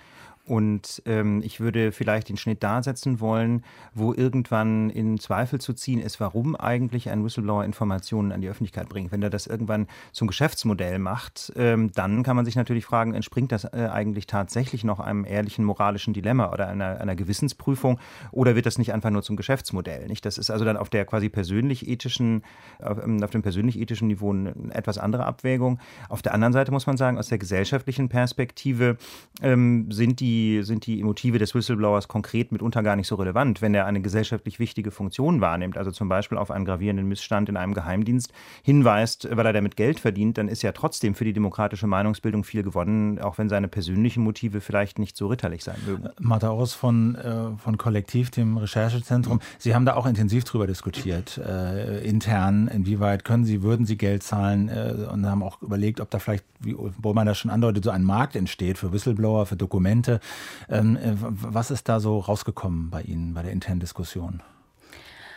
und 0.46 1.02
ähm, 1.06 1.42
ich 1.44 1.58
würde 1.58 1.90
vielleicht 1.90 2.28
den 2.28 2.36
Schnitt 2.36 2.62
da 2.62 2.82
setzen 2.82 3.20
wollen, 3.20 3.64
wo 3.94 4.14
irgendwann 4.14 4.90
in 4.90 5.18
Zweifel 5.18 5.60
zu 5.60 5.72
ziehen 5.72 6.00
ist, 6.00 6.20
warum 6.20 6.54
eigentlich 6.54 7.10
ein 7.10 7.24
Whistleblower 7.24 7.64
Informationen 7.64 8.30
an 8.30 8.40
die 8.40 8.48
Öffentlichkeit 8.48 8.88
bringt. 8.88 9.10
Wenn 9.10 9.22
er 9.22 9.30
das 9.30 9.48
irgendwann 9.48 9.88
zum 10.12 10.28
Geschäftsmodell 10.28 11.00
macht, 11.00 11.52
ähm, 11.56 11.90
dann 11.92 12.22
kann 12.22 12.36
man 12.36 12.44
sich 12.44 12.54
natürlich 12.54 12.84
fragen, 12.84 13.14
entspringt 13.14 13.50
das 13.50 13.64
äh, 13.64 13.88
eigentlich 13.92 14.28
tatsächlich 14.28 14.84
noch 14.84 15.00
einem 15.00 15.24
ehrlichen 15.24 15.64
moralischen 15.64 16.14
Dilemma 16.14 16.52
oder 16.52 16.68
einer, 16.68 17.00
einer 17.00 17.16
Gewissensprüfung 17.16 17.98
oder 18.30 18.54
wird 18.54 18.66
das 18.66 18.78
nicht 18.78 18.92
einfach 18.92 19.10
nur 19.10 19.22
zum 19.22 19.36
Geschäftsmodell? 19.36 20.06
Nicht? 20.06 20.24
Das 20.24 20.38
ist 20.38 20.50
also 20.50 20.64
dann 20.64 20.76
auf 20.76 20.90
der 20.90 21.06
quasi 21.06 21.28
persönlich-ethischen, 21.28 21.45
auf, 21.52 22.98
ähm, 23.04 23.22
auf 23.22 23.30
dem 23.30 23.42
persönlich-ethischen 23.42 24.08
Niveau 24.08 24.32
eine 24.32 24.54
etwas 24.70 24.98
andere 24.98 25.26
Abwägung. 25.26 25.78
Auf 26.08 26.22
der 26.22 26.34
anderen 26.34 26.52
Seite 26.52 26.72
muss 26.72 26.86
man 26.86 26.96
sagen, 26.96 27.18
aus 27.18 27.28
der 27.28 27.38
gesellschaftlichen 27.38 28.08
Perspektive 28.08 28.96
ähm, 29.42 29.90
sind 29.90 30.20
die 30.20 30.62
sind 30.62 30.86
die 30.86 31.02
Motive 31.02 31.38
des 31.38 31.54
Whistleblowers 31.54 32.08
konkret 32.08 32.52
mitunter 32.52 32.82
gar 32.82 32.96
nicht 32.96 33.06
so 33.06 33.16
relevant, 33.16 33.62
wenn 33.62 33.74
er 33.74 33.86
eine 33.86 34.00
gesellschaftlich 34.00 34.58
wichtige 34.58 34.90
Funktion 34.90 35.40
wahrnimmt, 35.40 35.76
also 35.76 35.90
zum 35.90 36.08
Beispiel 36.08 36.38
auf 36.38 36.50
einen 36.50 36.64
gravierenden 36.64 37.06
Missstand 37.06 37.48
in 37.48 37.56
einem 37.56 37.74
Geheimdienst 37.74 38.32
hinweist, 38.62 39.28
weil 39.30 39.46
er 39.46 39.52
damit 39.52 39.76
Geld 39.76 40.00
verdient, 40.00 40.38
dann 40.38 40.48
ist 40.48 40.62
ja 40.62 40.72
trotzdem 40.72 41.14
für 41.14 41.24
die 41.24 41.32
demokratische 41.32 41.86
Meinungsbildung 41.86 42.44
viel 42.44 42.62
gewonnen, 42.62 43.18
auch 43.18 43.38
wenn 43.38 43.48
seine 43.48 43.68
persönlichen 43.68 44.22
Motive 44.22 44.60
vielleicht 44.60 44.98
nicht 44.98 45.16
so 45.16 45.28
ritterlich 45.28 45.64
sein 45.64 45.76
mögen. 45.86 46.08
Martha 46.18 46.50
Ors 46.50 46.74
von, 46.74 47.14
äh, 47.16 47.56
von 47.58 47.78
Kollektiv, 47.78 48.30
dem 48.30 48.56
Recherchezentrum, 48.56 49.40
Sie 49.58 49.74
haben 49.74 49.84
da 49.84 49.94
auch 49.94 50.06
intensiv 50.06 50.44
drüber 50.44 50.66
diskutiert, 50.66 51.35
äh, 51.38 52.00
intern, 52.00 52.68
inwieweit 52.68 53.24
können 53.24 53.44
Sie, 53.44 53.62
würden 53.62 53.86
Sie 53.86 53.96
Geld 53.96 54.22
zahlen 54.22 54.68
äh, 54.68 55.06
und 55.10 55.26
haben 55.26 55.42
auch 55.42 55.62
überlegt, 55.62 56.00
ob 56.00 56.10
da 56.10 56.18
vielleicht, 56.18 56.44
wie 56.60 56.74
Bollmann 56.74 57.26
das 57.26 57.38
schon 57.38 57.50
andeutet, 57.50 57.84
so 57.84 57.90
ein 57.90 58.02
Markt 58.02 58.36
entsteht 58.36 58.78
für 58.78 58.92
Whistleblower, 58.92 59.46
für 59.46 59.56
Dokumente, 59.56 60.20
ähm, 60.68 60.96
äh, 60.96 61.14
was 61.18 61.70
ist 61.70 61.88
da 61.88 62.00
so 62.00 62.18
rausgekommen 62.18 62.90
bei 62.90 63.02
Ihnen 63.02 63.34
bei 63.34 63.42
der 63.42 63.52
internen 63.52 63.80
Diskussion? 63.80 64.42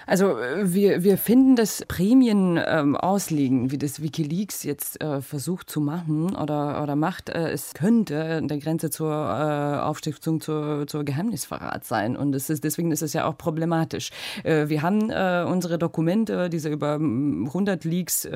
Also 0.09 0.39
äh, 0.39 0.73
wir, 0.73 1.03
wir 1.03 1.19
finden 1.19 1.55
das 1.55 1.83
Prämien 1.87 2.59
ähm, 2.65 2.95
auslegen, 2.95 3.69
wie 3.69 3.77
das 3.77 4.01
Wikileaks 4.01 4.63
jetzt 4.63 4.99
äh, 5.03 5.21
versucht 5.21 5.69
zu 5.69 5.81
machen 5.81 6.35
oder, 6.35 6.81
oder 6.81 6.95
macht, 6.95 7.29
äh, 7.29 7.51
es 7.51 7.75
könnte 7.75 8.37
an 8.37 8.47
der 8.47 8.57
Grenze 8.57 8.89
zur 8.89 9.11
äh, 9.11 9.79
Aufstiftung 9.81 10.41
zur, 10.41 10.87
zur 10.87 11.03
Geheimnisverrat 11.03 11.85
sein. 11.85 12.17
Und 12.17 12.33
es 12.33 12.49
ist, 12.49 12.63
deswegen 12.63 12.91
ist 12.91 13.03
es 13.03 13.13
ja 13.13 13.25
auch 13.25 13.37
problematisch. 13.37 14.09
Äh, 14.43 14.69
wir 14.69 14.81
haben 14.81 15.11
äh, 15.11 15.45
unsere 15.47 15.77
Dokumente, 15.77 16.49
diese 16.49 16.69
über 16.69 16.93
100 16.95 17.83
Leaks, 17.83 18.27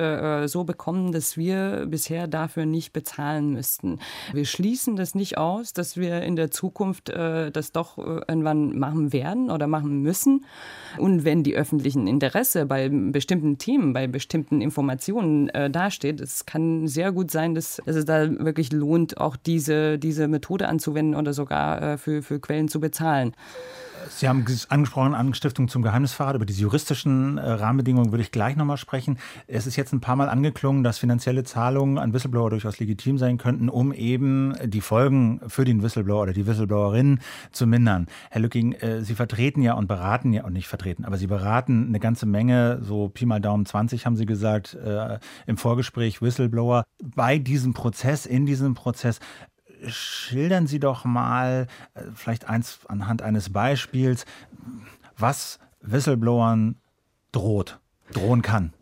so 0.46 0.64
bekommen, 0.64 1.12
dass 1.12 1.36
wir 1.36 1.86
bisher 1.86 2.28
dafür 2.28 2.66
nicht 2.66 2.92
bezahlen 2.92 3.50
müssten. 3.50 3.98
Wir 4.32 4.44
schließen 4.44 4.96
das 4.96 5.14
nicht 5.14 5.38
aus, 5.38 5.72
dass 5.72 5.96
wir 5.96 6.22
in 6.22 6.36
der 6.36 6.50
Zukunft 6.50 7.08
das 7.08 7.72
doch 7.72 7.98
irgendwann 7.98 8.78
machen 8.78 9.12
werden 9.12 9.50
oder 9.50 9.66
machen 9.66 10.02
müssen. 10.02 10.44
Und 10.98 11.24
wenn 11.24 11.42
die 11.42 11.54
öffentlichen 11.64 12.06
Interesse 12.06 12.66
bei 12.66 12.90
bestimmten 12.90 13.56
Themen, 13.56 13.94
bei 13.94 14.06
bestimmten 14.06 14.60
Informationen 14.60 15.48
äh, 15.48 15.70
dasteht. 15.70 16.20
Es 16.20 16.44
kann 16.44 16.86
sehr 16.86 17.10
gut 17.10 17.30
sein, 17.30 17.54
dass, 17.54 17.80
dass, 17.86 17.96
es 17.96 18.04
da 18.04 18.30
wirklich 18.30 18.70
lohnt, 18.70 19.16
auch 19.16 19.36
diese, 19.36 19.98
diese 19.98 20.28
Methode 20.28 20.68
anzuwenden 20.68 21.14
oder 21.14 21.32
sogar 21.32 21.82
äh, 21.82 21.96
für, 21.96 22.22
für 22.22 22.38
Quellen 22.38 22.68
zu 22.68 22.80
bezahlen. 22.80 23.32
Sie 24.10 24.28
haben 24.28 24.44
angesprochen, 24.68 25.14
Anstiftung 25.14 25.68
zum 25.68 25.82
Geheimnisverrat. 25.82 26.36
Über 26.36 26.46
diese 26.46 26.62
juristischen 26.62 27.38
äh, 27.38 27.50
Rahmenbedingungen 27.50 28.12
würde 28.12 28.22
ich 28.22 28.30
gleich 28.30 28.56
nochmal 28.56 28.76
sprechen. 28.76 29.18
Es 29.46 29.66
ist 29.66 29.76
jetzt 29.76 29.92
ein 29.92 30.00
paar 30.00 30.16
Mal 30.16 30.28
angeklungen, 30.28 30.84
dass 30.84 30.98
finanzielle 30.98 31.44
Zahlungen 31.44 31.98
an 31.98 32.12
Whistleblower 32.12 32.50
durchaus 32.50 32.78
legitim 32.78 33.18
sein 33.18 33.38
könnten, 33.38 33.68
um 33.68 33.92
eben 33.92 34.54
die 34.64 34.80
Folgen 34.80 35.40
für 35.48 35.64
den 35.64 35.82
Whistleblower 35.82 36.22
oder 36.22 36.32
die 36.32 36.46
Whistleblowerin 36.46 37.20
zu 37.52 37.66
mindern. 37.66 38.06
Herr 38.30 38.40
Lücking, 38.40 38.72
äh, 38.72 39.02
Sie 39.02 39.14
vertreten 39.14 39.62
ja 39.62 39.74
und 39.74 39.86
beraten 39.86 40.32
ja, 40.32 40.44
und 40.44 40.52
nicht 40.52 40.68
vertreten, 40.68 41.04
aber 41.04 41.16
Sie 41.16 41.26
beraten 41.26 41.88
eine 41.88 42.00
ganze 42.00 42.26
Menge, 42.26 42.80
so 42.82 43.08
Pi 43.08 43.26
mal 43.26 43.40
Daumen 43.40 43.66
20 43.66 44.06
haben 44.06 44.16
Sie 44.16 44.26
gesagt, 44.26 44.74
äh, 44.74 45.18
im 45.46 45.56
Vorgespräch 45.56 46.22
Whistleblower. 46.22 46.84
Bei 47.02 47.38
diesem 47.38 47.74
Prozess, 47.74 48.26
in 48.26 48.46
diesem 48.46 48.74
Prozess, 48.74 49.20
schildern 49.88 50.66
Sie 50.66 50.80
doch 50.80 51.04
mal, 51.04 51.66
äh, 51.94 52.02
vielleicht 52.14 52.48
eins 52.48 52.80
anhand 52.88 53.22
eines 53.22 53.52
Beispiels, 53.52 54.24
was 55.16 55.58
Whistleblowern 55.80 56.76
droht, 57.32 57.78
drohen 58.12 58.42
kann. 58.42 58.72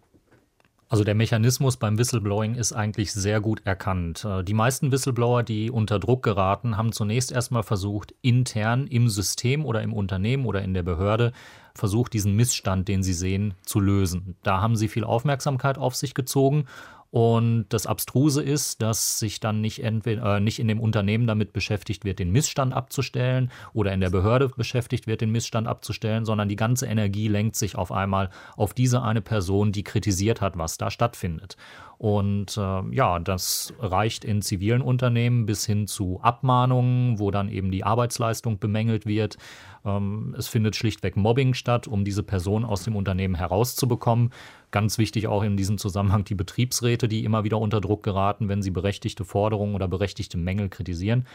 Also 0.93 1.05
der 1.05 1.15
Mechanismus 1.15 1.79
beim 1.79 1.97
Whistleblowing 1.97 2.55
ist 2.55 2.75
eigentlich 2.75 3.15
sehr 3.15 3.41
gut 3.41 3.63
erkannt. 3.65 4.27
Äh, 4.27 4.45
die 4.45 4.53
meisten 4.53 4.93
Whistleblower, 4.93 5.43
die 5.43 5.71
unter 5.71 5.99
Druck 5.99 6.23
geraten, 6.23 6.77
haben 6.77 6.93
zunächst 6.93 7.33
erstmal 7.33 7.63
versucht, 7.63 8.15
intern 8.21 8.87
im 8.87 9.09
System 9.09 9.65
oder 9.65 9.81
im 9.81 9.95
Unternehmen 9.95 10.45
oder 10.45 10.61
in 10.61 10.75
der 10.75 10.83
Behörde 10.83 11.33
versucht, 11.75 12.13
diesen 12.13 12.37
Missstand, 12.37 12.89
den 12.89 13.03
sie 13.03 13.15
sehen, 13.15 13.55
zu 13.63 13.81
lösen. 13.81 14.37
Da 14.43 14.61
haben 14.61 14.77
sie 14.77 14.87
viel 14.87 15.05
Aufmerksamkeit 15.05 15.79
auf 15.79 15.95
sich 15.95 16.13
gezogen 16.13 16.67
und 17.13 17.67
das 17.69 17.87
Abstruse 17.87 18.43
ist, 18.43 18.81
dass 18.81 19.19
sich 19.19 19.39
dann 19.39 19.61
nicht, 19.61 19.85
entweder, 19.85 20.39
äh, 20.39 20.41
nicht 20.41 20.59
in 20.59 20.67
dem 20.67 20.81
Unternehmen 20.81 21.27
damit 21.27 21.53
beschäftigt 21.53 22.07
wird, 22.07 22.19
den 22.19 22.33
Missstand 22.33 22.73
abzustellen 22.73 23.51
oder 23.75 23.93
in 23.93 24.01
der 24.01 24.09
Behörde 24.09 24.49
beschäftigt 24.49 25.07
wird, 25.07 25.21
den 25.21 25.31
Missstand 25.31 25.69
abzustellen, 25.69 26.25
sondern 26.25 26.49
die 26.49 26.57
ganze 26.57 26.87
Energie 26.87 27.29
lenkt 27.29 27.57
sich 27.57 27.77
auf 27.77 27.93
einmal 27.93 28.31
auf 28.57 28.73
diese 28.73 29.03
eine 29.03 29.21
Person, 29.21 29.73
die 29.73 29.85
kritisiert 29.85 30.41
hat, 30.41 30.57
was 30.57 30.79
da 30.79 30.91
stattfindet. 30.91 31.59
Und 31.99 32.57
äh, 32.57 32.95
ja, 32.95 33.19
das 33.19 33.75
reicht 33.79 34.25
in 34.25 34.41
zivilen 34.41 34.81
Unternehmen 34.81 35.45
bis 35.45 35.67
hin 35.67 35.87
zu 35.87 36.19
Abmahnungen, 36.23 37.19
wo 37.19 37.31
dann 37.31 37.51
eben 37.51 37.71
die 37.71 37.85
Arbeitsleistung 37.85 38.59
bemängelt 38.59 39.05
wird. 39.05 39.37
Ähm, 39.85 40.35
es 40.39 40.49
findet 40.49 40.77
schlichtweg 40.77 41.17
Mobbing 41.17 41.55
statt, 41.55 41.89
um 41.89 42.05
diese 42.05 42.23
Person 42.23 42.65
aus 42.65 42.85
dem 42.85 42.97
Unternehmen 42.97 43.35
herauszubekommen. 43.35 44.33
Ganz 44.71 44.99
wichtig 44.99 45.27
auch 45.27 45.43
in 45.43 45.57
diesem 45.57 45.79
Zusammenhang 45.79 46.25
die 46.25 46.35
Betriebsräte, 46.35 47.09
die 47.09 47.25
immer 47.25 47.45
wieder 47.45 47.59
unter 47.59 47.81
Druck 47.81 48.03
geraten, 48.03 48.49
wenn 48.49 48.63
sie 48.63 48.71
berechtigte 48.71 49.25
Forderungen 49.25 49.75
oder 49.75 49.89
berechtigte 49.89 50.39
Mängel 50.39 50.69
kritisieren. 50.69 51.27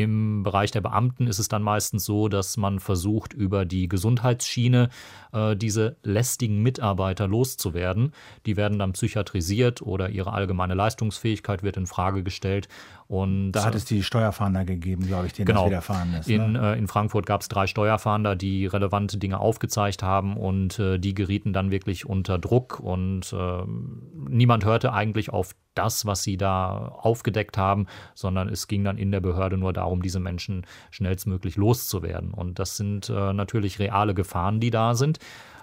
Im 0.00 0.44
Bereich 0.44 0.70
der 0.70 0.80
Beamten 0.80 1.26
ist 1.26 1.38
es 1.38 1.48
dann 1.48 1.62
meistens 1.62 2.06
so, 2.06 2.28
dass 2.28 2.56
man 2.56 2.80
versucht, 2.80 3.34
über 3.34 3.66
die 3.66 3.86
Gesundheitsschiene 3.86 4.88
äh, 5.34 5.54
diese 5.54 5.98
lästigen 6.02 6.62
Mitarbeiter 6.62 7.28
loszuwerden. 7.28 8.12
Die 8.46 8.56
werden 8.56 8.78
dann 8.78 8.92
psychiatrisiert 8.92 9.82
oder 9.82 10.08
ihre 10.08 10.32
allgemeine 10.32 10.72
Leistungsfähigkeit 10.72 11.62
wird 11.62 11.76
in 11.76 11.86
Frage 11.86 12.22
gestellt. 12.22 12.66
Und, 13.08 13.52
da 13.52 13.64
hat 13.64 13.74
es 13.74 13.84
die 13.84 14.02
Steuerfahnder 14.02 14.64
gegeben, 14.64 15.06
glaube 15.06 15.26
ich, 15.26 15.34
denen 15.34 15.44
genau. 15.44 15.64
das 15.64 15.70
widerfahren 15.70 16.14
ist. 16.14 16.28
Ne? 16.28 16.34
In, 16.34 16.54
äh, 16.54 16.76
in 16.76 16.88
Frankfurt 16.88 17.26
gab 17.26 17.42
es 17.42 17.48
drei 17.48 17.66
Steuerfahnder, 17.66 18.36
die 18.36 18.64
relevante 18.64 19.18
Dinge 19.18 19.38
aufgezeigt 19.38 20.02
haben 20.02 20.38
und 20.38 20.78
äh, 20.78 20.98
die 20.98 21.12
gerieten 21.12 21.52
dann 21.52 21.70
wirklich 21.70 22.06
unter 22.06 22.38
Druck 22.38 22.80
und 22.80 23.34
äh, 23.34 23.62
niemand 24.30 24.64
hörte 24.64 24.94
eigentlich 24.94 25.28
auf 25.28 25.54
das, 25.74 26.06
was 26.06 26.22
sie 26.22 26.36
da 26.36 26.88
aufgedeckt 26.88 27.56
haben, 27.58 27.86
sondern 28.14 28.48
es 28.48 28.68
ging 28.68 28.84
dann 28.84 28.98
in 28.98 29.12
der 29.12 29.20
Behörde 29.20 29.56
nur 29.56 29.72
darum, 29.72 30.02
diese 30.02 30.20
Menschen 30.20 30.66
schnellstmöglich 30.90 31.56
loszuwerden. 31.56 32.32
Und 32.32 32.58
das 32.58 32.76
sind 32.76 33.08
äh, 33.08 33.32
natürlich 33.32 33.78
reale 33.78 34.14
Gefahren, 34.14 34.60
die 34.60 34.70
da 34.70 34.94
sind. 34.94 35.18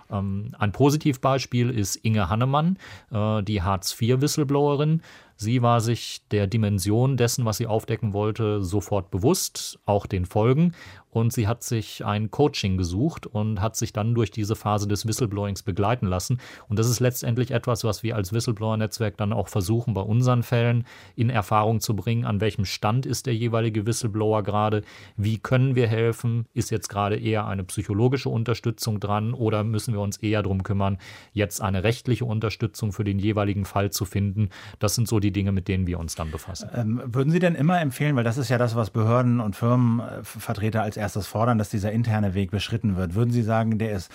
Ähm, 0.09 0.53
ein 0.57 0.71
Positivbeispiel 0.71 1.69
ist 1.69 1.97
Inge 1.97 2.29
Hannemann, 2.29 2.77
äh, 3.11 3.43
die 3.43 3.61
Hartz-IV-Whistleblowerin. 3.61 5.01
Sie 5.35 5.61
war 5.61 5.81
sich 5.81 6.23
der 6.31 6.47
Dimension 6.47 7.15
dessen, 7.15 7.45
was 7.45 7.57
sie 7.57 7.67
aufdecken 7.67 8.13
wollte, 8.13 8.63
sofort 8.63 9.11
bewusst, 9.11 9.79
auch 9.85 10.07
den 10.07 10.25
Folgen. 10.25 10.73
Und 11.09 11.33
sie 11.33 11.47
hat 11.47 11.63
sich 11.63 12.05
ein 12.05 12.31
Coaching 12.31 12.77
gesucht 12.77 13.25
und 13.25 13.61
hat 13.61 13.75
sich 13.75 13.93
dann 13.93 14.13
durch 14.13 14.29
diese 14.29 14.55
Phase 14.55 14.87
des 14.87 15.07
Whistleblowings 15.07 15.63
begleiten 15.63 16.07
lassen. 16.07 16.39
Und 16.67 16.77
das 16.79 16.89
ist 16.89 16.99
letztendlich 16.99 17.51
etwas, 17.51 17.83
was 17.83 18.03
wir 18.03 18.15
als 18.15 18.33
Whistleblower-Netzwerk 18.33 19.17
dann 19.17 19.33
auch 19.33 19.47
versuchen, 19.47 19.93
bei 19.93 20.01
unseren 20.01 20.43
Fällen 20.43 20.85
in 21.15 21.29
Erfahrung 21.29 21.79
zu 21.79 21.95
bringen. 21.95 22.25
An 22.25 22.41
welchem 22.41 22.65
Stand 22.65 23.05
ist 23.05 23.25
der 23.25 23.35
jeweilige 23.35 23.85
Whistleblower 23.85 24.43
gerade? 24.43 24.83
Wie 25.15 25.37
können 25.37 25.75
wir 25.75 25.87
helfen? 25.87 26.45
Ist 26.53 26.71
jetzt 26.71 26.89
gerade 26.89 27.17
eher 27.17 27.47
eine 27.47 27.63
psychologische 27.63 28.29
Unterstützung 28.29 28.99
dran 28.99 29.33
oder 29.33 29.63
müssen 29.63 29.93
wir 29.93 30.01
uns 30.01 30.17
eher 30.17 30.43
darum 30.43 30.63
kümmern, 30.63 30.97
jetzt 31.33 31.61
eine 31.61 31.83
rechtliche 31.83 32.25
Unterstützung 32.25 32.91
für 32.91 33.03
den 33.03 33.17
jeweiligen 33.17 33.65
Fall 33.65 33.91
zu 33.91 34.05
finden? 34.05 34.49
Das 34.79 34.95
sind 34.95 35.07
so 35.07 35.19
die 35.19 35.31
Dinge, 35.31 35.51
mit 35.51 35.67
denen 35.67 35.87
wir 35.87 35.99
uns 35.99 36.15
dann 36.15 36.31
befassen. 36.31 36.69
Ähm, 36.75 37.01
würden 37.05 37.31
Sie 37.31 37.39
denn 37.39 37.55
immer 37.55 37.79
empfehlen, 37.79 38.15
weil 38.15 38.23
das 38.23 38.37
ist 38.37 38.49
ja 38.49 38.57
das, 38.57 38.75
was 38.75 38.89
Behörden 38.89 39.39
und 39.39 39.55
Firmenvertreter 39.55 40.83
als 40.83 40.96
erstes 40.97 41.27
fordern, 41.27 41.57
dass 41.57 41.69
dieser 41.69 41.91
interne 41.91 42.33
Weg 42.33 42.51
beschritten 42.51 42.97
wird. 42.97 43.15
Würden 43.15 43.31
Sie 43.31 43.43
sagen, 43.43 43.77
der 43.77 43.91
ist 43.91 44.11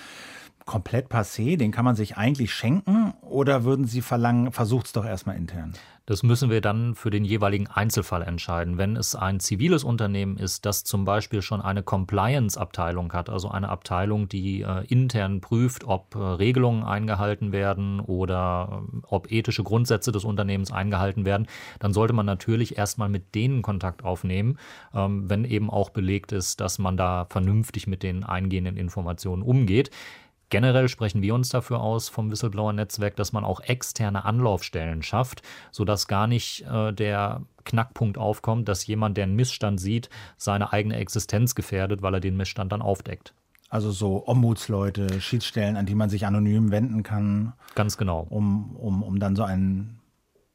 komplett 0.65 1.09
passé, 1.09 1.57
den 1.57 1.71
kann 1.71 1.85
man 1.85 1.95
sich 1.95 2.17
eigentlich 2.17 2.53
schenken 2.53 3.13
oder 3.21 3.63
würden 3.63 3.85
Sie 3.85 4.01
verlangen, 4.01 4.51
versucht 4.51 4.87
es 4.87 4.93
doch 4.93 5.05
erstmal 5.05 5.35
intern? 5.35 5.73
Das 6.05 6.21
müssen 6.21 6.49
wir 6.49 6.59
dann 6.59 6.95
für 6.95 7.09
den 7.11 7.23
jeweiligen 7.23 7.67
Einzelfall 7.67 8.23
entscheiden. 8.23 8.77
Wenn 8.77 8.97
es 8.97 9.15
ein 9.15 9.39
ziviles 9.39 9.85
Unternehmen 9.85 10.35
ist, 10.35 10.65
das 10.65 10.83
zum 10.83 11.05
Beispiel 11.05 11.41
schon 11.41 11.61
eine 11.61 11.81
Compliance-Abteilung 11.81 13.13
hat, 13.13 13.29
also 13.29 13.49
eine 13.49 13.69
Abteilung, 13.69 14.27
die 14.27 14.63
äh, 14.63 14.85
intern 14.89 15.39
prüft, 15.39 15.85
ob 15.85 16.15
äh, 16.15 16.19
Regelungen 16.19 16.83
eingehalten 16.83 17.53
werden 17.53 18.01
oder 18.01 18.83
äh, 18.93 18.97
ob 19.07 19.31
ethische 19.31 19.63
Grundsätze 19.63 20.11
des 20.11 20.25
Unternehmens 20.25 20.73
eingehalten 20.73 21.23
werden, 21.23 21.47
dann 21.79 21.93
sollte 21.93 22.11
man 22.11 22.25
natürlich 22.25 22.77
erstmal 22.77 23.07
mit 23.07 23.33
denen 23.33 23.61
Kontakt 23.61 24.03
aufnehmen, 24.03 24.57
ähm, 24.93 25.29
wenn 25.29 25.45
eben 25.45 25.69
auch 25.69 25.89
belegt 25.89 26.33
ist, 26.33 26.59
dass 26.59 26.79
man 26.79 26.97
da 26.97 27.27
vernünftig 27.29 27.87
mit 27.87 28.03
den 28.03 28.25
eingehenden 28.25 28.75
Informationen 28.75 29.41
umgeht. 29.41 29.89
Generell 30.53 30.87
sprechen 30.87 31.23
wir 31.23 31.33
uns 31.33 31.49
dafür 31.49 31.81
aus 31.81 32.09
vom 32.09 32.29
Whistleblower-Netzwerk, 32.29 33.15
dass 33.15 33.33
man 33.33 33.43
auch 33.43 33.59
externe 33.61 34.23
Anlaufstellen 34.23 35.01
schafft, 35.01 35.41
sodass 35.71 36.07
gar 36.07 36.27
nicht 36.27 36.63
äh, 36.71 36.93
der 36.93 37.41
Knackpunkt 37.65 38.19
aufkommt, 38.19 38.69
dass 38.69 38.85
jemand, 38.85 39.17
der 39.17 39.23
einen 39.23 39.35
Missstand 39.35 39.79
sieht, 39.81 40.11
seine 40.37 40.71
eigene 40.71 40.97
Existenz 40.97 41.55
gefährdet, 41.55 42.03
weil 42.03 42.13
er 42.13 42.19
den 42.19 42.37
Missstand 42.37 42.71
dann 42.71 42.83
aufdeckt. 42.83 43.33
Also 43.69 43.89
so 43.89 44.27
Ombudsleute, 44.27 45.19
Schiedsstellen, 45.21 45.75
an 45.75 45.87
die 45.87 45.95
man 45.95 46.11
sich 46.11 46.27
anonym 46.27 46.69
wenden 46.69 47.01
kann. 47.01 47.53
Ganz 47.73 47.97
genau. 47.97 48.27
Um, 48.29 48.75
um, 48.75 49.01
um 49.01 49.17
dann 49.17 49.35
so 49.35 49.41
einen 49.41 50.02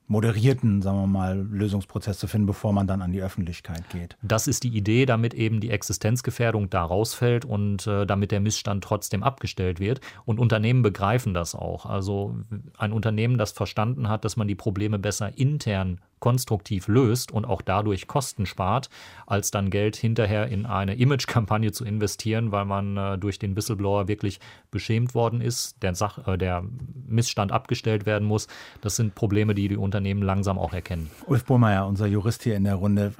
moderierten, 0.08 0.82
sagen 0.82 0.98
wir 0.98 1.06
mal, 1.06 1.38
Lösungsprozess 1.38 2.18
zu 2.18 2.26
finden, 2.26 2.46
bevor 2.46 2.72
man 2.72 2.86
dann 2.86 3.02
an 3.02 3.12
die 3.12 3.22
Öffentlichkeit 3.22 3.88
geht. 3.90 4.16
Das 4.22 4.46
ist 4.46 4.64
die 4.64 4.76
Idee, 4.76 5.06
damit 5.06 5.34
eben 5.34 5.60
die 5.60 5.70
Existenzgefährdung 5.70 6.70
da 6.70 6.82
rausfällt 6.82 7.44
und 7.44 7.86
äh, 7.86 8.06
damit 8.06 8.32
der 8.32 8.40
Missstand 8.40 8.82
trotzdem 8.82 9.22
abgestellt 9.22 9.80
wird. 9.80 10.00
Und 10.24 10.40
Unternehmen 10.40 10.82
begreifen 10.82 11.34
das 11.34 11.54
auch. 11.54 11.86
Also 11.86 12.36
ein 12.78 12.92
Unternehmen, 12.92 13.38
das 13.38 13.52
verstanden 13.52 14.08
hat, 14.08 14.24
dass 14.24 14.36
man 14.36 14.48
die 14.48 14.54
Probleme 14.54 14.98
besser 14.98 15.36
intern 15.36 16.00
konstruktiv 16.20 16.88
löst 16.88 17.32
und 17.32 17.44
auch 17.44 17.62
dadurch 17.62 18.06
Kosten 18.06 18.46
spart, 18.46 18.90
als 19.26 19.50
dann 19.50 19.70
Geld 19.70 19.96
hinterher 19.96 20.48
in 20.48 20.66
eine 20.66 20.94
Image-Kampagne 20.94 21.72
zu 21.72 21.84
investieren, 21.84 22.52
weil 22.52 22.64
man 22.64 22.96
äh, 22.96 23.18
durch 23.18 23.38
den 23.38 23.56
Whistleblower 23.56 24.08
wirklich 24.08 24.40
beschämt 24.70 25.14
worden 25.14 25.40
ist, 25.40 25.82
der, 25.82 25.94
Sach 25.94 26.26
äh, 26.26 26.36
der 26.36 26.64
Missstand 27.06 27.52
abgestellt 27.52 28.06
werden 28.06 28.26
muss. 28.26 28.48
Das 28.80 28.96
sind 28.96 29.14
Probleme, 29.14 29.54
die 29.54 29.68
die 29.68 29.76
Unternehmen 29.76 30.22
langsam 30.22 30.58
auch 30.58 30.72
erkennen. 30.72 31.10
Ulf 31.26 31.44
Bohmeier, 31.44 31.86
unser 31.86 32.06
Jurist 32.06 32.42
hier 32.42 32.56
in 32.56 32.64
der 32.64 32.76
Runde. 32.76 33.12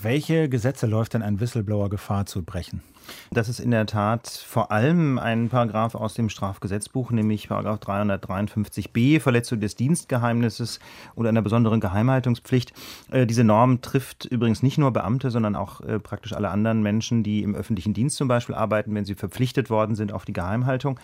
Welche 0.00 0.48
Gesetze 0.48 0.86
läuft 0.86 1.14
denn 1.14 1.22
ein 1.22 1.40
Whistleblower 1.40 1.90
Gefahr 1.90 2.26
zu 2.26 2.42
brechen? 2.42 2.82
Das 3.30 3.48
ist 3.48 3.60
in 3.60 3.70
der 3.70 3.86
Tat 3.86 4.28
vor 4.28 4.70
allem 4.70 5.18
ein 5.18 5.48
Paragraph 5.48 5.94
aus 5.94 6.14
dem 6.14 6.28
Strafgesetzbuch, 6.28 7.10
nämlich 7.10 7.48
Paragraph 7.48 7.80
353b, 7.80 9.20
Verletzung 9.20 9.60
des 9.60 9.74
Dienstgeheimnisses 9.76 10.80
oder 11.14 11.30
einer 11.30 11.42
besonderen 11.42 11.80
Geheimhaltungspflicht. 11.80 12.72
Äh, 13.10 13.26
diese 13.26 13.44
Norm 13.44 13.80
trifft 13.80 14.26
übrigens 14.26 14.62
nicht 14.62 14.78
nur 14.78 14.90
Beamte, 14.92 15.30
sondern 15.30 15.56
auch 15.56 15.80
äh, 15.80 15.98
praktisch 15.98 16.32
alle 16.32 16.50
anderen 16.50 16.82
Menschen, 16.82 17.22
die 17.22 17.42
im 17.42 17.54
öffentlichen 17.54 17.94
Dienst 17.94 18.16
zum 18.16 18.28
Beispiel 18.28 18.54
arbeiten, 18.54 18.94
wenn 18.94 19.04
sie 19.04 19.14
verpflichtet 19.14 19.70
worden 19.70 19.94
sind 19.94 20.12
auf 20.12 20.24
die 20.24 20.32
Geheimhaltung. 20.32 20.98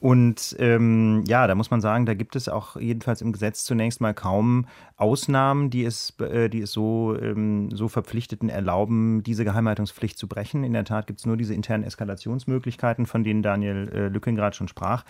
Und 0.00 0.54
ähm, 0.60 1.24
ja, 1.26 1.46
da 1.46 1.54
muss 1.56 1.70
man 1.70 1.80
sagen, 1.80 2.06
da 2.06 2.14
gibt 2.14 2.36
es 2.36 2.48
auch 2.48 2.76
jedenfalls 2.76 3.20
im 3.20 3.32
Gesetz 3.32 3.64
zunächst 3.64 4.00
mal 4.00 4.14
kaum 4.14 4.66
Ausnahmen, 4.96 5.70
die 5.70 5.84
es, 5.84 6.14
äh, 6.20 6.48
die 6.48 6.60
es 6.60 6.72
so, 6.72 7.16
ähm, 7.20 7.70
so 7.72 7.88
Verpflichteten 7.88 8.48
erlauben, 8.48 9.22
diese 9.24 9.44
Geheimhaltungspflicht 9.44 10.16
zu 10.16 10.28
brechen. 10.28 10.62
In 10.62 10.72
der 10.72 10.84
Tat 10.84 11.08
gibt 11.08 11.18
es 11.18 11.26
nur 11.26 11.36
diese 11.36 11.54
internen 11.54 11.82
Eskalationsmöglichkeiten, 11.84 13.06
von 13.06 13.24
denen 13.24 13.42
Daniel 13.42 13.88
äh, 13.92 14.08
Lücken 14.08 14.36
gerade 14.36 14.54
schon 14.54 14.68
sprach. 14.68 15.04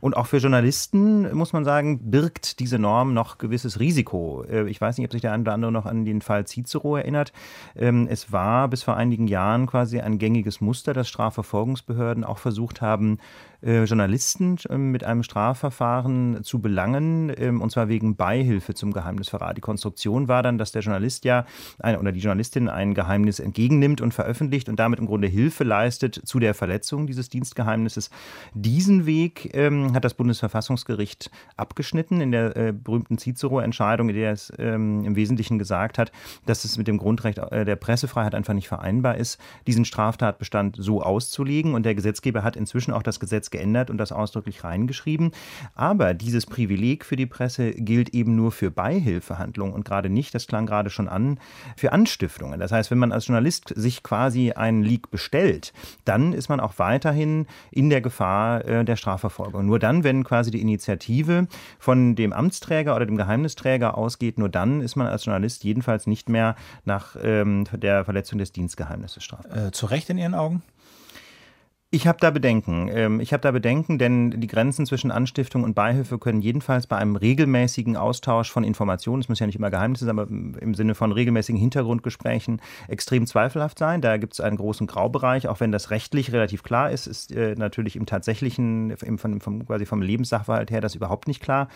Und 0.00 0.14
auch 0.16 0.26
für 0.26 0.38
Journalisten, 0.38 1.34
muss 1.34 1.52
man 1.54 1.64
sagen, 1.64 2.10
birgt 2.10 2.60
diese 2.60 2.78
Norm 2.78 3.14
noch 3.14 3.38
gewisses 3.38 3.80
Risiko. 3.80 4.44
Äh, 4.44 4.68
ich 4.68 4.78
weiß 4.78 4.98
nicht, 4.98 5.06
ob 5.06 5.12
sich 5.12 5.22
der 5.22 5.32
eine 5.32 5.42
oder 5.42 5.54
andere 5.54 5.72
noch 5.72 5.86
an 5.86 6.04
den 6.04 6.20
Fall 6.20 6.46
Cicero 6.46 6.96
erinnert. 6.96 7.32
Ähm, 7.76 8.08
es 8.10 8.30
war 8.30 8.68
bis 8.68 8.82
vor 8.82 8.96
einigen 8.96 9.26
Jahren 9.26 9.66
quasi 9.66 10.00
ein 10.00 10.18
gängiges 10.18 10.60
Muster, 10.60 10.92
dass 10.92 11.08
Strafverfolgungsbehörden 11.08 12.24
auch 12.24 12.38
versucht 12.38 12.82
haben, 12.82 13.18
äh, 13.64 13.84
Journalisten 13.84 14.58
äh, 14.68 14.76
mit 14.76 15.04
einem 15.04 15.22
Strafverfahren 15.22 16.44
zu 16.44 16.60
belangen, 16.60 17.32
ähm, 17.36 17.60
und 17.62 17.70
zwar 17.70 17.88
wegen 17.88 18.16
Beihilfe 18.16 18.74
zum 18.74 18.92
Geheimnisverrat. 18.92 19.56
Die 19.56 19.60
Konstruktion 19.60 20.28
war 20.28 20.42
dann, 20.42 20.58
dass 20.58 20.72
der 20.72 20.82
Journalist 20.82 21.24
ja 21.24 21.46
ein, 21.78 21.96
oder 21.96 22.12
die 22.12 22.20
Journalistin 22.20 22.68
ein 22.68 22.94
Geheimnis 22.94 23.40
entgegennimmt 23.40 24.00
und 24.00 24.12
veröffentlicht 24.12 24.68
und 24.68 24.78
damit 24.78 24.98
im 24.98 25.06
Grunde 25.06 25.28
Hilfe 25.28 25.64
leistet 25.64 26.20
zu 26.24 26.38
der 26.38 26.54
Verletzung 26.54 27.06
dieses 27.06 27.28
Dienstgeheimnisses. 27.28 28.10
Diesen 28.52 29.06
Weg 29.06 29.50
ähm, 29.54 29.94
hat 29.94 30.04
das 30.04 30.14
Bundesverfassungsgericht 30.14 31.30
abgeschnitten 31.56 32.20
in 32.20 32.32
der 32.32 32.56
äh, 32.56 32.72
berühmten 32.72 33.18
Cicero-Entscheidung, 33.18 34.10
in 34.10 34.16
der 34.16 34.32
es 34.32 34.52
ähm, 34.58 35.04
im 35.04 35.16
Wesentlichen 35.16 35.58
gesagt 35.58 35.98
hat, 35.98 36.12
dass 36.46 36.64
es 36.64 36.76
mit 36.76 36.86
dem 36.86 36.98
Grundrecht 36.98 37.38
äh, 37.38 37.64
der 37.64 37.76
Pressefreiheit 37.76 38.34
einfach 38.34 38.54
nicht 38.54 38.68
vereinbar 38.68 39.16
ist, 39.16 39.38
diesen 39.66 39.84
Straftatbestand 39.84 40.76
so 40.78 41.02
auszulegen. 41.02 41.74
Und 41.74 41.84
der 41.86 41.94
Gesetzgeber 41.94 42.42
hat 42.42 42.56
inzwischen 42.56 42.92
auch 42.92 43.02
das 43.02 43.20
Gesetz 43.20 43.50
geändert 43.54 43.88
und 43.88 43.98
das 43.98 44.10
ausdrücklich 44.10 44.64
reingeschrieben. 44.64 45.30
Aber 45.76 46.12
dieses 46.12 46.44
Privileg 46.44 47.04
für 47.04 47.14
die 47.14 47.26
Presse 47.26 47.70
gilt 47.70 48.10
eben 48.10 48.34
nur 48.34 48.50
für 48.50 48.72
Beihilfehandlungen 48.72 49.72
und 49.72 49.84
gerade 49.84 50.10
nicht, 50.10 50.34
das 50.34 50.48
klang 50.48 50.66
gerade 50.66 50.90
schon 50.90 51.08
an, 51.08 51.38
für 51.76 51.92
Anstiftungen. 51.92 52.58
Das 52.58 52.72
heißt, 52.72 52.90
wenn 52.90 52.98
man 52.98 53.12
als 53.12 53.28
Journalist 53.28 53.72
sich 53.76 54.02
quasi 54.02 54.52
einen 54.52 54.82
Leak 54.82 55.10
bestellt, 55.10 55.72
dann 56.04 56.32
ist 56.32 56.48
man 56.48 56.58
auch 56.58 56.78
weiterhin 56.78 57.46
in 57.70 57.90
der 57.90 58.00
Gefahr 58.00 58.64
äh, 58.64 58.84
der 58.84 58.96
Strafverfolgung. 58.96 59.64
Nur 59.64 59.78
dann, 59.78 60.02
wenn 60.02 60.24
quasi 60.24 60.50
die 60.50 60.60
Initiative 60.60 61.46
von 61.78 62.16
dem 62.16 62.32
Amtsträger 62.32 62.96
oder 62.96 63.06
dem 63.06 63.16
Geheimnisträger 63.16 63.96
ausgeht, 63.96 64.38
nur 64.38 64.48
dann 64.48 64.80
ist 64.80 64.96
man 64.96 65.06
als 65.06 65.24
Journalist 65.24 65.62
jedenfalls 65.62 66.08
nicht 66.08 66.28
mehr 66.28 66.56
nach 66.84 67.16
ähm, 67.22 67.64
der 67.72 68.04
Verletzung 68.04 68.38
des 68.40 68.50
Dienstgeheimnisses 68.50 69.22
strafbar. 69.22 69.66
Äh, 69.68 69.70
zu 69.70 69.86
Recht 69.86 70.10
in 70.10 70.18
Ihren 70.18 70.34
Augen? 70.34 70.62
Ich 71.94 72.08
habe 72.08 72.18
da 72.20 72.32
Bedenken. 72.32 72.90
Ähm, 72.92 73.20
ich 73.20 73.32
habe 73.32 73.40
da 73.40 73.52
Bedenken, 73.52 73.98
denn 73.98 74.32
die 74.40 74.48
Grenzen 74.48 74.84
zwischen 74.84 75.12
Anstiftung 75.12 75.62
und 75.62 75.74
Beihilfe 75.74 76.18
können 76.18 76.40
jedenfalls 76.40 76.88
bei 76.88 76.96
einem 76.96 77.14
regelmäßigen 77.14 77.96
Austausch 77.96 78.50
von 78.50 78.64
Informationen, 78.64 79.22
es 79.22 79.28
muss 79.28 79.38
ja 79.38 79.46
nicht 79.46 79.54
immer 79.54 79.70
Geheimnisse 79.70 80.04
sein, 80.04 80.18
aber 80.18 80.28
im 80.28 80.74
Sinne 80.74 80.96
von 80.96 81.12
regelmäßigen 81.12 81.56
Hintergrundgesprächen 81.56 82.60
extrem 82.88 83.28
zweifelhaft 83.28 83.78
sein. 83.78 84.00
Da 84.00 84.16
gibt 84.16 84.32
es 84.32 84.40
einen 84.40 84.56
großen 84.56 84.88
Graubereich, 84.88 85.46
auch 85.46 85.60
wenn 85.60 85.70
das 85.70 85.92
rechtlich 85.92 86.32
relativ 86.32 86.64
klar 86.64 86.90
ist, 86.90 87.06
ist 87.06 87.30
äh, 87.30 87.54
natürlich 87.54 87.94
im 87.94 88.06
tatsächlichen, 88.06 88.90
im, 88.90 89.16
vom, 89.16 89.64
quasi 89.64 89.86
vom 89.86 90.02
Lebenssachverhalt 90.02 90.72
her 90.72 90.80
das 90.80 90.96
überhaupt 90.96 91.28
nicht 91.28 91.40
klar. 91.40 91.68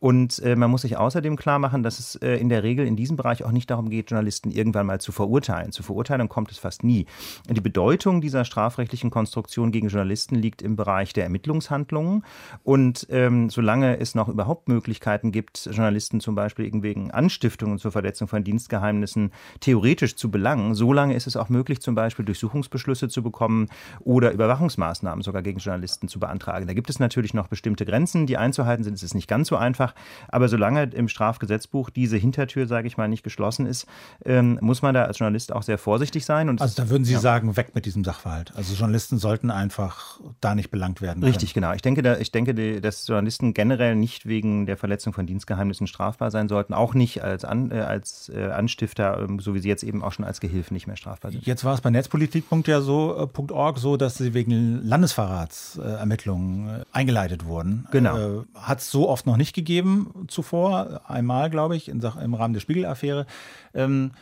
Und 0.00 0.38
äh, 0.40 0.56
man 0.56 0.70
muss 0.70 0.82
sich 0.82 0.96
außerdem 0.96 1.36
klar 1.36 1.58
machen, 1.58 1.82
dass 1.82 1.98
es 1.98 2.16
äh, 2.16 2.36
in 2.36 2.48
der 2.48 2.62
Regel 2.62 2.86
in 2.86 2.96
diesem 2.96 3.16
Bereich 3.16 3.44
auch 3.44 3.52
nicht 3.52 3.70
darum 3.70 3.90
geht, 3.90 4.10
Journalisten 4.10 4.50
irgendwann 4.50 4.86
mal 4.86 5.00
zu 5.00 5.12
verurteilen. 5.12 5.72
Zu 5.72 5.82
Verurteilung 5.82 6.28
kommt 6.28 6.50
es 6.50 6.58
fast 6.58 6.82
nie. 6.82 7.06
Die 7.48 7.60
Bedeutung 7.60 8.22
dieser 8.22 8.46
strafrechtlichen 8.46 9.10
Konstruktion 9.10 9.72
gegen 9.72 9.88
Journalisten 9.88 10.36
liegt 10.36 10.62
im 10.62 10.74
Bereich 10.74 11.12
der 11.12 11.24
Ermittlungshandlungen. 11.24 12.24
Und 12.62 13.06
ähm, 13.10 13.50
solange 13.50 14.00
es 14.00 14.14
noch 14.14 14.28
überhaupt 14.28 14.68
Möglichkeiten 14.68 15.32
gibt, 15.32 15.66
Journalisten 15.70 16.20
zum 16.20 16.34
Beispiel 16.34 16.70
wegen 16.82 17.10
Anstiftungen 17.10 17.78
zur 17.78 17.92
Verletzung 17.92 18.26
von 18.26 18.42
Dienstgeheimnissen 18.42 19.32
theoretisch 19.60 20.16
zu 20.16 20.30
belangen, 20.30 20.74
solange 20.74 21.14
ist 21.14 21.26
es 21.26 21.36
auch 21.36 21.50
möglich, 21.50 21.80
zum 21.82 21.94
Beispiel 21.94 22.24
Durchsuchungsbeschlüsse 22.24 23.08
zu 23.08 23.22
bekommen 23.22 23.68
oder 24.00 24.32
Überwachungsmaßnahmen 24.32 25.22
sogar 25.22 25.42
gegen 25.42 25.58
Journalisten 25.58 26.08
zu 26.08 26.20
beantragen. 26.20 26.66
Da 26.66 26.72
gibt 26.72 26.88
es 26.88 26.98
natürlich 26.98 27.34
noch 27.34 27.48
bestimmte 27.48 27.84
Grenzen, 27.84 28.26
die 28.26 28.38
einzuhalten 28.38 28.84
sind. 28.84 28.94
Es 28.94 29.02
ist 29.02 29.14
nicht 29.14 29.28
ganz 29.28 29.48
so 29.48 29.56
einfach 29.56 29.89
einfach. 29.90 30.28
Aber 30.28 30.48
solange 30.48 30.84
im 30.84 31.08
Strafgesetzbuch 31.08 31.90
diese 31.90 32.16
Hintertür, 32.16 32.66
sage 32.66 32.86
ich 32.86 32.96
mal, 32.96 33.08
nicht 33.08 33.22
geschlossen 33.22 33.66
ist, 33.66 33.86
ähm, 34.24 34.58
muss 34.60 34.82
man 34.82 34.94
da 34.94 35.04
als 35.04 35.18
Journalist 35.18 35.52
auch 35.52 35.62
sehr 35.62 35.78
vorsichtig 35.78 36.24
sein. 36.24 36.48
Und 36.48 36.60
also 36.60 36.82
da 36.82 36.88
würden 36.88 37.04
Sie 37.04 37.14
ja. 37.14 37.20
sagen, 37.20 37.56
weg 37.56 37.74
mit 37.74 37.86
diesem 37.86 38.04
Sachverhalt. 38.04 38.52
Also 38.56 38.74
Journalisten 38.74 39.18
sollten 39.18 39.50
einfach 39.50 40.20
da 40.40 40.54
nicht 40.54 40.70
belangt 40.70 41.00
werden. 41.00 41.20
Können. 41.20 41.32
Richtig, 41.32 41.54
genau. 41.54 41.72
Ich 41.72 41.82
denke, 41.82 42.02
da, 42.02 42.18
ich 42.18 42.30
denke, 42.32 42.80
dass 42.80 43.06
Journalisten 43.06 43.54
generell 43.54 43.96
nicht 43.96 44.26
wegen 44.26 44.66
der 44.66 44.76
Verletzung 44.76 45.12
von 45.12 45.26
Dienstgeheimnissen 45.26 45.86
strafbar 45.86 46.30
sein 46.30 46.48
sollten, 46.48 46.74
auch 46.74 46.94
nicht 46.94 47.22
als, 47.22 47.44
An, 47.44 47.70
äh, 47.70 47.80
als 47.80 48.30
äh, 48.34 48.50
Anstifter, 48.50 49.20
ähm, 49.20 49.40
so 49.40 49.54
wie 49.54 49.60
sie 49.60 49.68
jetzt 49.68 49.82
eben 49.82 50.02
auch 50.02 50.12
schon 50.12 50.24
als 50.24 50.40
Gehilfen 50.40 50.74
nicht 50.74 50.86
mehr 50.86 50.96
strafbar 50.96 51.30
sind. 51.30 51.46
Jetzt 51.46 51.64
war 51.64 51.74
es 51.74 51.80
bei 51.80 51.90
Netzpolitik.org 51.90 52.68
ja 52.68 52.80
so, 52.80 53.28
äh, 53.34 53.72
so, 53.76 53.96
dass 53.96 54.16
sie 54.16 54.34
wegen 54.34 54.86
Landesverratsermittlungen 54.86 56.80
äh, 56.80 56.84
eingeleitet 56.92 57.44
wurden. 57.44 57.86
Genau. 57.90 58.16
Äh, 58.16 58.44
Hat 58.54 58.80
es 58.80 58.90
so 58.90 59.08
oft 59.08 59.26
noch 59.26 59.36
nicht 59.36 59.54
gegeben 59.54 59.79
gegeben 59.80 60.26
zuvor, 60.28 61.02
einmal, 61.08 61.50
glaube 61.50 61.76
ich, 61.76 61.88
im 61.88 62.34
Rahmen 62.34 62.54
der 62.54 62.60
Spiegel-Affäre. 62.60 63.26
Ähm, 63.74 64.12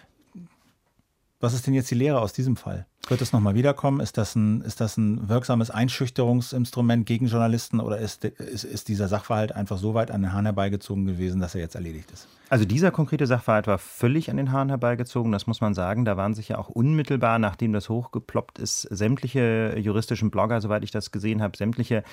was 1.41 1.55
ist 1.55 1.67
denn 1.67 1.75
jetzt 1.75 1.91
die 1.91 1.95
Lehre 1.95 2.21
aus 2.21 2.33
diesem 2.33 2.57
Fall? 2.57 2.87
Wird 3.09 3.23
es 3.23 3.33
nochmal 3.33 3.55
wiederkommen? 3.55 4.01
Ist 4.01 4.19
das, 4.19 4.35
ein, 4.35 4.61
ist 4.63 4.81
das 4.81 4.97
ein 4.97 5.29
wirksames 5.29 5.71
Einschüchterungsinstrument 5.71 7.07
gegen 7.07 7.27
Journalisten 7.27 7.81
oder 7.81 7.99
ist, 7.99 8.25
ist, 8.25 8.65
ist 8.65 8.89
dieser 8.89 9.09
Sachverhalt 9.09 9.53
einfach 9.53 9.79
so 9.79 9.95
weit 9.95 10.11
an 10.11 10.23
den 10.23 10.33
Hahn 10.33 10.47
herbeigezogen 10.47 11.07
gewesen, 11.07 11.41
dass 11.41 11.55
er 11.55 11.61
jetzt 11.61 11.75
erledigt 11.75 12.11
ist? 12.11 12.27
Also 12.51 12.65
dieser 12.65 12.91
konkrete 12.91 13.27
Sachverhalt 13.27 13.67
war 13.67 13.79
völlig 13.79 14.31
an 14.31 14.39
den 14.39 14.53
Haaren 14.53 14.71
herbeigezogen, 14.71 15.33
das 15.33 15.47
muss 15.47 15.61
man 15.61 15.75
sagen. 15.75 16.07
Da 16.07 16.17
waren 16.17 16.33
sich 16.33 16.49
ja 16.49 16.59
auch 16.59 16.71
unmittelbar, 16.71 17.39
nachdem 17.39 17.73
das 17.73 17.91
hochgeploppt 17.91 18.59
ist, 18.59 18.83
sämtliche 18.83 19.75
juristischen 19.79 20.31
Blogger, 20.31 20.61
soweit 20.61 20.83
ich 20.83 20.91
das 20.91 21.11
gesehen 21.11 21.43
habe, 21.43 21.57
sämtliche 21.59 22.05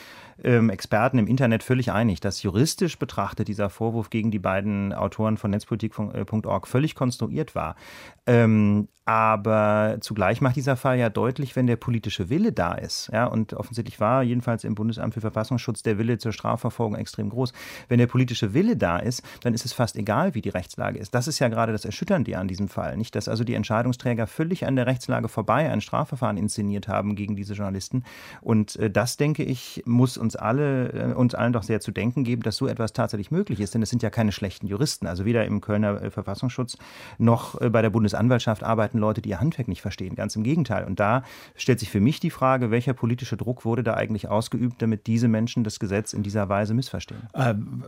ähm, 0.43 0.69
Experten 0.69 1.19
im 1.19 1.27
Internet 1.27 1.63
völlig 1.63 1.91
einig, 1.91 2.19
dass 2.19 2.43
juristisch 2.43 2.99
betrachtet 2.99 3.47
dieser 3.47 3.69
Vorwurf 3.69 4.09
gegen 4.09 4.29
die 4.29 4.39
beiden 4.39 4.91
Autoren 4.91 5.37
von 5.37 5.51
netzpolitik.org 5.51 6.67
völlig 6.67 6.95
konstruiert 6.95 7.55
war. 7.55 7.75
Ähm, 8.27 8.89
aber 9.07 9.97
zugleich 9.99 10.41
macht 10.41 10.55
dieser 10.55 10.75
Fall 10.75 10.97
ja 10.97 11.09
deutlich, 11.09 11.55
wenn 11.55 11.67
der 11.67 11.75
politische 11.75 12.29
Wille 12.29 12.51
da 12.51 12.73
ist. 12.73 13.11
Ja, 13.13 13.25
und 13.27 13.53
offensichtlich 13.53 13.99
war 13.99 14.23
jedenfalls 14.23 14.63
im 14.63 14.73
Bundesamt 14.73 15.13
für 15.13 15.21
Verfassungsschutz 15.21 15.83
der 15.83 15.99
Wille 15.99 16.17
zur 16.17 16.31
Strafverfolgung 16.31 16.95
extrem 16.95 17.29
groß. 17.29 17.53
Wenn 17.87 17.99
der 17.99 18.07
politische 18.07 18.55
Wille 18.55 18.75
da 18.75 18.97
ist, 18.97 19.21
dann 19.43 19.53
ist 19.53 19.63
es 19.63 19.73
fast 19.73 19.95
egal, 19.95 20.24
wie 20.33 20.41
die 20.41 20.49
Rechtslage 20.49 20.97
ist. 20.97 21.13
Das 21.13 21.27
ist 21.27 21.39
ja 21.39 21.47
gerade 21.47 21.71
das 21.71 21.85
Erschütternde 21.85 22.37
an 22.37 22.47
diesem 22.47 22.67
Fall. 22.67 22.97
Nicht, 22.97 23.15
dass 23.15 23.27
also 23.27 23.43
die 23.43 23.53
Entscheidungsträger 23.53 24.27
völlig 24.27 24.65
an 24.65 24.75
der 24.75 24.87
Rechtslage 24.87 25.27
vorbei 25.27 25.69
ein 25.69 25.81
Strafverfahren 25.81 26.37
inszeniert 26.37 26.87
haben 26.87 27.15
gegen 27.15 27.35
diese 27.35 27.53
Journalisten. 27.53 28.03
Und 28.41 28.75
äh, 28.77 28.89
das, 28.89 29.17
denke 29.17 29.43
ich, 29.43 29.83
muss 29.85 30.17
uns 30.17 30.35
alle, 30.35 30.89
äh, 30.89 31.13
uns 31.13 31.35
allen 31.35 31.53
doch 31.53 31.63
sehr 31.63 31.81
zu 31.81 31.91
denken 31.91 32.23
geben, 32.23 32.41
dass 32.41 32.57
so 32.57 32.67
etwas 32.67 32.93
tatsächlich 32.93 33.31
möglich 33.31 33.59
ist. 33.59 33.75
Denn 33.75 33.81
es 33.81 33.89
sind 33.89 34.01
ja 34.01 34.09
keine 34.09 34.31
schlechten 34.31 34.67
Juristen. 34.67 35.07
Also 35.07 35.25
weder 35.25 35.45
im 35.45 35.61
Kölner 35.61 36.01
äh, 36.01 36.09
Verfassungsschutz 36.09 36.77
noch 37.17 37.59
bei 37.59 37.81
der 37.81 37.89
Bundesanwaltschaft 37.89 38.63
arbeiten 38.63 38.97
Leute, 38.97 39.21
die 39.21 39.29
ihr 39.29 39.39
Handwerk 39.39 39.67
nicht 39.67 39.81
verstehen. 39.81 40.15
Ganz 40.15 40.35
im 40.35 40.43
Gegenteil. 40.43 40.85
Und 40.85 40.99
da 40.99 41.23
stellt 41.55 41.79
sich 41.79 41.89
für 41.89 41.99
mich 41.99 42.19
die 42.19 42.29
Frage, 42.29 42.71
welcher 42.71 42.93
politische 42.93 43.37
Druck 43.37 43.65
wurde 43.65 43.83
da 43.83 43.93
eigentlich 43.93 44.27
ausgeübt, 44.27 44.81
damit 44.81 45.07
diese 45.07 45.27
Menschen 45.27 45.63
das 45.63 45.79
Gesetz 45.79 46.13
in 46.13 46.23
dieser 46.23 46.49
Weise 46.49 46.73
missverstehen. 46.73 47.21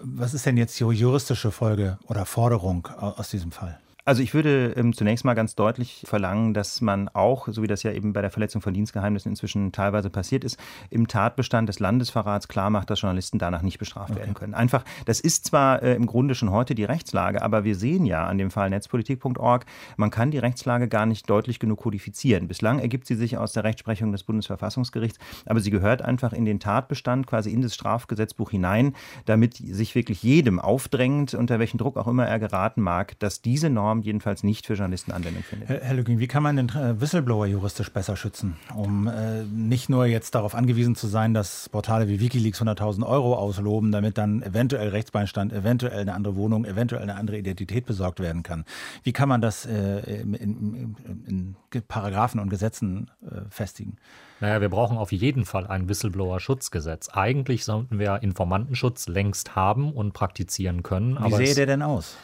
Was 0.03 0.33
ist 0.33 0.45
denn 0.45 0.57
jetzt 0.57 0.79
die 0.79 0.83
juristische 0.83 1.51
Folge 1.51 1.97
oder 2.07 2.25
Forderung 2.27 2.85
aus 2.87 3.29
diesem 3.29 3.51
Fall? 3.51 3.79
Also 4.07 4.23
ich 4.23 4.33
würde 4.33 4.71
ähm, 4.77 4.93
zunächst 4.93 5.25
mal 5.25 5.33
ganz 5.33 5.55
deutlich 5.55 6.03
verlangen, 6.05 6.53
dass 6.53 6.79
man 6.79 7.09
auch, 7.09 7.49
so 7.49 7.61
wie 7.61 7.67
das 7.67 7.83
ja 7.83 7.91
eben 7.91 8.13
bei 8.13 8.21
der 8.21 8.31
Verletzung 8.31 8.61
von 8.61 8.73
Dienstgeheimnissen 8.73 9.29
inzwischen 9.29 9.73
teilweise 9.73 10.09
passiert 10.09 10.45
ist, 10.45 10.57
im 10.89 11.09
Tatbestand 11.09 11.67
des 11.67 11.81
Landesverrats 11.81 12.47
klar 12.47 12.69
macht, 12.69 12.89
dass 12.89 13.01
Journalisten 13.01 13.37
danach 13.37 13.63
nicht 13.63 13.79
bestraft 13.79 14.11
okay. 14.11 14.21
werden 14.21 14.33
können. 14.33 14.53
Einfach, 14.53 14.85
das 15.03 15.19
ist 15.19 15.43
zwar 15.43 15.83
äh, 15.83 15.93
im 15.93 16.05
Grunde 16.05 16.35
schon 16.35 16.51
heute 16.51 16.73
die 16.73 16.85
Rechtslage, 16.85 17.41
aber 17.41 17.65
wir 17.65 17.75
sehen 17.75 18.05
ja 18.05 18.25
an 18.25 18.37
dem 18.37 18.49
Fall 18.49 18.69
netzpolitik.org, 18.69 19.65
man 19.97 20.09
kann 20.09 20.31
die 20.31 20.37
Rechtslage 20.37 20.87
gar 20.87 21.05
nicht 21.05 21.29
deutlich 21.29 21.59
genug 21.59 21.79
kodifizieren. 21.79 22.47
Bislang 22.47 22.79
ergibt 22.79 23.07
sie 23.07 23.15
sich 23.15 23.37
aus 23.37 23.51
der 23.51 23.65
Rechtsprechung 23.65 24.13
des 24.13 24.23
Bundesverfassungsgerichts, 24.23 25.19
aber 25.45 25.59
sie 25.59 25.69
gehört 25.69 26.01
einfach 26.01 26.31
in 26.31 26.45
den 26.45 26.61
Tatbestand, 26.61 27.27
quasi 27.27 27.51
in 27.51 27.61
das 27.61 27.75
Strafgesetzbuch 27.75 28.51
hinein, 28.51 28.95
damit 29.25 29.57
sich 29.57 29.95
wirklich 29.95 30.23
jedem 30.23 30.61
aufdrängt, 30.61 31.33
unter 31.33 31.59
welchen 31.59 31.77
Druck 31.77 31.97
auch 31.97 32.07
immer 32.07 32.25
er 32.25 32.39
geraten 32.39 32.79
mag, 32.79 33.19
dass 33.19 33.41
diese 33.41 33.69
Norm 33.69 33.96
Norm 33.97 34.01
jedenfalls 34.03 34.43
nicht 34.43 34.65
für 34.65 34.73
Journalisten 34.73 35.11
Anwendung 35.11 35.43
findet. 35.43 35.69
Herr 35.69 35.93
Lücking, 35.93 36.19
wie 36.19 36.27
kann 36.27 36.43
man 36.43 36.55
den 36.55 36.69
äh, 36.69 36.99
Whistleblower 36.99 37.45
juristisch 37.45 37.91
besser 37.91 38.15
schützen, 38.15 38.55
um 38.75 39.07
äh, 39.07 39.43
nicht 39.43 39.89
nur 39.89 40.05
jetzt 40.05 40.35
darauf 40.35 40.55
angewiesen 40.55 40.95
zu 40.95 41.07
sein, 41.07 41.33
dass 41.33 41.69
Portale 41.69 42.07
wie 42.07 42.19
Wikileaks 42.19 42.61
100.000 42.61 43.05
Euro 43.05 43.35
ausloben, 43.35 43.91
damit 43.91 44.17
dann 44.17 44.41
eventuell 44.41 44.89
Rechtsbeistand, 44.89 45.53
eventuell 45.53 45.99
eine 45.99 46.13
andere 46.13 46.35
Wohnung, 46.35 46.65
eventuell 46.65 47.01
eine 47.01 47.15
andere 47.15 47.37
Identität 47.37 47.85
besorgt 47.85 48.19
werden 48.19 48.43
kann? 48.43 48.65
Wie 49.03 49.13
kann 49.13 49.29
man 49.29 49.41
das 49.41 49.65
äh, 49.65 50.21
in, 50.21 50.33
in, 50.33 50.95
in, 51.27 51.55
Paragraphen 51.87 52.39
und 52.39 52.49
Gesetzen 52.49 53.11
äh, 53.23 53.41
festigen? 53.49 53.97
Naja, 54.39 54.61
wir 54.61 54.69
brauchen 54.69 54.97
auf 54.97 55.11
jeden 55.11 55.45
Fall 55.45 55.65
ein 55.65 55.89
Whistleblower-Schutzgesetz. 55.89 57.09
Eigentlich 57.09 57.65
sollten 57.65 57.97
wir 57.97 58.21
Informantenschutz 58.21 59.07
längst 59.07 59.55
haben 59.55 59.91
und 59.91 60.13
praktizieren 60.13 60.83
können. 60.83 61.17
Wie 61.19 61.33
sähe 61.33 61.55
der 61.55 61.65
denn 61.65 61.81
aus? 61.81 62.15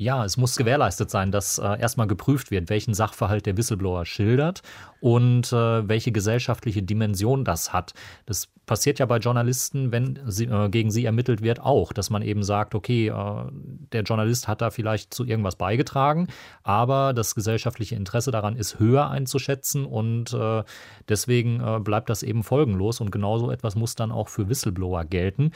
Ja, 0.00 0.24
es 0.24 0.38
muss 0.38 0.56
gewährleistet 0.56 1.10
sein, 1.10 1.30
dass 1.30 1.58
äh, 1.58 1.78
erstmal 1.78 2.06
geprüft 2.06 2.50
wird, 2.50 2.70
welchen 2.70 2.94
Sachverhalt 2.94 3.44
der 3.44 3.58
Whistleblower 3.58 4.06
schildert 4.06 4.62
und 5.00 5.52
äh, 5.52 5.88
welche 5.88 6.12
gesellschaftliche 6.12 6.82
Dimension 6.82 7.44
das 7.44 7.72
hat. 7.72 7.94
Das 8.26 8.48
passiert 8.66 8.98
ja 8.98 9.06
bei 9.06 9.18
Journalisten, 9.18 9.90
wenn 9.90 10.20
sie, 10.26 10.44
äh, 10.44 10.68
gegen 10.68 10.90
sie 10.90 11.04
ermittelt 11.04 11.42
wird, 11.42 11.60
auch, 11.60 11.92
dass 11.92 12.10
man 12.10 12.22
eben 12.22 12.42
sagt, 12.42 12.74
okay, 12.74 13.08
äh, 13.08 13.44
der 13.92 14.02
Journalist 14.02 14.46
hat 14.46 14.60
da 14.60 14.70
vielleicht 14.70 15.12
zu 15.12 15.24
irgendwas 15.24 15.56
beigetragen, 15.56 16.28
aber 16.62 17.12
das 17.12 17.34
gesellschaftliche 17.34 17.96
Interesse 17.96 18.30
daran 18.30 18.56
ist 18.56 18.78
höher 18.78 19.10
einzuschätzen 19.10 19.84
und 19.84 20.32
äh, 20.34 20.62
deswegen 21.08 21.60
äh, 21.60 21.80
bleibt 21.80 22.10
das 22.10 22.22
eben 22.22 22.44
folgenlos 22.44 23.00
und 23.00 23.10
genauso 23.10 23.50
etwas 23.50 23.74
muss 23.74 23.96
dann 23.96 24.12
auch 24.12 24.28
für 24.28 24.48
Whistleblower 24.48 25.04
gelten. 25.04 25.50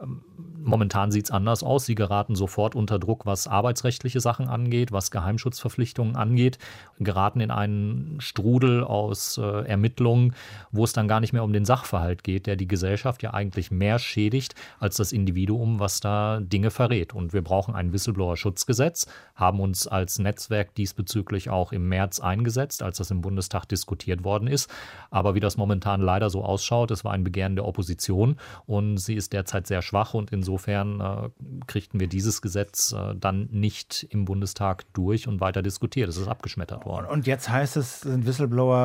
Ähm, 0.00 0.22
momentan 0.58 1.10
sieht 1.10 1.26
es 1.26 1.30
anders 1.30 1.62
aus. 1.62 1.86
Sie 1.86 1.94
geraten 1.94 2.34
sofort 2.34 2.74
unter 2.74 2.98
Druck, 2.98 3.26
was 3.26 3.46
arbeitsrechtliche 3.46 4.20
Sachen 4.20 4.48
angeht, 4.48 4.92
was 4.92 5.10
Geheimschutzverpflichtungen 5.10 6.16
angeht, 6.16 6.58
geraten 6.98 7.40
in 7.40 7.50
einen 7.50 8.20
Strudel 8.20 8.84
aus 8.88 9.38
äh, 9.38 9.66
Ermittlungen, 9.66 10.34
wo 10.72 10.84
es 10.84 10.92
dann 10.92 11.08
gar 11.08 11.20
nicht 11.20 11.32
mehr 11.32 11.44
um 11.44 11.52
den 11.52 11.64
Sachverhalt 11.64 12.24
geht, 12.24 12.46
der 12.46 12.56
die 12.56 12.68
Gesellschaft 12.68 13.22
ja 13.22 13.34
eigentlich 13.34 13.70
mehr 13.70 13.98
schädigt 13.98 14.54
als 14.78 14.96
das 14.96 15.12
Individuum, 15.12 15.80
was 15.80 16.00
da 16.00 16.40
Dinge 16.40 16.70
verrät. 16.70 17.14
Und 17.14 17.32
wir 17.32 17.42
brauchen 17.42 17.74
ein 17.74 17.92
Whistleblower-Schutzgesetz, 17.92 19.06
haben 19.34 19.60
uns 19.60 19.86
als 19.86 20.18
Netzwerk 20.18 20.74
diesbezüglich 20.74 21.50
auch 21.50 21.72
im 21.72 21.88
März 21.88 22.20
eingesetzt, 22.20 22.82
als 22.82 22.98
das 22.98 23.10
im 23.10 23.20
Bundestag 23.20 23.66
diskutiert 23.66 24.24
worden 24.24 24.48
ist. 24.48 24.70
Aber 25.10 25.34
wie 25.34 25.40
das 25.40 25.56
momentan 25.56 26.00
leider 26.00 26.30
so 26.30 26.44
ausschaut, 26.44 26.90
es 26.90 27.04
war 27.04 27.12
ein 27.12 27.24
Begehren 27.24 27.56
der 27.56 27.66
Opposition 27.66 28.36
und 28.66 28.98
sie 28.98 29.14
ist 29.14 29.32
derzeit 29.32 29.66
sehr 29.66 29.82
schwach 29.82 30.14
und 30.14 30.32
insofern 30.32 31.00
äh, 31.00 31.28
kriegten 31.66 32.00
wir 32.00 32.06
dieses 32.06 32.42
Gesetz 32.42 32.92
äh, 32.92 33.14
dann 33.14 33.48
nicht 33.50 34.06
im 34.10 34.24
Bundestag 34.24 34.84
durch 34.92 35.28
und 35.28 35.40
weiter 35.40 35.62
diskutiert. 35.62 36.08
Es 36.08 36.16
ist 36.16 36.28
abgeschmettert 36.28 36.84
worden. 36.86 37.06
Und 37.06 37.26
jetzt 37.26 37.48
heißt 37.48 37.76
es, 37.76 38.00
sind 38.00 38.26
Whistleblower 38.26 38.77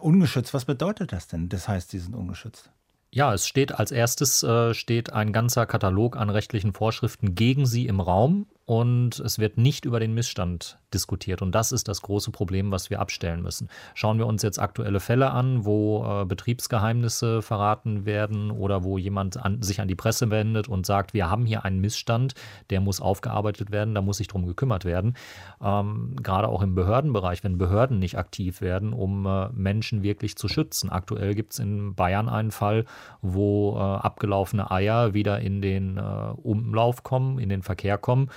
ungeschützt. 0.00 0.54
Was 0.54 0.64
bedeutet 0.64 1.12
das 1.12 1.28
denn? 1.28 1.48
Das 1.48 1.68
heißt, 1.68 1.90
sie 1.90 1.98
sind 1.98 2.14
ungeschützt. 2.14 2.70
Ja, 3.10 3.32
es 3.32 3.46
steht 3.46 3.72
als 3.72 3.90
erstes 3.90 4.42
äh, 4.42 4.74
steht 4.74 5.12
ein 5.12 5.32
ganzer 5.32 5.66
Katalog 5.66 6.16
an 6.16 6.30
rechtlichen 6.30 6.72
Vorschriften 6.74 7.34
gegen 7.34 7.64
sie 7.64 7.86
im 7.86 8.00
Raum 8.00 8.46
und 8.68 9.18
es 9.20 9.38
wird 9.38 9.56
nicht 9.56 9.86
über 9.86 9.98
den 9.98 10.12
Missstand 10.12 10.78
diskutiert. 10.92 11.40
Und 11.40 11.54
das 11.54 11.72
ist 11.72 11.88
das 11.88 12.02
große 12.02 12.30
Problem, 12.32 12.70
was 12.70 12.90
wir 12.90 13.00
abstellen 13.00 13.40
müssen. 13.40 13.70
Schauen 13.94 14.18
wir 14.18 14.26
uns 14.26 14.42
jetzt 14.42 14.58
aktuelle 14.58 15.00
Fälle 15.00 15.30
an, 15.30 15.64
wo 15.64 16.04
äh, 16.04 16.26
Betriebsgeheimnisse 16.26 17.40
verraten 17.40 18.04
werden 18.04 18.50
oder 18.50 18.84
wo 18.84 18.98
jemand 18.98 19.42
an, 19.42 19.62
sich 19.62 19.80
an 19.80 19.88
die 19.88 19.94
Presse 19.94 20.28
wendet 20.28 20.68
und 20.68 20.84
sagt, 20.84 21.14
wir 21.14 21.30
haben 21.30 21.46
hier 21.46 21.64
einen 21.64 21.80
Missstand, 21.80 22.34
der 22.68 22.82
muss 22.82 23.00
aufgearbeitet 23.00 23.70
werden, 23.70 23.94
da 23.94 24.02
muss 24.02 24.18
sich 24.18 24.28
drum 24.28 24.44
gekümmert 24.44 24.84
werden. 24.84 25.14
Ähm, 25.62 26.16
gerade 26.22 26.48
auch 26.48 26.60
im 26.60 26.74
Behördenbereich, 26.74 27.42
wenn 27.44 27.56
Behörden 27.56 27.98
nicht 27.98 28.18
aktiv 28.18 28.60
werden, 28.60 28.92
um 28.92 29.24
äh, 29.24 29.48
Menschen 29.54 30.02
wirklich 30.02 30.36
zu 30.36 30.46
schützen. 30.46 30.90
Aktuell 30.90 31.34
gibt 31.34 31.54
es 31.54 31.58
in 31.58 31.94
Bayern 31.94 32.28
einen 32.28 32.50
Fall, 32.50 32.84
wo 33.22 33.76
äh, 33.76 33.80
abgelaufene 33.80 34.70
Eier 34.70 35.14
wieder 35.14 35.40
in 35.40 35.62
den 35.62 35.96
äh, 35.96 36.00
Umlauf 36.42 37.02
kommen, 37.02 37.38
in 37.38 37.48
den 37.48 37.62
Verkehr 37.62 37.96
kommen 37.96 38.28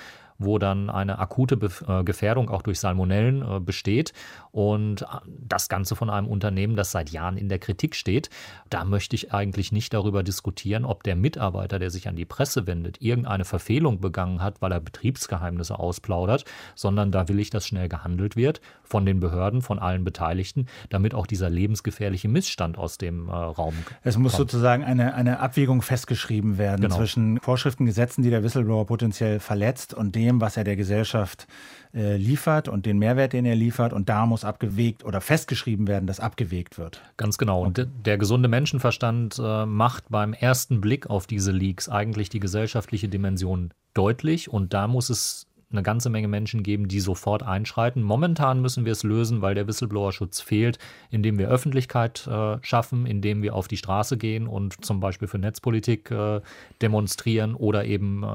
wo 0.44 0.58
dann 0.58 0.90
eine 0.90 1.20
akute 1.20 1.56
äh, 1.88 2.04
Gefährdung 2.04 2.50
auch 2.50 2.62
durch 2.62 2.80
Salmonellen 2.80 3.42
äh, 3.42 3.60
besteht 3.60 4.14
und 4.52 5.04
äh, 5.04 5.06
das 5.26 5.70
Ganze 5.70 5.96
von 5.96 6.10
einem 6.10 6.28
Unternehmen, 6.28 6.76
das 6.76 6.92
seit 6.92 7.10
Jahren 7.10 7.38
in 7.38 7.50
der 7.50 7.60
Kritik 7.60 7.96
steht. 7.96 8.30
Da 8.70 8.86
möchte 8.86 9.16
ich 9.16 9.34
eigentlich 9.34 9.72
nicht 9.72 9.94
darüber 9.94 10.24
diskutieren, 10.24 10.86
ob 10.86 11.04
der 11.04 11.16
Mitarbeiter, 11.16 11.80
der 11.80 11.90
sich 11.90 12.08
an 12.08 12.16
die 12.16 12.26
Presse 12.26 12.68
wendet, 12.68 13.02
irgendeine 13.02 13.46
Verfehlung 13.46 14.00
begangen 14.00 14.42
hat, 14.42 14.62
weil 14.62 14.72
er 14.72 14.80
Betriebsgeheimnisse 14.80 15.78
ausplaudert, 15.78 16.46
sondern 16.76 17.12
da 17.12 17.28
will 17.28 17.40
ich, 17.40 17.50
dass 17.50 17.68
schnell 17.68 17.90
gehandelt 17.90 18.36
wird 18.36 18.62
von 18.84 19.06
den 19.06 19.20
Behörden, 19.20 19.62
von 19.62 19.80
allen 19.80 20.04
Beteiligten, 20.04 20.68
damit 20.90 21.14
auch 21.14 21.28
dieser 21.28 21.50
lebensgefährliche 21.50 22.28
Missstand 22.28 22.78
aus 22.78 22.98
dem 22.98 23.30
äh, 23.30 23.32
Raum 23.32 23.74
Es 24.04 24.18
muss 24.18 24.34
kommt. 24.34 24.52
sozusagen 24.52 24.84
eine, 24.84 25.14
eine 25.14 25.40
Abwägung 25.40 25.82
festgeschrieben 25.82 26.58
werden 26.58 26.82
genau. 26.82 26.98
zwischen 26.98 27.40
Vorschriften, 27.40 27.86
Gesetzen, 27.86 28.22
die 28.22 28.30
der 28.30 28.44
Whistleblower 28.44 28.86
potenziell 28.86 29.40
verletzt 29.40 29.94
und 29.94 30.16
dem, 30.16 30.31
was 30.40 30.56
er 30.56 30.64
der 30.64 30.76
Gesellschaft 30.76 31.48
äh, 31.94 32.16
liefert 32.16 32.70
und 32.70 32.86
den 32.86 33.00
Mehrwert, 33.00 33.34
den 33.34 33.46
er 33.46 33.56
liefert. 33.56 33.92
Und 33.92 34.08
da 34.08 34.26
muss 34.26 34.46
abgewegt 34.46 35.04
oder 35.04 35.20
festgeschrieben 35.20 35.88
werden, 35.88 36.08
dass 36.08 36.20
abgewegt 36.20 36.78
wird. 36.78 37.02
Ganz 37.18 37.38
genau. 37.38 37.64
Und 37.64 37.88
der 38.06 38.18
gesunde 38.18 38.48
Menschenverstand 38.48 39.40
äh, 39.44 39.66
macht 39.66 40.06
beim 40.10 40.34
ersten 40.34 40.80
Blick 40.80 41.10
auf 41.10 41.28
diese 41.28 41.52
Leaks 41.52 41.90
eigentlich 41.90 42.30
die 42.30 42.40
gesellschaftliche 42.40 43.10
Dimension 43.10 43.74
deutlich. 43.94 44.50
Und 44.50 44.74
da 44.74 44.88
muss 44.88 45.10
es 45.10 45.48
eine 45.72 45.84
ganze 45.84 46.10
Menge 46.10 46.28
Menschen 46.28 46.64
geben, 46.64 46.88
die 46.88 47.00
sofort 47.00 47.44
einschreiten. 47.44 48.04
Momentan 48.04 48.62
müssen 48.62 48.86
wir 48.86 48.92
es 48.92 49.04
lösen, 49.04 49.42
weil 49.42 49.56
der 49.56 49.68
Whistleblower-Schutz 49.68 50.42
fehlt, 50.42 50.80
indem 51.10 51.38
wir 51.38 51.50
Öffentlichkeit 51.50 52.28
äh, 52.28 52.58
schaffen, 52.62 53.06
indem 53.06 53.42
wir 53.42 53.56
auf 53.56 53.68
die 53.68 53.78
Straße 53.78 54.18
gehen 54.18 54.48
und 54.48 54.84
zum 54.84 55.00
Beispiel 55.00 55.28
für 55.28 55.38
Netzpolitik 55.38 56.12
äh, 56.12 56.42
demonstrieren 56.82 57.56
oder 57.56 57.86
eben 57.86 58.24
äh, 58.24 58.28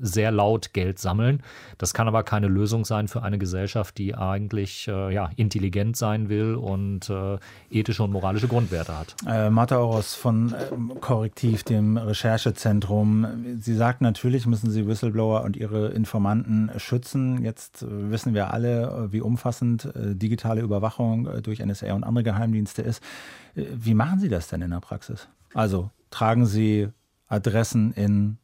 sehr 0.00 0.30
laut 0.30 0.72
Geld 0.72 0.98
sammeln. 0.98 1.42
Das 1.78 1.94
kann 1.94 2.08
aber 2.08 2.22
keine 2.22 2.48
Lösung 2.48 2.84
sein 2.84 3.08
für 3.08 3.22
eine 3.22 3.38
Gesellschaft, 3.38 3.98
die 3.98 4.14
eigentlich 4.14 4.88
äh, 4.88 5.12
ja, 5.12 5.30
intelligent 5.36 5.96
sein 5.96 6.28
will 6.28 6.54
und 6.54 7.10
äh, 7.10 7.38
ethische 7.70 8.02
und 8.02 8.12
moralische 8.12 8.48
Grundwerte 8.48 8.98
hat. 8.98 9.16
Äh, 9.26 9.50
Martha 9.50 9.78
Oros 9.78 10.14
von 10.14 10.54
ähm, 10.72 10.92
Korrektiv, 11.00 11.62
dem 11.64 11.96
Recherchezentrum. 11.96 13.26
Sie 13.58 13.74
sagt, 13.74 14.00
natürlich 14.00 14.46
müssen 14.46 14.70
Sie 14.70 14.86
Whistleblower 14.86 15.42
und 15.42 15.56
ihre 15.56 15.88
Informanten 15.88 16.70
schützen. 16.82 17.42
Jetzt 17.42 17.82
äh, 17.82 18.10
wissen 18.10 18.34
wir 18.34 18.52
alle, 18.52 18.82
äh, 18.82 19.12
wie 19.12 19.20
umfassend 19.20 19.84
äh, 19.84 20.14
digitale 20.14 20.60
Überwachung 20.60 21.42
durch 21.42 21.64
NSA 21.64 21.92
und 21.94 22.04
andere 22.04 22.24
Geheimdienste 22.24 22.82
ist. 22.82 23.02
Wie 23.54 23.94
machen 23.94 24.20
Sie 24.20 24.28
das 24.28 24.48
denn 24.48 24.62
in 24.62 24.70
der 24.70 24.80
Praxis? 24.80 25.28
Also 25.54 25.90
tragen 26.10 26.46
Sie 26.46 26.88
Adressen 27.28 27.92
in 27.92 28.38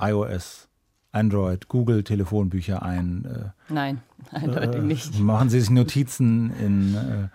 iOS, 0.00 0.68
Android, 1.10 1.68
Google 1.68 2.04
Telefonbücher 2.04 2.82
ein? 2.82 3.52
Nein, 3.68 4.00
eindeutig 4.30 4.82
nicht. 4.82 5.18
Machen 5.18 5.48
Sie 5.48 5.60
sich 5.60 5.70
Notizen 5.70 6.52
in 6.60 7.28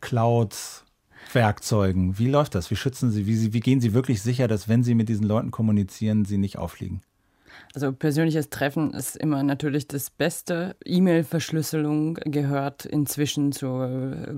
Clouds, 0.00 0.84
Werkzeugen? 1.32 2.18
Wie 2.18 2.28
läuft 2.28 2.54
das? 2.54 2.70
Wie 2.70 2.76
schützen 2.76 3.10
Sie? 3.10 3.26
Wie, 3.26 3.52
wie 3.52 3.60
gehen 3.60 3.80
Sie 3.80 3.92
wirklich 3.92 4.22
sicher, 4.22 4.48
dass 4.48 4.68
wenn 4.68 4.82
Sie 4.82 4.94
mit 4.94 5.08
diesen 5.08 5.26
Leuten 5.26 5.50
kommunizieren, 5.50 6.24
sie 6.24 6.38
nicht 6.38 6.58
auffliegen? 6.58 7.02
Also 7.74 7.90
persönliches 7.92 8.50
Treffen 8.50 8.92
ist 8.92 9.16
immer 9.16 9.42
natürlich 9.42 9.88
das 9.88 10.10
Beste. 10.10 10.76
E-Mail-Verschlüsselung 10.84 12.14
gehört 12.24 12.84
inzwischen 12.84 13.52
zur 13.52 13.88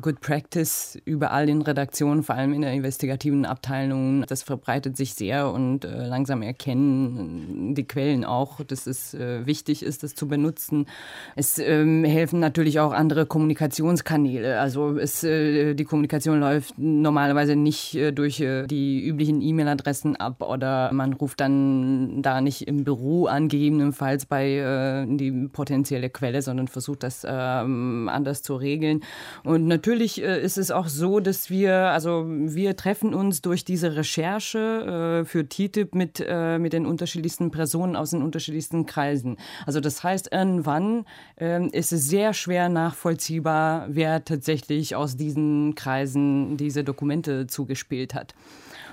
Good 0.01 0.21
Practice 0.21 0.99
überall 1.05 1.49
in 1.49 1.63
Redaktionen, 1.63 2.23
vor 2.23 2.37
allem 2.37 2.53
in 2.53 2.63
der 2.63 2.73
investigativen 2.73 3.45
Abteilung. 3.45 4.25
Das 4.29 4.45
verbreitet 4.45 4.97
sich 4.97 5.15
sehr 5.15 5.51
und 5.51 5.85
äh, 5.85 6.07
langsam 6.07 6.43
erkennen 6.43 7.75
die 7.75 7.89
Quellen 7.89 8.25
auch, 8.25 8.61
dass 8.63 8.87
es 8.87 9.15
äh, 9.15 9.45
wichtig 9.47 9.83
ist, 9.83 10.05
das 10.05 10.15
zu 10.15 10.29
benutzen. 10.29 10.87
Es 11.35 11.59
ähm, 11.59 12.05
helfen 12.05 12.39
natürlich 12.39 12.79
auch 12.79 12.93
andere 12.93 13.27
Kommunikationskanäle. 13.27 14.61
Also 14.61 14.97
es, 14.97 15.25
äh, 15.25 15.75
die 15.75 15.85
Kommunikation 15.85 16.39
läuft 16.39 16.79
normalerweise 16.79 17.57
nicht 17.57 17.97
äh, 17.97 18.13
durch 18.13 18.41
äh, 18.41 18.67
die 18.69 19.05
üblichen 19.05 19.43
E-Mail-Adressen 19.43 20.15
ab 20.15 20.41
oder 20.41 20.93
man 20.93 21.15
ruft 21.15 21.41
dann 21.41 22.23
da 22.23 22.41
nicht 22.41 22.69
im 22.69 22.85
Büro 22.85 23.14
an, 23.27 23.49
gegebenenfalls 23.49 24.27
bei 24.27 24.57
äh, 24.57 25.07
die 25.07 25.49
potenzielle 25.49 26.11
Quelle, 26.11 26.43
sondern 26.43 26.69
versucht 26.69 27.03
das 27.03 27.27
ähm, 27.29 28.09
anders 28.13 28.43
zu 28.43 28.57
regeln. 28.57 29.03
Und 29.45 29.67
natürlich 29.67 30.23
äh, 30.23 30.43
ist 30.43 30.59
es 30.59 30.71
auch 30.71 30.89
so, 30.89 31.21
dass 31.21 31.51
wir, 31.51 31.91
also 31.91 32.25
wir 32.27 32.77
treffen 32.77 33.15
uns 33.15 33.43
durch 33.43 33.65
diese 33.65 33.97
Recherche 33.97 35.23
äh, 35.23 35.25
für 35.25 35.49
TTIP 35.49 35.95
mit, 35.95 36.25
äh, 36.27 36.59
mit 36.59 36.73
den 36.73 36.87
unterschiedlichsten 36.87 37.51
Personen 37.51 37.97
aus 37.97 38.11
den 38.11 38.23
unterschiedlichsten 38.23 38.87
Kreisen. 38.87 39.37
Also 39.67 39.81
das 39.81 40.03
heißt, 40.03 40.33
irgendwann 40.33 41.05
äh, 41.41 41.67
ist 41.69 41.93
es 41.93 42.09
sehr 42.09 42.35
schwer 42.35 42.69
nachvollziehbar, 42.69 43.87
wer 43.89 44.25
tatsächlich 44.25 44.97
aus 44.97 45.17
diesen 45.17 45.75
Kreisen 45.75 46.57
diese 46.57 46.85
Dokumente 46.85 47.47
zugespielt 47.47 48.15
hat. 48.15 48.35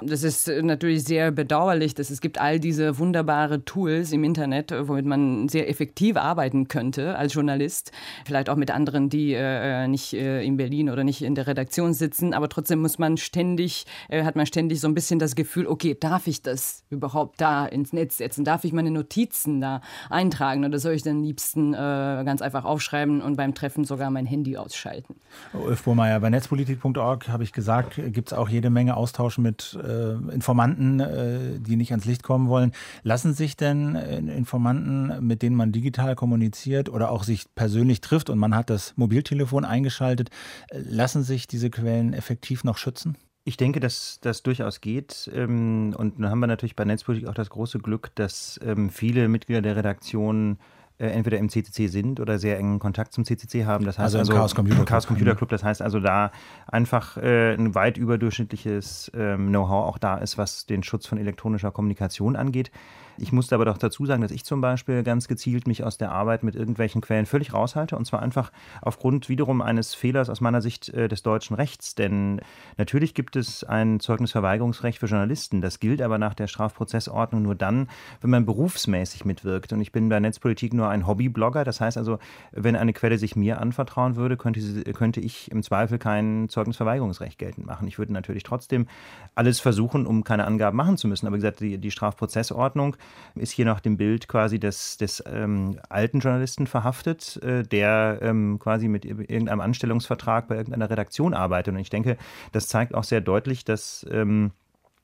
Das 0.04 0.24
ist 0.24 0.48
äh, 0.48 0.62
natürlich 0.62 1.04
sehr 1.04 1.32
bedauerlich, 1.32 1.94
dass 1.94 2.10
es 2.10 2.22
gibt 2.22 2.40
all 2.40 2.60
diese 2.60 2.98
wunderbare 2.98 3.64
Tools 3.64 4.12
im 4.12 4.24
Internet, 4.24 4.72
äh, 4.72 4.88
womit 4.88 5.06
man 5.06 5.48
sehr 5.48 5.70
effektiv 5.70 6.18
arbeiten 6.18 6.68
könnte 6.68 7.18
als 7.18 7.34
Journalist. 7.34 7.92
Vielleicht 8.26 8.50
auch 8.50 8.56
mit 8.56 8.72
anderen, 8.72 9.10
die 9.10 9.34
äh, 9.34 9.88
nicht 9.88 10.14
äh, 10.14 10.44
in 10.44 10.58
Berlin 10.58 10.90
oder 10.90 11.04
nicht 11.04 11.22
in 11.22 11.36
der 11.36 11.46
Redaktion 11.46 11.94
sitzen. 11.94 12.34
Aber 12.34 12.50
trotzdem 12.50 12.82
muss 12.82 12.98
man 12.98 13.18
ständig, 13.18 13.86
äh, 14.10 14.24
hat 14.24 14.36
man 14.36 14.46
ständig 14.46 14.80
so 14.80 14.88
ein 14.88 14.96
bisschen 14.96 15.20
das 15.20 15.36
Gefühl, 15.36 15.68
okay, 15.68 15.96
darf 16.00 16.26
ich 16.26 16.42
das 16.42 16.84
überhaupt 16.90 17.40
da 17.40 17.66
ins 17.66 17.94
Netz 17.94 18.18
setzen? 18.18 18.44
Darf 18.44 18.64
ich 18.64 18.74
meine 18.74 18.90
Notizen 18.90 19.62
da 19.62 19.82
eintragen? 20.10 20.66
Oder 20.66 20.80
soll 20.80 20.94
ich 20.94 21.04
dann 21.04 21.22
liebsten 21.22 21.74
äh, 21.74 21.78
ganz 21.78 22.42
einfach 22.42 22.66
aufschreiben 22.66 23.22
und 23.22 23.36
beim 23.36 23.54
Treffen 23.54 23.86
sogar 23.86 24.10
mein 24.10 24.26
Handy 24.26 24.58
ausschalten? 24.58 25.16
Ulf 25.54 25.84
Burmeier, 25.84 26.20
bei 26.20 26.30
netzpolitik.org 26.30 27.30
habe 27.30 27.44
ich 27.44 27.54
gesagt, 27.54 27.96
gibt 27.96 28.32
es 28.32 28.34
auch 28.34 28.50
jede 28.50 28.72
Menge 28.72 28.98
Austausch 28.98 29.38
mit 29.38 29.78
äh, 29.92 30.34
Informanten, 30.34 31.00
äh, 31.00 31.60
die 31.60 31.76
nicht 31.76 31.92
ans 31.92 32.06
Licht 32.06 32.24
kommen 32.24 32.48
wollen. 32.48 32.72
Lassen 33.04 33.34
sich 33.34 33.58
denn 33.58 33.96
äh, 33.96 34.18
Informanten, 34.18 35.26
mit 35.26 35.42
denen 35.42 35.56
man 35.56 35.72
digital 35.72 36.16
kommuniziert 36.16 36.90
oder 36.90 37.12
auch 37.12 37.24
sich 37.24 37.54
persönlich 37.56 38.02
trifft 38.02 38.30
und 38.30 38.40
man 38.40 38.56
hat 38.56 38.70
das 38.70 38.94
Mobiltelefon 38.96 39.66
eingeschaltet, 39.66 40.30
äh, 40.70 40.80
lassen 40.80 41.24
sich 41.24 41.48
diese 41.48 41.70
Quellen 41.70 42.14
effektiv 42.14 42.64
noch 42.64 42.78
schützen? 42.78 43.18
Ich 43.44 43.58
denke, 43.58 43.80
dass 43.80 44.20
das 44.22 44.44
durchaus 44.44 44.82
geht. 44.82 45.30
Ähm, 45.34 45.96
und 45.98 46.20
dann 46.20 46.30
haben 46.30 46.40
wir 46.40 46.48
natürlich 46.48 46.76
bei 46.76 46.86
Netzpolitik 46.86 47.28
auch 47.28 47.34
das 47.34 47.50
große 47.50 47.80
Glück, 47.80 48.12
dass 48.16 48.60
ähm, 48.64 48.90
viele 48.90 49.28
Mitglieder 49.28 49.62
der 49.62 49.76
Redaktion 49.76 50.60
äh, 51.02 51.08
entweder 51.08 51.40
im 51.40 51.50
CCC 51.50 51.88
sind 51.88 52.20
oder 52.20 52.38
sehr 52.38 52.60
engen 52.60 52.78
Kontakt 52.78 53.12
zum 53.12 53.26
CCC 53.26 53.66
haben. 53.66 53.86
Das 53.86 53.98
heißt 53.98 54.16
also, 54.16 54.20
also 54.20 54.34
Chaos 54.34 54.54
Computer, 54.54 54.86
Chaos 54.86 55.08
Computer 55.08 55.34
Club. 55.34 55.50
Das 55.50 55.64
heißt 55.64 55.82
also, 55.82 56.00
da 56.00 56.32
einfach 56.68 57.18
äh, 57.18 57.56
ein 57.56 57.74
weit 57.74 57.98
überdurchschnittliches 57.98 59.12
ähm, 59.16 59.48
Know-how 59.48 59.88
auch 59.88 59.98
da 59.98 60.18
ist, 60.20 60.38
was 60.38 60.68
den 60.68 60.84
Schutz 60.84 61.08
von 61.08 61.18
elektronischer 61.18 61.72
Kommunikation 61.72 62.36
angeht. 62.36 62.70
Ich 63.18 63.32
musste 63.32 63.56
aber 63.56 63.66
doch 63.66 63.78
dazu 63.78 64.06
sagen, 64.06 64.22
dass 64.22 64.32
ich 64.32 64.44
zum 64.44 64.62
Beispiel 64.62 65.04
ganz 65.04 65.28
gezielt 65.28 65.68
mich 65.68 65.84
aus 65.84 65.98
der 65.98 66.12
Arbeit 66.12 66.44
mit 66.44 66.56
irgendwelchen 66.56 67.02
Quellen 67.02 67.26
völlig 67.26 67.54
raushalte 67.54 67.96
und 67.96 68.06
zwar 68.06 68.22
einfach 68.22 68.52
aufgrund 68.82 69.30
wiederum 69.30 69.62
eines 69.62 69.94
Fehlers 69.94 70.30
aus 70.30 70.42
meiner 70.42 70.62
Sicht 70.62 70.90
äh, 70.90 71.08
des 71.08 71.24
deutschen 71.24 71.56
Rechts. 71.56 71.96
Denn 71.96 72.42
natürlich 72.78 73.14
gibt 73.14 73.36
es 73.36 73.64
ein 73.64 74.00
Zeugnisverweigerungsrecht 74.00 75.00
für 75.00 75.06
Journalisten. 75.06 75.62
Das 75.62 75.80
gilt 75.80 76.02
aber 76.02 76.18
nach 76.18 76.34
der 76.34 76.48
Strafprozessordnung 76.48 77.42
nur 77.42 77.56
dann, 77.56 77.90
wenn 78.22 78.30
man 78.30 78.46
berufsmäßig 78.46 79.26
mitwirkt. 79.26 79.74
Und 79.74 79.82
ich 79.82 79.92
bin 79.92 80.10
bei 80.10 80.20
Netzpolitik 80.20 80.74
nur 80.74 80.90
ein 80.90 81.08
Hobbyblogger. 81.08 81.64
Das 81.64 81.82
heißt 81.82 81.98
also, 81.98 82.20
wenn 82.52 82.76
eine 82.76 82.94
Quelle 82.94 83.18
sich 83.18 83.36
mir 83.36 83.60
anvertrauen 83.60 84.16
würde, 84.16 84.38
könnte, 84.38 84.62
sie, 84.62 84.84
könnte 84.84 85.20
ich 85.20 85.52
im 85.52 85.64
Zweifel 85.64 85.98
kein 85.98 86.50
Zeugnisverweigerungsrecht 86.50 87.38
geltend 87.38 87.68
machen. 87.68 87.88
Ich 87.88 88.00
würde 88.00 88.14
natürlich 88.14 88.44
trotzdem 88.44 88.88
alles 89.36 89.60
versuchen, 89.60 90.06
um 90.06 90.24
keine 90.24 90.46
Angaben 90.46 90.78
machen 90.78 90.98
zu 90.98 91.08
müssen. 91.08 91.28
Aber 91.28 91.36
wie 91.36 91.40
gesagt, 91.40 91.60
die, 91.60 91.78
die 91.78 91.92
Strafprozessordnung 91.92 92.96
ist 93.36 93.52
hier 93.52 93.66
nach 93.66 93.80
dem 93.80 93.98
Bild 93.98 94.28
quasi 94.28 94.60
des, 94.60 94.98
des 94.98 95.24
ähm, 95.26 95.80
alten 95.90 96.20
Journalisten 96.20 96.68
verhaftet, 96.68 97.42
äh, 97.44 97.64
der 97.64 98.20
ähm, 98.22 98.60
quasi 98.60 98.88
mit 98.88 99.06
irgendeinem 99.06 99.62
Anstellungsvertrag 99.62 100.48
bei 100.48 100.56
irgendeiner 100.56 100.90
Redaktion 100.90 101.34
arbeitet. 101.34 101.74
Und 101.74 101.80
ich 101.80 101.90
denke, 101.90 102.18
das 102.52 102.68
zeigt 102.68 102.94
auch 102.94 103.04
sehr 103.04 103.22
deutlich, 103.22 103.64
dass 103.66 104.06
ähm, 104.12 104.52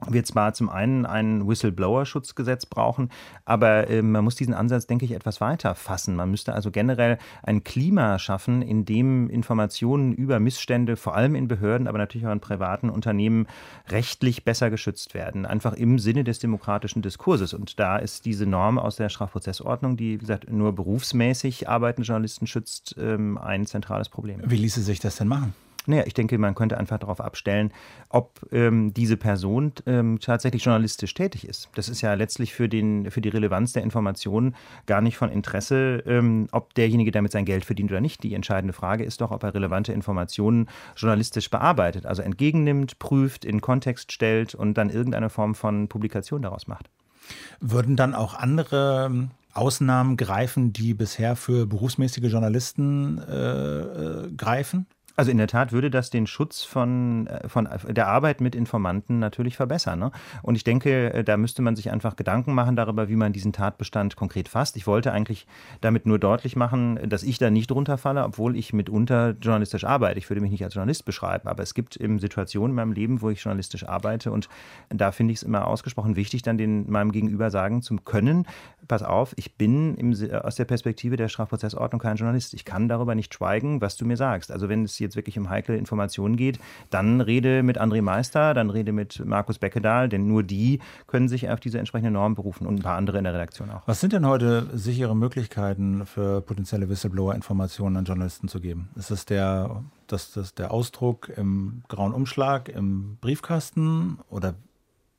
wir 0.06 0.24
zwar 0.24 0.54
zum 0.54 0.70
einen 0.70 1.06
ein 1.06 1.48
Whistleblower-Schutzgesetz 1.48 2.68
brauchen, 2.68 3.10
aber 3.45 3.89
äh, 3.89 4.04
man 4.04 4.24
muss 4.24 4.36
diesen 4.36 4.54
Ansatz, 4.54 4.86
denke 4.86 5.06
ich, 5.06 5.12
etwas 5.12 5.41
weiter 5.41 5.74
fassen. 5.74 6.16
Man 6.16 6.30
müsste 6.30 6.54
also 6.54 6.70
generell 6.70 7.18
ein 7.41 7.64
Klima 7.64 8.20
schaffen, 8.20 8.62
in 8.62 8.86
dem 8.86 9.30
Informationen 9.30 10.14
über 10.14 10.39
Missstände, 10.39 10.98
vor 10.98 11.16
allem 11.16 11.34
in 11.34 11.48
Behörden, 11.48 11.88
aber 11.88 11.98
natürlich 11.98 12.28
auch 12.28 12.32
in 12.32 12.39
privaten 12.39 12.89
Unternehmen, 12.89 13.48
rechtlich 13.89 14.45
besser 14.45 14.70
geschützt 14.70 15.16
werden. 15.16 15.45
Einfach 15.48 15.74
im 15.74 15.98
Sinne 15.98 16.24
des 16.24 16.38
demokratischen 16.39 17.02
Diskurses. 17.02 17.54
Und 17.54 17.80
da 17.80 17.98
ist 17.98 18.26
diese 18.26 18.45
Norm 18.45 18.78
aus 18.78 18.98
der 18.98 19.10
Strafprozessordnung, 19.10 19.98
die, 19.98 20.14
wie 20.14 20.18
gesagt, 20.20 20.52
nur 20.52 20.74
berufsmäßig 20.74 21.68
arbeitende 21.68 22.08
Journalisten 22.08 22.45
schützt, 22.45 22.95
ähm, 23.00 23.38
ein 23.39 23.66
zentrales 23.66 24.10
Problem. 24.10 24.41
Wie 24.45 24.58
ließe 24.58 24.82
sich 24.82 25.00
das 25.00 25.16
denn 25.16 25.28
machen? 25.28 25.54
Naja, 25.88 26.04
ich 26.06 26.14
denke, 26.14 26.38
man 26.38 26.54
könnte 26.54 26.78
einfach 26.78 27.00
darauf 27.00 27.22
abstellen, 27.22 27.72
ob 28.10 28.42
ähm, 28.52 28.94
diese 28.94 29.16
Person 29.16 29.72
ähm, 29.86 30.20
tatsächlich 30.20 30.64
journalistisch 30.66 31.14
tätig 31.14 31.48
ist. 31.48 31.70
Das 31.76 31.88
ist 31.88 32.02
ja 32.02 32.14
letztlich 32.14 32.54
für, 32.54 32.68
den, 32.68 33.10
für 33.10 33.22
die 33.22 33.30
Relevanz 33.30 33.72
der 33.72 33.84
Informationen 33.84 34.56
gar 34.86 35.00
nicht 35.00 35.18
von 35.18 35.32
Interesse, 35.32 36.04
ähm, 36.06 36.50
ob 36.52 36.74
derjenige 36.74 37.12
damit 37.12 37.32
sein 37.32 37.46
Geld 37.46 37.64
verdient 37.64 37.90
oder 37.92 38.02
nicht. 38.02 38.22
Die 38.24 38.34
entscheidende 38.34 38.74
Frage 38.74 39.06
ist 39.06 39.22
doch, 39.22 39.32
ob 39.32 39.44
er 39.44 39.54
relevante 39.54 39.94
Informationen 39.94 40.68
journalistisch 40.98 41.50
bearbeitet, 41.50 42.06
also 42.06 42.22
entgegennimmt, 42.22 43.00
prüft, 43.00 43.46
in 43.46 43.62
Kontext 43.62 44.12
stellt 44.12 44.56
und 44.56 44.74
dann 44.74 44.90
irgendeine 44.90 45.30
Form 45.30 45.56
von 45.56 45.88
Publikation 45.88 46.42
daraus 46.42 46.68
macht. 46.68 46.90
Würden 47.62 47.96
dann 47.96 48.14
auch 48.14 48.34
andere 48.34 49.06
ähm, 49.06 49.32
Ausnahmen 49.54 50.18
greifen, 50.18 50.74
die 50.74 50.94
bisher 50.94 51.36
für 51.36 51.66
berufsmäßige 51.66 52.32
Journalisten 52.32 53.20
äh, 53.20 53.80
äh 53.80 54.32
greifen? 54.36 54.86
Also 55.20 55.32
in 55.32 55.38
der 55.38 55.47
Tat 55.47 55.72
würde 55.72 55.89
das 55.89 56.11
den 56.11 56.28
Schutz 56.28 56.63
von, 56.63 57.26
äh, 57.26 57.49
von 57.49 57.68
der 57.89 58.07
Arbeit 58.07 58.39
mit 58.39 58.53
Informanten 58.53 59.18
natürlich 59.18 59.57
verbessern. 59.57 59.97
Ne? 59.97 60.11
Und 60.43 60.53
ich 60.53 60.63
denke, 60.63 61.11
äh, 61.11 61.24
da 61.24 61.38
müsste 61.38 61.63
man 61.63 61.76
sich 61.76 61.89
einfach 61.89 62.15
Gedanken 62.15 62.53
machen 62.53 62.76
darüber, 62.76 63.09
wie 63.09 63.15
man 63.15 63.34
diesen 63.34 63.51
Tatbestand 63.51 64.15
konkret 64.15 64.47
fasst. 64.47 64.78
Ich 64.78 64.86
wollte 64.86 65.11
eigentlich 65.11 65.47
damit 65.82 66.05
nur 66.05 66.20
deutlich 66.20 66.55
machen, 66.55 66.99
dass 67.09 67.24
ich 67.24 67.39
da 67.39 67.49
nicht 67.49 67.72
runterfalle, 67.72 68.24
obwohl 68.24 68.55
ich 68.55 68.74
mitunter 68.74 69.36
journalistisch 69.41 69.86
arbeite. 69.86 70.20
Ich 70.20 70.30
würde 70.30 70.39
mich 70.39 70.51
nicht 70.51 70.63
als 70.63 70.76
Journalist 70.76 71.03
beschreiben, 71.03 71.47
aber 71.47 71.63
es 71.63 71.74
gibt 71.74 71.95
eben 71.95 72.20
Situationen 72.20 72.74
in 72.74 72.76
meinem 72.76 72.91
Leben, 72.91 73.24
wo 73.24 73.32
ich 73.32 73.43
journalistisch 73.43 73.88
arbeite 73.88 74.32
und 74.32 74.49
da 74.89 75.11
finde 75.11 75.34
ich 75.34 75.39
es 75.39 75.43
immer 75.43 75.65
ausgesprochen 75.65 76.15
wichtig, 76.15 76.43
dann 76.43 76.59
den, 76.59 76.91
meinem 76.91 77.11
Gegenüber 77.11 77.49
sagen 77.49 77.82
zu 77.82 77.95
können, 77.95 78.45
pass 78.88 79.01
auf, 79.01 79.34
ich 79.36 79.55
bin 79.55 79.95
im, 79.95 80.11
aus 80.43 80.55
der 80.55 80.65
Perspektive 80.65 81.18
der 81.18 81.28
Strafprozessordnung 81.28 81.99
kein 81.99 82.18
Journalist. 82.18 82.53
Ich 82.53 82.65
kann 82.65 82.88
darüber 82.88 83.15
nicht 83.15 83.34
schweigen, 83.34 83.82
was 83.82 83.97
du 83.97 84.05
mir 84.05 84.18
sagst. 84.18 84.51
Also 84.51 84.70
wenn 84.70 84.84
es 84.84 84.99
jetzt 85.08 85.16
wirklich 85.16 85.38
um 85.38 85.49
heikle 85.49 85.78
Informationen 85.78 86.38
geht, 86.38 86.60
dann 86.89 87.22
rede 87.22 87.64
mit 87.64 87.80
André 87.80 88.01
Meister, 88.01 88.53
dann 88.53 88.70
rede 88.70 88.91
mit 88.91 89.24
Markus 89.26 89.58
Beckedahl, 89.60 90.10
denn 90.10 90.28
nur 90.28 90.43
die 90.43 90.80
können 91.08 91.28
sich 91.28 91.49
auf 91.49 91.60
diese 91.60 91.80
entsprechende 91.80 92.12
Norm 92.12 92.36
berufen 92.36 92.68
und 92.68 92.80
ein 92.80 92.84
paar 92.84 92.97
andere 92.97 93.18
in 93.18 93.24
der 93.24 93.34
Redaktion 93.34 93.72
auch. 93.72 93.82
Was 93.86 93.99
sind 93.99 94.14
denn 94.14 94.26
heute 94.26 94.68
sichere 94.74 95.16
Möglichkeiten 95.16 96.05
für 96.05 96.41
potenzielle 96.41 96.89
Whistleblower, 96.89 97.34
Informationen 97.36 97.97
an 97.97 98.05
Journalisten 98.05 98.47
zu 98.47 98.60
geben? 98.60 98.89
Ist 98.95 99.12
es 99.12 99.26
der, 99.26 99.84
das, 100.08 100.32
das 100.32 100.53
der 100.53 100.72
Ausdruck 100.72 101.30
im 101.36 101.84
grauen 101.88 102.14
Umschlag, 102.14 102.70
im 102.70 103.18
Briefkasten 103.22 104.20
oder 104.30 104.55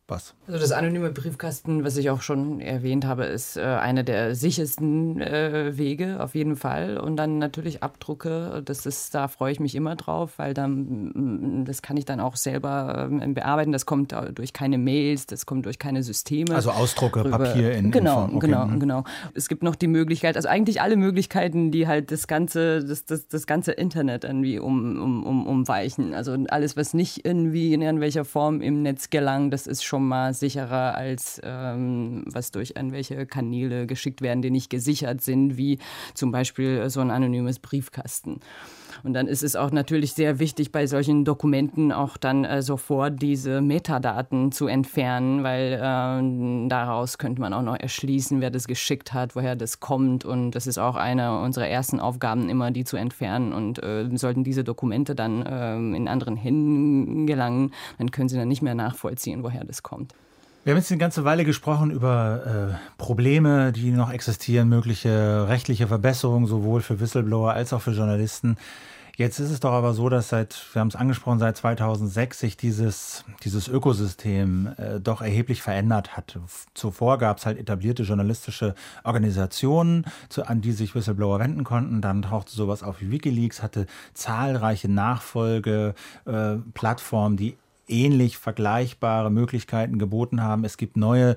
was? 0.09 0.34
Also 0.46 0.59
das 0.59 0.72
anonyme 0.72 1.11
Briefkasten, 1.11 1.84
was 1.84 1.96
ich 1.98 2.09
auch 2.09 2.22
schon 2.22 2.61
erwähnt 2.61 3.04
habe, 3.04 3.24
ist 3.24 3.56
äh, 3.59 3.61
einer 3.61 4.02
der 4.02 4.34
sichersten 4.34 5.20
äh, 5.20 5.76
Wege 5.76 6.22
auf 6.22 6.34
jeden 6.34 6.56
Fall. 6.56 6.96
Und 6.96 7.16
dann 7.16 7.38
natürlich 7.38 7.82
Abdrucke. 7.82 8.62
Das 8.64 8.86
ist, 8.86 9.14
da 9.14 9.28
freue 9.28 9.52
ich 9.52 9.61
mich 9.61 9.74
immer 9.74 9.96
drauf, 9.96 10.38
weil 10.38 10.54
dann 10.54 11.61
mm, 11.61 11.64
das 11.66 11.82
kann 11.82 11.98
ich 11.98 12.06
dann 12.06 12.20
auch 12.20 12.36
selber 12.36 13.11
äh, 13.11 13.26
bearbeiten. 13.28 13.72
Das 13.72 13.84
kommt 13.84 14.14
durch 14.34 14.54
keine 14.54 14.78
Mails, 14.78 15.26
das 15.26 15.44
kommt 15.44 15.66
durch 15.66 15.78
keine 15.78 16.02
Systeme. 16.02 16.54
Also 16.54 16.70
Ausdrucke, 16.70 17.24
rüber. 17.24 17.38
Papier 17.38 17.72
in 17.72 17.90
Genau, 17.90 18.24
in 18.24 18.36
okay. 18.36 18.46
genau, 18.46 18.66
mhm. 18.66 18.80
genau. 18.80 19.04
Es 19.34 19.48
gibt 19.48 19.62
noch 19.62 19.74
die 19.74 19.88
Möglichkeit, 19.88 20.36
also 20.36 20.48
eigentlich 20.48 20.80
alle 20.80 20.96
Möglichkeiten, 20.96 21.70
die 21.70 21.86
halt 21.86 22.11
das 22.11 22.26
ganze, 22.26 22.82
das, 22.82 23.04
das, 23.04 23.28
das 23.28 23.46
ganze 23.46 23.72
Internet 23.72 24.24
irgendwie 24.24 24.59
um, 24.59 24.98
um, 25.00 25.26
um, 25.26 25.46
umweichen. 25.46 26.14
Also 26.14 26.36
alles, 26.48 26.76
was 26.78 26.94
nicht 26.94 27.26
irgendwie 27.26 27.74
in 27.74 27.82
irgendwelcher 27.82 28.24
Form 28.24 28.62
im 28.62 28.82
Netz 28.82 29.11
gelangt, 29.11 29.52
das 29.52 29.66
ist 29.66 29.84
schon 29.84 29.97
schon 29.99 30.07
mal 30.07 30.32
sicherer 30.32 30.94
als 30.94 31.40
ähm, 31.42 32.22
was 32.26 32.53
durch 32.53 32.74
irgendwelche 32.76 33.26
Kanäle 33.26 33.86
geschickt 33.88 34.22
werden, 34.22 34.42
die 34.42 34.51
nicht 34.51 34.70
gesichert 34.70 35.22
sind, 35.22 35.57
wie 35.57 35.78
zum 36.14 36.30
Beispiel 36.30 36.88
so 36.88 37.01
ein 37.01 37.11
anonymes 37.11 37.59
Briefkasten. 37.59 38.38
Und 39.03 39.14
dann 39.14 39.26
ist 39.26 39.42
es 39.42 39.57
auch 39.57 39.70
natürlich 39.70 40.12
sehr 40.12 40.38
wichtig, 40.38 40.72
bei 40.72 40.86
solchen 40.86 41.24
Dokumenten 41.24 41.92
auch 41.92 42.16
dann 42.16 42.44
äh, 42.44 42.62
sofort 42.62 43.20
diese 43.20 43.61
Metadaten 43.61 44.53
zu 44.53 44.66
entfernen, 44.66 45.42
weil 45.42 45.74
äh, 45.74 46.68
daraus 46.68 47.18
könnte 47.18 47.40
man 47.40 47.53
auch 47.53 47.62
noch 47.62 47.78
erschließen, 47.78 48.40
wer 48.40 48.51
das 48.51 48.66
geschickt 48.66 49.12
hat, 49.14 49.36
woher 49.36 49.57
das 49.57 49.80
kommt. 49.80 50.24
Und 50.24 50.53
das 50.53 50.66
ist 50.66 50.78
auch 50.78 50.96
eine 50.96 51.40
unserer 51.40 51.68
ersten 51.68 52.01
Aufgaben, 52.01 52.49
immer 52.49 52.70
die 52.70 52.84
zu 52.84 52.96
entfernen. 52.96 53.53
Und 53.53 53.82
äh, 53.82 54.09
sollten 54.16 54.44
diese 54.44 54.64
Dokumente 54.64 55.14
dann 55.14 55.44
äh, 55.44 55.76
in 55.96 56.09
anderen 56.09 56.36
Händen 56.36 57.26
gelangen, 57.26 57.72
dann 57.99 58.11
können 58.11 58.28
sie 58.28 58.36
dann 58.36 58.49
nicht 58.49 58.62
mehr 58.62 58.74
nachvollziehen, 58.74 59.42
woher 59.42 59.64
das 59.64 59.82
kommt. 59.82 60.14
Wir 60.69 60.75
haben 60.75 60.81
jetzt 60.81 60.93
eine 60.93 60.99
ganze 60.99 61.25
Weile 61.25 61.47
gesprochen 61.47 61.91
über 61.91 62.77
äh, 62.77 62.99
Probleme, 62.99 63.73
die 63.73 63.91
noch 63.91 64.12
existieren, 64.12 64.69
mögliche 64.69 65.49
rechtliche 65.49 65.87
Verbesserungen, 65.87 66.47
sowohl 66.47 66.83
für 66.83 67.01
Whistleblower 67.01 67.55
als 67.55 67.73
auch 67.73 67.81
für 67.81 67.93
Journalisten. 67.93 68.59
Jetzt 69.16 69.39
ist 69.39 69.51
es 69.51 69.61
doch 69.61 69.73
aber 69.73 69.95
so, 69.95 70.11
dass 70.11 70.29
seit, 70.29 70.62
wir 70.75 70.81
haben 70.81 70.89
es 70.89 70.95
angesprochen, 70.95 71.39
seit 71.39 71.57
2006 71.57 72.39
sich 72.39 72.59
dieses, 72.59 73.25
dieses 73.45 73.66
Ökosystem 73.66 74.75
äh, 74.77 75.01
doch 75.01 75.23
erheblich 75.23 75.62
verändert 75.62 76.19
hat. 76.19 76.39
Zuvor 76.75 77.16
gab 77.16 77.39
es 77.39 77.47
halt 77.47 77.59
etablierte 77.59 78.03
journalistische 78.03 78.75
Organisationen, 79.05 80.05
zu, 80.29 80.47
an 80.47 80.61
die 80.61 80.73
sich 80.73 80.95
Whistleblower 80.95 81.39
wenden 81.39 81.64
konnten. 81.64 82.03
Dann 82.03 82.21
tauchte 82.21 82.53
sowas 82.53 82.83
auf 82.83 83.01
wie 83.01 83.11
Wikileaks, 83.11 83.62
hatte 83.62 83.87
zahlreiche 84.12 84.91
Nachfolge, 84.91 85.95
äh, 86.27 86.57
die 87.39 87.57
ähnlich 87.89 88.39
vergleichbare 88.39 89.30
Möglichkeiten 89.30 89.99
geboten 89.99 90.43
haben. 90.43 90.64
Es 90.64 90.76
gibt 90.76 90.97
neue 90.97 91.36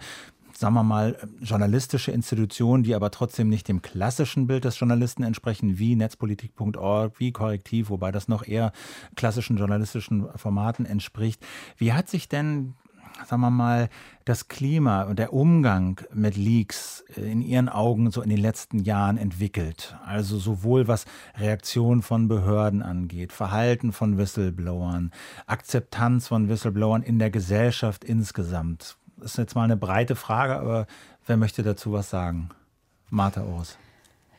sagen 0.61 0.75
wir 0.75 0.83
mal, 0.83 1.17
journalistische 1.41 2.11
Institutionen, 2.11 2.83
die 2.83 2.93
aber 2.93 3.09
trotzdem 3.09 3.49
nicht 3.49 3.67
dem 3.67 3.81
klassischen 3.81 4.47
Bild 4.47 4.63
des 4.63 4.79
Journalisten 4.79 5.23
entsprechen, 5.23 5.79
wie 5.79 5.95
netzpolitik.org, 5.95 7.19
wie 7.19 7.31
Korrektiv, 7.31 7.89
wobei 7.89 8.11
das 8.11 8.27
noch 8.27 8.47
eher 8.47 8.71
klassischen 9.15 9.57
journalistischen 9.57 10.27
Formaten 10.35 10.85
entspricht. 10.85 11.43
Wie 11.77 11.93
hat 11.93 12.09
sich 12.09 12.29
denn 12.29 12.75
sagen 13.25 13.41
wir 13.41 13.49
mal, 13.49 13.89
das 14.25 14.47
Klima 14.47 15.03
und 15.03 15.19
der 15.19 15.33
Umgang 15.33 16.01
mit 16.13 16.37
Leaks 16.37 17.03
in 17.15 17.41
Ihren 17.41 17.69
Augen 17.69 18.11
so 18.11 18.21
in 18.21 18.29
den 18.29 18.39
letzten 18.39 18.79
Jahren 18.79 19.17
entwickelt? 19.17 19.95
Also 20.05 20.37
sowohl 20.37 20.87
was 20.87 21.05
Reaktion 21.37 22.01
von 22.01 22.27
Behörden 22.27 22.81
angeht, 22.81 23.31
Verhalten 23.31 23.91
von 23.91 24.17
Whistleblowern, 24.17 25.11
Akzeptanz 25.47 26.27
von 26.27 26.49
Whistleblowern 26.49 27.03
in 27.03 27.19
der 27.19 27.31
Gesellschaft 27.31 28.03
insgesamt. 28.03 28.97
Das 29.17 29.31
ist 29.31 29.37
jetzt 29.37 29.55
mal 29.55 29.63
eine 29.63 29.77
breite 29.77 30.15
Frage, 30.15 30.55
aber 30.55 30.87
wer 31.25 31.37
möchte 31.37 31.63
dazu 31.63 31.93
was 31.93 32.09
sagen? 32.09 32.49
Martha 33.09 33.43
Ors. 33.43 33.77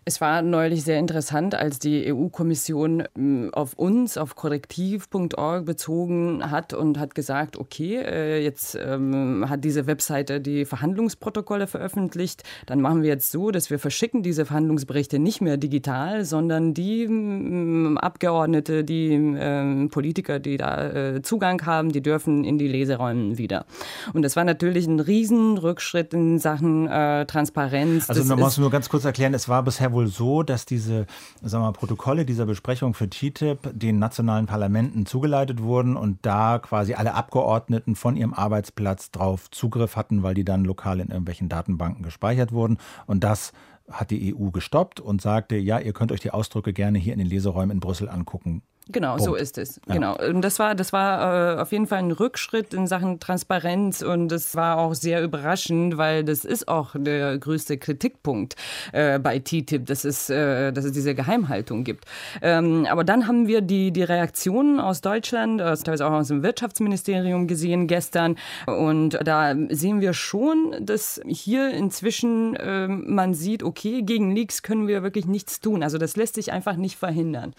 Es 0.04 0.20
war 0.20 0.42
neulich 0.42 0.82
sehr 0.82 0.98
interessant, 0.98 1.54
als 1.54 1.78
die 1.78 2.12
EU-Kommission 2.12 3.04
hm, 3.14 3.54
auf 3.54 3.74
uns, 3.74 4.18
auf 4.18 4.34
korrektiv.org 4.34 5.64
bezogen 5.64 6.50
hat 6.50 6.72
und 6.72 6.98
hat 6.98 7.14
gesagt, 7.14 7.56
okay, 7.56 7.98
äh, 7.98 8.42
jetzt 8.42 8.74
ähm, 8.74 9.44
hat 9.48 9.62
diese 9.62 9.86
Webseite 9.86 10.40
die 10.40 10.64
Verhandlungsprotokolle 10.64 11.68
veröffentlicht, 11.68 12.42
dann 12.66 12.80
machen 12.80 13.02
wir 13.02 13.10
jetzt 13.10 13.30
so, 13.30 13.52
dass 13.52 13.70
wir 13.70 13.78
verschicken 13.78 14.24
diese 14.24 14.44
Verhandlungsberichte 14.44 15.20
nicht 15.20 15.40
mehr 15.40 15.56
digital, 15.56 16.24
sondern 16.24 16.74
die 16.74 17.04
ähm, 17.04 17.96
Abgeordnete, 17.96 18.82
die 18.82 19.12
ähm, 19.12 19.88
Politiker, 19.92 20.40
die 20.40 20.56
da 20.56 20.90
äh, 20.90 21.22
Zugang 21.22 21.64
haben, 21.64 21.92
die 21.92 22.02
dürfen 22.02 22.42
in 22.42 22.58
die 22.58 22.66
Leseräume 22.66 23.38
wieder. 23.38 23.66
Und 24.14 24.22
das 24.22 24.34
war 24.34 24.42
natürlich 24.42 24.88
ein 24.88 24.98
Riesenrückschritt 24.98 26.12
in 26.12 26.40
Sachen 26.40 26.88
äh, 26.88 27.24
Transparenz. 27.26 28.10
Also 28.10 28.24
man 28.24 28.40
muss 28.40 28.58
nur 28.58 28.70
ganz 28.70 28.88
kurz 28.88 29.04
erklären, 29.04 29.32
es 29.34 29.48
war 29.48 29.62
bisher 29.62 29.91
wohl 29.92 30.06
so, 30.06 30.42
dass 30.42 30.66
diese 30.66 31.06
sagen 31.42 31.64
wir, 31.64 31.72
Protokolle 31.72 32.24
dieser 32.24 32.46
Besprechung 32.46 32.94
für 32.94 33.08
TTIP 33.08 33.70
den 33.72 33.98
nationalen 33.98 34.46
Parlamenten 34.46 35.06
zugeleitet 35.06 35.62
wurden 35.62 35.96
und 35.96 36.18
da 36.22 36.58
quasi 36.58 36.94
alle 36.94 37.14
Abgeordneten 37.14 37.94
von 37.94 38.16
ihrem 38.16 38.34
Arbeitsplatz 38.34 39.10
drauf 39.10 39.50
Zugriff 39.50 39.96
hatten, 39.96 40.22
weil 40.22 40.34
die 40.34 40.44
dann 40.44 40.64
lokal 40.64 41.00
in 41.00 41.08
irgendwelchen 41.08 41.48
Datenbanken 41.48 42.02
gespeichert 42.02 42.52
wurden. 42.52 42.78
Und 43.06 43.24
das 43.24 43.52
hat 43.90 44.10
die 44.10 44.34
EU 44.34 44.50
gestoppt 44.50 45.00
und 45.00 45.20
sagte, 45.20 45.56
ja, 45.56 45.78
ihr 45.78 45.92
könnt 45.92 46.12
euch 46.12 46.20
die 46.20 46.30
Ausdrücke 46.30 46.72
gerne 46.72 46.98
hier 46.98 47.12
in 47.12 47.18
den 47.18 47.28
Leseräumen 47.28 47.70
in 47.70 47.80
Brüssel 47.80 48.08
angucken. 48.08 48.62
Genau, 48.88 49.16
Punkt. 49.16 49.24
so 49.24 49.34
ist 49.34 49.58
es. 49.58 49.80
Ja. 49.86 49.94
Genau. 49.94 50.16
Und 50.16 50.42
das 50.42 50.58
war, 50.58 50.74
das 50.74 50.92
war 50.92 51.56
äh, 51.56 51.60
auf 51.60 51.70
jeden 51.70 51.86
Fall 51.86 52.00
ein 52.00 52.10
Rückschritt 52.10 52.74
in 52.74 52.86
Sachen 52.86 53.20
Transparenz 53.20 54.02
und 54.02 54.28
das 54.28 54.56
war 54.56 54.78
auch 54.78 54.94
sehr 54.94 55.22
überraschend, 55.22 55.98
weil 55.98 56.24
das 56.24 56.44
ist 56.44 56.66
auch 56.66 56.94
der 56.98 57.38
größte 57.38 57.78
Kritikpunkt 57.78 58.56
äh, 58.92 59.20
bei 59.20 59.38
TTIP, 59.38 59.86
dass 59.86 60.04
es, 60.04 60.28
äh, 60.30 60.72
dass 60.72 60.84
es 60.84 60.92
diese 60.92 61.14
Geheimhaltung 61.14 61.84
gibt. 61.84 62.06
Ähm, 62.40 62.86
aber 62.90 63.04
dann 63.04 63.28
haben 63.28 63.46
wir 63.46 63.60
die, 63.60 63.92
die 63.92 64.02
Reaktionen 64.02 64.80
aus 64.80 65.00
Deutschland, 65.00 65.62
aus, 65.62 65.84
teilweise 65.84 66.06
auch 66.06 66.12
aus 66.12 66.28
dem 66.28 66.42
Wirtschaftsministerium 66.42 67.46
gesehen 67.46 67.86
gestern 67.86 68.36
und 68.66 69.18
da 69.22 69.54
sehen 69.70 70.00
wir 70.00 70.12
schon, 70.12 70.74
dass 70.80 71.20
hier 71.26 71.70
inzwischen 71.70 72.56
ähm, 72.60 73.14
man 73.14 73.34
sieht, 73.34 73.62
okay, 73.62 74.02
gegen 74.02 74.34
Leaks 74.34 74.62
können 74.62 74.88
wir 74.88 75.04
wirklich 75.04 75.26
nichts 75.26 75.60
tun. 75.60 75.82
Also 75.84 75.98
das 75.98 76.16
lässt 76.16 76.34
sich 76.34 76.52
einfach 76.52 76.76
nicht 76.76 76.96
verhindern. 76.96 77.54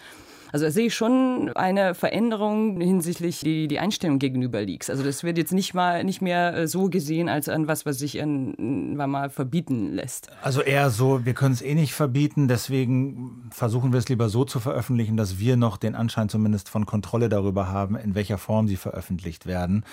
Also 0.54 0.66
da 0.66 0.72
sehe 0.72 0.86
ich 0.86 0.93
schon 0.93 1.51
eine 1.56 1.95
Veränderung 1.95 2.80
hinsichtlich 2.80 3.39
die, 3.39 3.68
die 3.68 3.80
Einstellung 3.80 4.20
gegenüber 4.20 4.62
Leaks. 4.62 4.88
Also 4.91 5.04
das 5.04 5.24
wird 5.24 5.39
jetzt 5.39 5.51
nicht 5.51 5.74
mal 5.74 6.04
nicht 6.04 6.22
mehr 6.22 6.56
äh, 6.56 6.68
so 6.68 6.91
gesehen 6.91 7.28
als 7.28 7.49
an 7.49 7.68
was, 7.68 7.88
was 7.88 7.97
sich 7.97 8.16
irgendwann 8.16 9.10
mal 9.10 9.32
verbieten 9.32 9.91
lässt. 9.93 10.30
Also 10.43 10.62
eher 10.62 10.91
so, 10.91 11.26
wir 11.26 11.34
können 11.34 11.56
es 11.56 11.64
eh 11.64 11.74
nicht 11.74 11.95
verbieten, 11.95 12.47
deswegen 12.47 13.49
versuchen 13.49 13.93
wir 13.93 13.97
es 13.97 14.08
lieber 14.10 14.30
so 14.30 14.45
zu 14.45 14.60
veröffentlichen, 14.60 15.18
dass 15.18 15.39
wir 15.39 15.58
noch 15.58 15.76
den 15.76 15.95
Anschein 15.95 16.30
zumindest 16.30 16.70
von 16.70 16.86
Kontrolle 16.86 17.30
darüber 17.30 17.70
haben, 17.70 17.95
in 17.95 18.14
welcher 18.14 18.38
Form 18.38 18.68
sie 18.68 18.78
veröffentlicht 18.78 19.47
werden. 19.47 19.84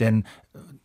Denn 0.00 0.24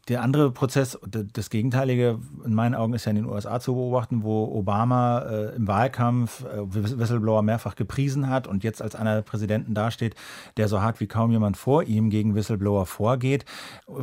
der 0.07 0.21
andere 0.21 0.51
Prozess, 0.51 0.99
das 1.07 1.49
Gegenteilige 1.49 2.19
in 2.45 2.53
meinen 2.53 2.75
Augen 2.75 2.93
ist 2.93 3.05
ja 3.05 3.09
in 3.09 3.15
den 3.15 3.25
USA 3.25 3.59
zu 3.59 3.73
beobachten, 3.73 4.21
wo 4.21 4.45
Obama 4.45 5.19
äh, 5.19 5.55
im 5.55 5.67
Wahlkampf 5.67 6.43
äh, 6.45 6.57
Whistleblower 6.63 7.41
mehrfach 7.41 7.75
gepriesen 7.75 8.29
hat 8.29 8.45
und 8.45 8.63
jetzt 8.63 8.83
als 8.83 8.95
einer 8.95 9.15
der 9.15 9.21
Präsidenten 9.23 9.73
dasteht, 9.73 10.15
der 10.57 10.67
so 10.67 10.81
hart 10.81 10.99
wie 10.99 11.07
kaum 11.07 11.31
jemand 11.31 11.57
vor 11.57 11.83
ihm 11.83 12.11
gegen 12.11 12.35
Whistleblower 12.35 12.85
vorgeht. 12.85 13.45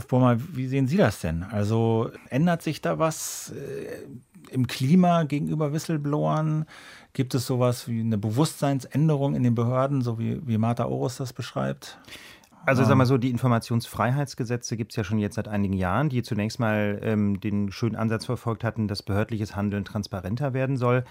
Burma, 0.09 0.39
wie 0.53 0.67
sehen 0.67 0.89
Sie 0.89 0.97
das 0.97 1.21
denn? 1.21 1.45
Also 1.45 2.11
ändert 2.31 2.63
sich 2.63 2.81
da 2.81 2.99
was 2.99 3.53
äh, 3.53 4.53
im 4.53 4.67
Klima 4.67 5.25
gegenüber 5.25 5.73
Whistleblowern? 5.73 6.67
Gibt 7.13 7.35
es 7.35 7.47
sowas 7.47 7.89
wie 7.89 8.01
eine 8.01 8.19
Bewusstseinsänderung 8.19 9.35
in 9.35 9.43
den 9.43 9.55
Behörden, 9.55 10.03
so 10.03 10.19
wie, 10.19 10.47
wie 10.47 10.59
Martha 10.59 10.87
Oros 10.87 11.17
das 11.17 11.33
beschreibt? 11.33 11.99
Also 12.65 12.85
sag 12.85 12.97
mal 12.97 13.07
so, 13.07 13.19
die 13.19 13.31
Informationsfreiheitsgesetze 13.31 14.77
gibt 14.77 14.93
es 14.93 14.97
ja 14.97 15.03
schon 15.03 15.19
jetzt 15.19 15.35
seit 15.35 15.49
einigen 15.49 15.75
Jahren, 15.75 16.09
die 16.09 16.23
zunächst 16.23 16.61
mal 16.61 17.01
ähm, 17.03 17.41
den 17.41 17.73
schönen 17.73 17.97
Ansatz 17.97 18.25
verfolgt 18.25 18.63
hatten, 18.63 18.87
dass 18.87 19.03
behördliches 19.03 19.57
Handeln 19.57 19.85
transparenter 19.85 20.55
werden 20.55 20.77
soll. 20.77 21.05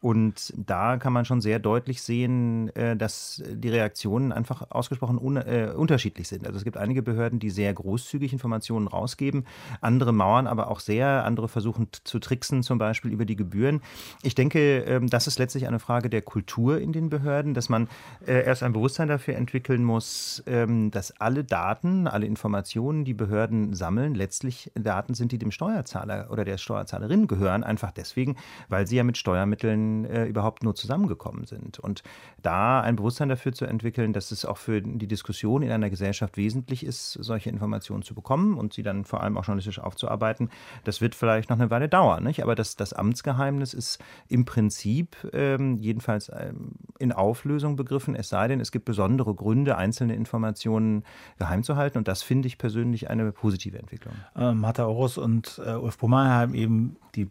Und 0.00 0.54
da 0.56 0.96
kann 0.96 1.12
man 1.12 1.24
schon 1.24 1.40
sehr 1.40 1.58
deutlich 1.58 2.02
sehen, 2.02 2.74
äh, 2.76 2.96
dass 2.96 3.42
die 3.48 3.68
Reaktionen 3.68 4.32
einfach 4.32 4.70
ausgesprochen 4.70 5.18
un 5.18 5.36
äh, 5.36 5.72
unterschiedlich 5.74 6.28
sind. 6.28 6.46
Also 6.46 6.56
es 6.56 6.64
gibt 6.64 6.76
einige 6.76 7.02
Behörden, 7.02 7.40
die 7.40 7.50
sehr 7.50 7.74
großzügig 7.74 8.32
Informationen 8.32 8.86
rausgeben, 8.86 9.44
andere 9.80 10.12
mauern 10.12 10.46
aber 10.46 10.70
auch 10.70 10.78
sehr, 10.78 11.24
andere 11.24 11.48
versuchen 11.48 11.88
zu 12.04 12.20
tricksen, 12.20 12.62
zum 12.62 12.78
Beispiel 12.78 13.12
über 13.12 13.24
die 13.24 13.34
Gebühren. 13.34 13.80
Ich 14.22 14.36
denke, 14.36 14.80
ähm, 14.84 15.08
das 15.08 15.26
ist 15.26 15.40
letztlich 15.40 15.66
eine 15.66 15.80
Frage 15.80 16.08
der 16.08 16.22
Kultur 16.22 16.78
in 16.78 16.92
den 16.92 17.08
Behörden, 17.08 17.54
dass 17.54 17.68
man 17.68 17.88
äh, 18.24 18.44
erst 18.44 18.62
ein 18.62 18.72
Bewusstsein 18.72 19.08
dafür 19.08 19.34
entwickeln 19.34 19.82
muss, 19.82 20.44
ähm, 20.46 20.92
dass 20.92 21.20
alle 21.20 21.42
Daten, 21.42 22.06
alle 22.06 22.26
Informationen, 22.26 23.04
die 23.04 23.14
Behörden 23.14 23.74
sammeln, 23.74 24.14
letztlich 24.14 24.70
Daten 24.74 25.14
sind, 25.14 25.32
die 25.32 25.38
dem 25.38 25.50
Steuerzahler 25.50 26.28
oder 26.30 26.44
der 26.44 26.56
Steuerzahlerin 26.58 27.26
gehören, 27.26 27.64
einfach 27.64 27.90
deswegen, 27.90 28.36
weil 28.68 28.86
sie 28.86 28.96
ja 28.96 29.02
mit 29.02 29.16
Steuermitteln 29.16 29.87
äh, 30.04 30.26
überhaupt 30.26 30.62
nur 30.62 30.74
zusammengekommen 30.74 31.46
sind. 31.46 31.78
Und 31.78 32.02
da 32.42 32.80
ein 32.80 32.96
Bewusstsein 32.96 33.28
dafür 33.28 33.52
zu 33.52 33.64
entwickeln, 33.64 34.12
dass 34.12 34.30
es 34.30 34.44
auch 34.44 34.58
für 34.58 34.80
die 34.80 35.06
Diskussion 35.06 35.62
in 35.62 35.70
einer 35.70 35.90
Gesellschaft 35.90 36.36
wesentlich 36.36 36.84
ist, 36.84 37.12
solche 37.12 37.50
Informationen 37.50 38.02
zu 38.02 38.14
bekommen 38.14 38.56
und 38.56 38.72
sie 38.72 38.82
dann 38.82 39.04
vor 39.04 39.22
allem 39.22 39.36
auch 39.36 39.44
journalistisch 39.44 39.78
aufzuarbeiten, 39.78 40.50
das 40.84 41.00
wird 41.00 41.14
vielleicht 41.14 41.50
noch 41.50 41.58
eine 41.58 41.70
Weile 41.70 41.88
dauern. 41.88 42.24
Nicht? 42.24 42.42
Aber 42.42 42.54
das, 42.54 42.76
das 42.76 42.92
Amtsgeheimnis 42.92 43.74
ist 43.74 43.98
im 44.28 44.44
Prinzip 44.44 45.16
ähm, 45.32 45.76
jedenfalls 45.78 46.30
ähm, 46.34 46.72
in 46.98 47.12
Auflösung 47.12 47.76
begriffen, 47.76 48.14
es 48.14 48.28
sei 48.28 48.48
denn, 48.48 48.60
es 48.60 48.72
gibt 48.72 48.84
besondere 48.84 49.34
Gründe, 49.34 49.76
einzelne 49.76 50.14
Informationen 50.14 51.04
geheim 51.38 51.62
zu 51.62 51.76
halten. 51.76 51.98
Und 51.98 52.08
das 52.08 52.22
finde 52.22 52.48
ich 52.48 52.58
persönlich 52.58 53.10
eine 53.10 53.32
positive 53.32 53.78
Entwicklung. 53.78 54.14
Ähm, 54.36 54.60
Martha 54.60 54.86
Orus 54.86 55.18
und 55.18 55.60
äh, 55.64 55.74
Ulf 55.74 55.98
Brummer 55.98 56.28
haben 56.28 56.54
eben 56.54 56.96
die 57.14 57.30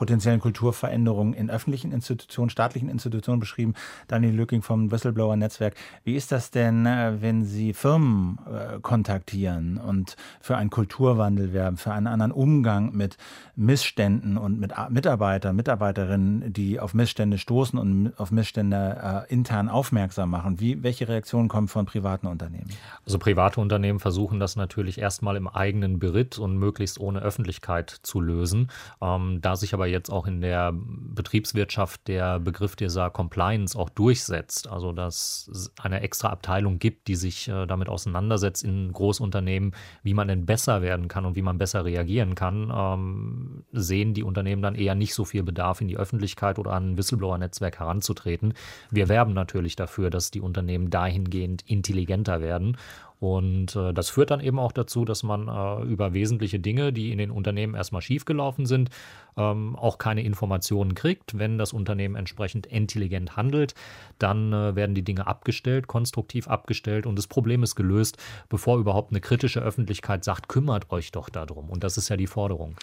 potenziellen 0.00 0.40
Kulturveränderungen 0.40 1.34
in 1.34 1.50
öffentlichen 1.50 1.92
Institutionen, 1.92 2.48
staatlichen 2.48 2.88
Institutionen 2.88 3.38
beschrieben. 3.38 3.74
Daniel 4.08 4.34
Lücking 4.34 4.62
vom 4.62 4.90
Whistleblower-Netzwerk. 4.90 5.74
Wie 6.04 6.16
ist 6.16 6.32
das 6.32 6.50
denn, 6.50 6.86
äh, 6.86 7.20
wenn 7.20 7.44
Sie 7.44 7.74
Firmen 7.74 8.38
äh, 8.46 8.80
kontaktieren 8.80 9.76
und 9.76 10.16
für 10.40 10.56
einen 10.56 10.70
Kulturwandel 10.70 11.52
werben, 11.52 11.76
für 11.76 11.92
einen 11.92 12.06
anderen 12.06 12.32
Umgang 12.32 12.96
mit 12.96 13.18
Missständen 13.56 14.38
und 14.38 14.58
mit 14.58 14.72
Mitarbeitern, 14.88 15.54
Mitarbeiterinnen, 15.54 16.50
die 16.50 16.80
auf 16.80 16.94
Missstände 16.94 17.36
stoßen 17.36 17.78
und 17.78 18.18
auf 18.18 18.30
Missstände 18.30 19.26
äh, 19.28 19.30
intern 19.30 19.68
aufmerksam 19.68 20.30
machen? 20.30 20.60
Wie, 20.60 20.82
welche 20.82 21.08
Reaktionen 21.08 21.48
kommen 21.48 21.68
von 21.68 21.84
privaten 21.84 22.26
Unternehmen? 22.26 22.70
Also 23.04 23.18
private 23.18 23.60
Unternehmen 23.60 24.00
versuchen 24.00 24.40
das 24.40 24.56
natürlich 24.56 24.96
erstmal 24.96 25.36
im 25.36 25.46
eigenen 25.46 25.98
Beritt 25.98 26.38
und 26.38 26.56
möglichst 26.56 26.98
ohne 26.98 27.20
Öffentlichkeit 27.20 27.90
zu 27.90 28.22
lösen. 28.22 28.70
Ähm, 29.02 29.40
da 29.42 29.56
sich 29.56 29.74
aber 29.74 29.89
jetzt 29.90 30.10
auch 30.10 30.26
in 30.26 30.40
der 30.40 30.72
Betriebswirtschaft 30.74 32.08
der 32.08 32.40
Begriff 32.40 32.76
dieser 32.76 33.10
Compliance 33.10 33.78
auch 33.78 33.90
durchsetzt. 33.90 34.68
Also 34.68 34.92
dass 34.92 35.48
es 35.52 35.72
eine 35.80 36.00
extra 36.00 36.28
Abteilung 36.28 36.78
gibt, 36.78 37.08
die 37.08 37.16
sich 37.16 37.48
äh, 37.48 37.66
damit 37.66 37.88
auseinandersetzt 37.88 38.64
in 38.64 38.92
Großunternehmen, 38.92 39.72
wie 40.02 40.14
man 40.14 40.28
denn 40.28 40.46
besser 40.46 40.82
werden 40.82 41.08
kann 41.08 41.24
und 41.24 41.36
wie 41.36 41.42
man 41.42 41.58
besser 41.58 41.84
reagieren 41.84 42.34
kann, 42.34 42.72
ähm, 42.74 43.64
sehen 43.72 44.14
die 44.14 44.22
Unternehmen 44.22 44.62
dann 44.62 44.74
eher 44.74 44.94
nicht 44.94 45.14
so 45.14 45.24
viel 45.24 45.42
Bedarf, 45.42 45.80
in 45.80 45.88
die 45.88 45.96
Öffentlichkeit 45.96 46.58
oder 46.58 46.72
an 46.72 46.92
ein 46.92 46.98
Whistleblower-Netzwerk 46.98 47.78
heranzutreten. 47.78 48.54
Wir 48.90 49.08
werben 49.08 49.34
natürlich 49.34 49.76
dafür, 49.76 50.10
dass 50.10 50.30
die 50.30 50.40
Unternehmen 50.40 50.90
dahingehend 50.90 51.62
intelligenter 51.62 52.40
werden 52.40 52.76
und 53.20 53.76
äh, 53.76 53.92
das 53.92 54.08
führt 54.08 54.30
dann 54.30 54.40
eben 54.40 54.58
auch 54.58 54.72
dazu, 54.72 55.04
dass 55.04 55.22
man 55.22 55.48
äh, 55.48 55.84
über 55.84 56.14
wesentliche 56.14 56.58
Dinge, 56.58 56.90
die 56.90 57.12
in 57.12 57.18
den 57.18 57.30
Unternehmen 57.30 57.74
erstmal 57.74 58.00
schiefgelaufen 58.00 58.64
sind, 58.64 58.88
ähm, 59.36 59.76
auch 59.76 59.98
keine 59.98 60.22
Informationen 60.22 60.94
kriegt. 60.94 61.38
Wenn 61.38 61.58
das 61.58 61.74
Unternehmen 61.74 62.16
entsprechend 62.16 62.64
intelligent 62.64 63.36
handelt, 63.36 63.74
dann 64.18 64.54
äh, 64.54 64.74
werden 64.74 64.94
die 64.94 65.02
Dinge 65.02 65.26
abgestellt, 65.26 65.86
konstruktiv 65.86 66.48
abgestellt 66.48 67.04
und 67.04 67.16
das 67.16 67.26
Problem 67.26 67.62
ist 67.62 67.76
gelöst, 67.76 68.16
bevor 68.48 68.78
überhaupt 68.78 69.12
eine 69.12 69.20
kritische 69.20 69.60
Öffentlichkeit 69.60 70.24
sagt, 70.24 70.48
kümmert 70.48 70.90
euch 70.90 71.12
doch 71.12 71.28
darum. 71.28 71.68
Und 71.68 71.84
das 71.84 71.98
ist 71.98 72.08
ja 72.08 72.16
die 72.16 72.26
Forderung. 72.26 72.74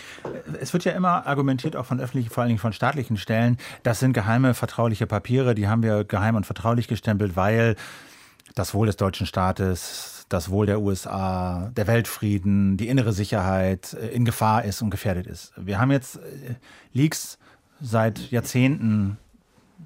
Es 0.62 0.72
wird 0.72 0.86
ja 0.86 0.92
immer 0.92 1.26
argumentiert, 1.26 1.76
auch 1.76 1.86
von 1.86 2.00
öffentlichen, 2.00 2.30
vor 2.30 2.44
allen 2.44 2.50
Dingen 2.50 2.60
von 2.60 2.74
staatlichen 2.74 3.18
Stellen, 3.18 3.58
das 3.82 4.00
sind 4.00 4.14
geheime, 4.14 4.54
vertrauliche 4.54 5.08
Papiere, 5.08 5.56
die 5.56 5.68
haben 5.68 5.82
wir 5.82 6.04
geheim 6.04 6.36
und 6.36 6.46
vertraulich 6.46 6.88
gestempelt, 6.88 7.36
weil 7.36 7.76
das 8.54 8.74
Wohl 8.74 8.86
des 8.86 8.98
deutschen 8.98 9.26
Staates, 9.26 10.17
das 10.30 10.50
Wohl 10.50 10.66
der 10.66 10.82
USA, 10.82 11.72
der 11.76 11.88
Weltfrieden, 11.88 12.78
die 12.78 12.88
innere 12.88 13.14
Sicherheit 13.14 13.94
äh, 13.94 14.08
in 14.10 14.26
Gefahr 14.26 14.66
ist 14.66 14.82
und 14.82 14.90
gefährdet 14.90 15.28
ist. 15.28 15.54
Wir 15.58 15.80
haben 15.80 15.92
jetzt 15.92 16.18
äh, 16.18 16.56
Leaks 16.94 17.38
seit 17.80 18.32
Jahrzehnten, 18.32 19.18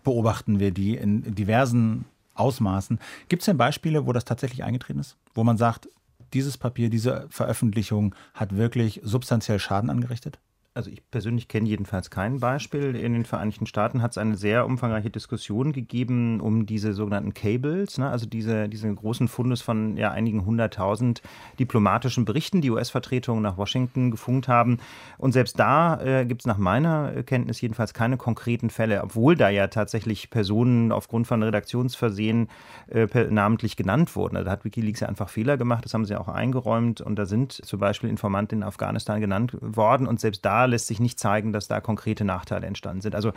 beobachten 0.03 0.59
wir 0.59 0.71
die 0.71 0.95
in 0.95 1.35
diversen 1.35 2.05
Ausmaßen. 2.33 2.99
Gibt 3.27 3.41
es 3.41 3.45
denn 3.45 3.57
Beispiele, 3.57 4.07
wo 4.07 4.13
das 4.13 4.25
tatsächlich 4.25 4.63
eingetreten 4.63 4.99
ist? 4.99 5.17
Wo 5.33 5.43
man 5.43 5.57
sagt, 5.57 5.89
dieses 6.33 6.57
Papier, 6.57 6.89
diese 6.89 7.27
Veröffentlichung 7.29 8.15
hat 8.33 8.55
wirklich 8.55 9.01
substanziell 9.03 9.59
Schaden 9.59 9.89
angerichtet? 9.89 10.39
Also 10.73 10.89
ich 10.89 11.03
persönlich 11.11 11.49
kenne 11.49 11.67
jedenfalls 11.67 12.09
kein 12.09 12.39
Beispiel. 12.39 12.95
In 12.95 13.11
den 13.11 13.25
Vereinigten 13.25 13.65
Staaten 13.65 14.01
hat 14.01 14.11
es 14.11 14.17
eine 14.17 14.37
sehr 14.37 14.65
umfangreiche 14.65 15.09
Diskussion 15.09 15.73
gegeben 15.73 16.39
um 16.39 16.65
diese 16.65 16.93
sogenannten 16.93 17.33
Cables, 17.33 17.97
ne? 17.97 18.09
also 18.09 18.25
diese, 18.25 18.69
diese 18.69 18.93
großen 18.93 19.27
Fundes 19.27 19.61
von 19.61 19.97
ja, 19.97 20.11
einigen 20.11 20.45
hunderttausend 20.45 21.21
diplomatischen 21.59 22.23
Berichten, 22.23 22.61
die 22.61 22.71
US-Vertretungen 22.71 23.43
nach 23.43 23.57
Washington 23.57 24.11
gefunkt 24.11 24.47
haben. 24.47 24.77
Und 25.17 25.33
selbst 25.33 25.59
da 25.59 25.99
äh, 25.99 26.25
gibt 26.25 26.43
es 26.43 26.45
nach 26.45 26.57
meiner 26.57 27.21
Kenntnis 27.23 27.59
jedenfalls 27.59 27.93
keine 27.93 28.15
konkreten 28.15 28.69
Fälle, 28.69 29.03
obwohl 29.03 29.35
da 29.35 29.49
ja 29.49 29.67
tatsächlich 29.67 30.29
Personen 30.29 30.93
aufgrund 30.93 31.27
von 31.27 31.43
Redaktionsversehen 31.43 32.47
äh, 32.87 33.07
namentlich 33.29 33.75
genannt 33.75 34.15
wurden. 34.15 34.37
Also 34.37 34.45
da 34.45 34.51
hat 34.51 34.63
Wikileaks 34.63 35.01
ja 35.01 35.09
einfach 35.09 35.27
Fehler 35.27 35.57
gemacht, 35.57 35.83
das 35.83 35.93
haben 35.93 36.05
sie 36.05 36.15
auch 36.15 36.29
eingeräumt 36.29 37.01
und 37.01 37.17
da 37.17 37.25
sind 37.25 37.51
zum 37.51 37.81
Beispiel 37.81 38.09
Informanten 38.09 38.59
in 38.59 38.63
Afghanistan 38.63 39.19
genannt 39.19 39.57
worden 39.59 40.07
und 40.07 40.21
selbst 40.21 40.45
da 40.45 40.60
lässt 40.65 40.87
sich 40.87 40.99
nicht 40.99 41.19
zeigen, 41.19 41.53
dass 41.53 41.67
da 41.67 41.81
konkrete 41.81 42.25
Nachteile 42.25 42.67
entstanden 42.67 43.01
sind. 43.01 43.15
Also 43.15 43.33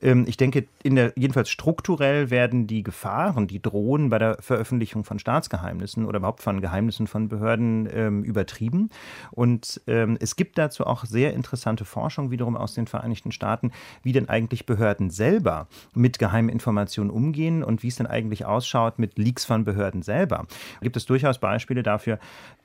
ähm, 0.00 0.24
ich 0.26 0.36
denke, 0.36 0.66
der, 0.84 1.12
jedenfalls 1.16 1.50
strukturell 1.50 2.30
werden 2.30 2.66
die 2.66 2.82
Gefahren, 2.82 3.46
die 3.46 3.62
drohen 3.62 4.08
bei 4.10 4.18
der 4.18 4.36
Veröffentlichung 4.40 5.04
von 5.04 5.18
Staatsgeheimnissen 5.18 6.04
oder 6.04 6.18
überhaupt 6.18 6.42
von 6.42 6.60
Geheimnissen 6.60 7.06
von 7.06 7.28
Behörden 7.28 7.88
ähm, 7.92 8.24
übertrieben. 8.24 8.90
Und 9.30 9.80
ähm, 9.86 10.16
es 10.20 10.36
gibt 10.36 10.58
dazu 10.58 10.86
auch 10.86 11.04
sehr 11.04 11.34
interessante 11.34 11.84
Forschung 11.84 12.30
wiederum 12.30 12.56
aus 12.56 12.74
den 12.74 12.86
Vereinigten 12.86 13.32
Staaten, 13.32 13.72
wie 14.02 14.12
denn 14.12 14.28
eigentlich 14.28 14.66
Behörden 14.66 15.10
selber 15.10 15.68
mit 15.94 16.18
geheimen 16.18 16.48
Informationen 16.48 17.10
umgehen 17.10 17.62
und 17.62 17.82
wie 17.82 17.88
es 17.88 17.96
denn 17.96 18.06
eigentlich 18.06 18.44
ausschaut 18.44 18.98
mit 18.98 19.18
Leaks 19.18 19.44
von 19.44 19.64
Behörden 19.64 20.02
selber. 20.02 20.46
Da 20.80 20.84
gibt 20.84 20.96
es 20.96 21.06
durchaus 21.06 21.38
Beispiele 21.38 21.82
dafür, 21.82 22.18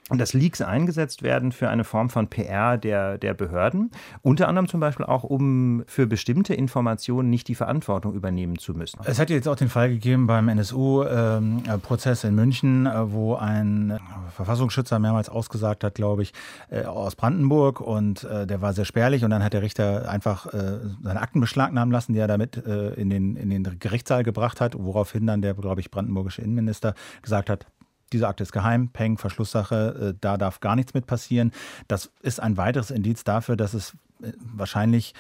dass 0.10 0.34
Leaks 0.34 0.62
eingesetzt 0.62 1.22
werden 1.22 1.52
für 1.52 1.70
eine 1.70 1.84
Form 1.84 2.10
von 2.10 2.28
PR 2.28 2.78
der, 2.78 3.18
der 3.18 3.34
Behörden. 3.34 3.92
Unter 4.22 4.48
anderem 4.48 4.68
zum 4.68 4.80
Beispiel 4.80 5.06
auch, 5.06 5.24
um 5.24 5.84
für 5.86 6.08
bestimmte 6.08 6.54
Informationen 6.54 7.30
nicht 7.30 7.48
die 7.50 7.56
Verantwortung 7.56 8.14
übernehmen 8.14 8.58
zu 8.58 8.74
müssen. 8.74 9.00
Es 9.04 9.20
hat 9.20 9.30
jetzt 9.30 9.48
auch 9.48 9.58
den 9.58 9.68
Fall 9.68 9.90
gegeben 9.90 10.26
beim 10.26 10.48
NSU-Prozess 10.48 12.24
ähm, 12.24 12.30
in 12.30 12.36
München, 12.36 12.86
äh, 12.86 13.12
wo 13.12 13.36
ein 13.36 14.00
Verfassungsschützer 14.34 14.98
mehrmals 15.00 15.28
ausgesagt 15.28 15.84
hat, 15.84 15.96
glaube 15.96 16.22
ich, 16.24 16.34
äh, 16.70 16.84
aus 16.84 17.16
Brandenburg 17.16 17.82
und 17.82 18.24
äh, 18.24 18.48
der 18.48 18.62
war 18.62 18.72
sehr 18.72 18.86
spärlich 18.86 19.26
und 19.26 19.32
dann 19.32 19.44
hat 19.44 19.54
der 19.54 19.62
Richter 19.62 20.10
einfach 20.10 20.48
seine 20.48 21.22
Akten 21.22 21.40
beschlagnahmen 21.40 21.92
lassen, 21.92 22.14
die 22.14 22.20
er 22.20 22.28
damit 22.28 22.58
in 22.58 23.10
den, 23.10 23.36
in 23.36 23.50
den 23.50 23.80
Gerichtssaal 23.80 24.24
gebracht 24.24 24.62
hat, 24.62 24.76
woraufhin 24.78 25.28
dann 25.28 25.42
der, 25.42 25.54
glaube 25.54 25.82
ich, 25.82 25.92
brandenburgische 25.92 26.42
Innenminister 26.42 26.94
gesagt 27.22 27.50
hat, 27.50 27.66
diese 28.14 28.28
Akte 28.28 28.44
ist 28.44 28.52
geheim, 28.52 28.90
Peng, 28.90 29.18
Verschlusssache, 29.18 30.14
äh, 30.14 30.18
da 30.20 30.38
darf 30.38 30.60
gar 30.60 30.76
nichts 30.76 30.94
mit 30.94 31.08
passieren. 31.08 31.52
Das 31.88 32.12
ist 32.22 32.40
ein 32.40 32.58
weiteres 32.58 32.92
Indiz 32.92 33.24
dafür, 33.24 33.56
dass 33.56 33.74
es 33.74 33.94
äh, 34.22 34.32
wahrscheinlich 34.40 35.14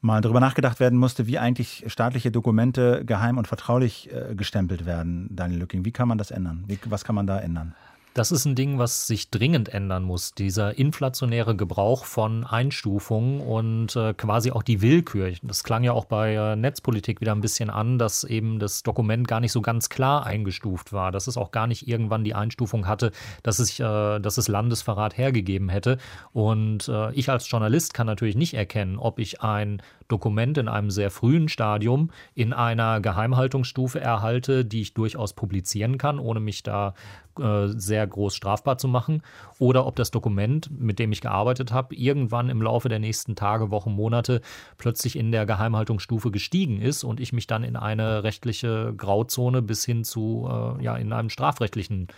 mal 0.00 0.20
darüber 0.20 0.40
nachgedacht 0.40 0.78
werden 0.80 0.98
musste, 0.98 1.26
wie 1.26 1.38
eigentlich 1.38 1.84
staatliche 1.88 2.30
Dokumente 2.30 3.04
geheim 3.04 3.38
und 3.38 3.48
vertraulich 3.48 4.10
äh, 4.12 4.34
gestempelt 4.34 4.86
werden, 4.86 5.28
Daniel 5.30 5.60
Lücking. 5.60 5.84
Wie 5.84 5.92
kann 5.92 6.08
man 6.08 6.18
das 6.18 6.30
ändern? 6.30 6.64
Wie, 6.66 6.78
was 6.86 7.04
kann 7.04 7.14
man 7.14 7.26
da 7.26 7.38
ändern? 7.38 7.74
Das 8.16 8.32
ist 8.32 8.46
ein 8.46 8.54
Ding, 8.54 8.78
was 8.78 9.06
sich 9.06 9.28
dringend 9.28 9.68
ändern 9.68 10.02
muss. 10.02 10.32
Dieser 10.32 10.78
inflationäre 10.78 11.54
Gebrauch 11.54 12.06
von 12.06 12.44
Einstufungen 12.44 13.42
und 13.42 13.94
äh, 13.94 14.14
quasi 14.14 14.52
auch 14.52 14.62
die 14.62 14.80
Willkür. 14.80 15.32
Das 15.42 15.64
klang 15.64 15.84
ja 15.84 15.92
auch 15.92 16.06
bei 16.06 16.32
äh, 16.32 16.56
Netzpolitik 16.56 17.20
wieder 17.20 17.32
ein 17.32 17.42
bisschen 17.42 17.68
an, 17.68 17.98
dass 17.98 18.24
eben 18.24 18.58
das 18.58 18.82
Dokument 18.82 19.28
gar 19.28 19.40
nicht 19.40 19.52
so 19.52 19.60
ganz 19.60 19.90
klar 19.90 20.24
eingestuft 20.24 20.94
war, 20.94 21.12
dass 21.12 21.26
es 21.26 21.36
auch 21.36 21.50
gar 21.50 21.66
nicht 21.66 21.88
irgendwann 21.88 22.24
die 22.24 22.34
Einstufung 22.34 22.86
hatte, 22.86 23.12
dass 23.42 23.58
es, 23.58 23.78
äh, 23.78 24.18
dass 24.18 24.38
es 24.38 24.48
Landesverrat 24.48 25.18
hergegeben 25.18 25.68
hätte. 25.68 25.98
Und 26.32 26.88
äh, 26.88 27.12
ich 27.12 27.28
als 27.28 27.50
Journalist 27.50 27.92
kann 27.92 28.06
natürlich 28.06 28.34
nicht 28.34 28.54
erkennen, 28.54 28.96
ob 28.96 29.18
ich 29.18 29.42
ein 29.42 29.82
Dokument 30.08 30.58
in 30.58 30.68
einem 30.68 30.90
sehr 30.90 31.10
frühen 31.10 31.48
Stadium 31.48 32.10
in 32.34 32.52
einer 32.52 33.00
Geheimhaltungsstufe 33.00 34.00
erhalte, 34.00 34.64
die 34.64 34.82
ich 34.82 34.94
durchaus 34.94 35.32
publizieren 35.32 35.98
kann, 35.98 36.18
ohne 36.18 36.40
mich 36.40 36.62
da 36.62 36.94
äh, 37.38 37.68
sehr 37.68 38.06
groß 38.06 38.34
strafbar 38.34 38.78
zu 38.78 38.88
machen, 38.88 39.22
oder 39.58 39.86
ob 39.86 39.96
das 39.96 40.10
Dokument, 40.10 40.70
mit 40.70 40.98
dem 40.98 41.12
ich 41.12 41.20
gearbeitet 41.20 41.72
habe, 41.72 41.94
irgendwann 41.94 42.48
im 42.48 42.62
Laufe 42.62 42.88
der 42.88 42.98
nächsten 42.98 43.36
Tage, 43.36 43.70
Wochen, 43.70 43.92
Monate 43.92 44.40
plötzlich 44.78 45.16
in 45.16 45.32
der 45.32 45.46
Geheimhaltungsstufe 45.46 46.30
gestiegen 46.30 46.80
ist 46.80 47.04
und 47.04 47.20
ich 47.20 47.32
mich 47.32 47.46
dann 47.46 47.64
in 47.64 47.76
eine 47.76 48.22
rechtliche 48.22 48.94
Grauzone 48.96 49.62
bis 49.62 49.84
hin 49.84 50.04
zu 50.04 50.48
äh, 50.50 50.82
ja 50.82 50.96
in 50.96 51.12
einem 51.12 51.30
strafrechtlichen 51.30 52.08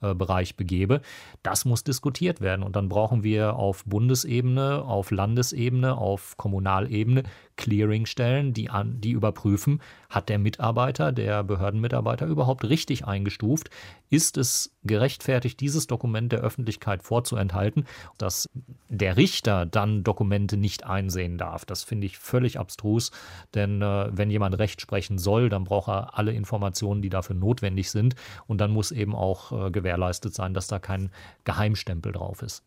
Bereich 0.00 0.56
begebe. 0.56 1.00
Das 1.42 1.64
muss 1.64 1.84
diskutiert 1.84 2.40
werden. 2.40 2.62
Und 2.62 2.76
dann 2.76 2.88
brauchen 2.88 3.22
wir 3.24 3.56
auf 3.56 3.84
Bundesebene, 3.84 4.84
auf 4.84 5.10
Landesebene, 5.10 5.96
auf 5.96 6.36
Kommunalebene 6.36 7.24
Clearingstellen, 7.56 8.52
die, 8.54 8.70
an, 8.70 9.00
die 9.00 9.10
überprüfen, 9.10 9.80
hat 10.08 10.28
der 10.28 10.38
Mitarbeiter, 10.38 11.12
der 11.12 11.44
Behördenmitarbeiter 11.44 12.26
überhaupt 12.26 12.64
richtig 12.64 13.06
eingestuft? 13.06 13.70
Ist 14.08 14.38
es 14.38 14.74
gerechtfertigt, 14.84 15.60
dieses 15.60 15.86
Dokument 15.86 16.32
der 16.32 16.40
Öffentlichkeit 16.40 17.02
vorzuenthalten, 17.02 17.86
dass 18.16 18.48
der 18.88 19.16
Richter 19.18 19.66
dann 19.66 20.04
Dokumente 20.04 20.56
nicht 20.56 20.84
einsehen 20.84 21.36
darf? 21.36 21.66
Das 21.66 21.84
finde 21.84 22.06
ich 22.06 22.18
völlig 22.18 22.58
abstrus, 22.58 23.10
denn 23.54 23.82
äh, 23.82 24.08
wenn 24.10 24.30
jemand 24.30 24.58
Recht 24.58 24.80
sprechen 24.80 25.18
soll, 25.18 25.50
dann 25.50 25.64
braucht 25.64 25.88
er 25.88 26.18
alle 26.18 26.32
Informationen, 26.32 27.02
die 27.02 27.10
dafür 27.10 27.36
notwendig 27.36 27.90
sind 27.90 28.14
und 28.46 28.60
dann 28.60 28.70
muss 28.70 28.92
eben 28.92 29.14
auch 29.14 29.66
äh, 29.66 29.70
gewährleistet 29.70 30.34
sein, 30.34 30.54
dass 30.54 30.68
da 30.68 30.78
kein 30.78 31.10
Geheimstempel 31.44 32.12
drauf 32.12 32.42
ist. 32.42 32.64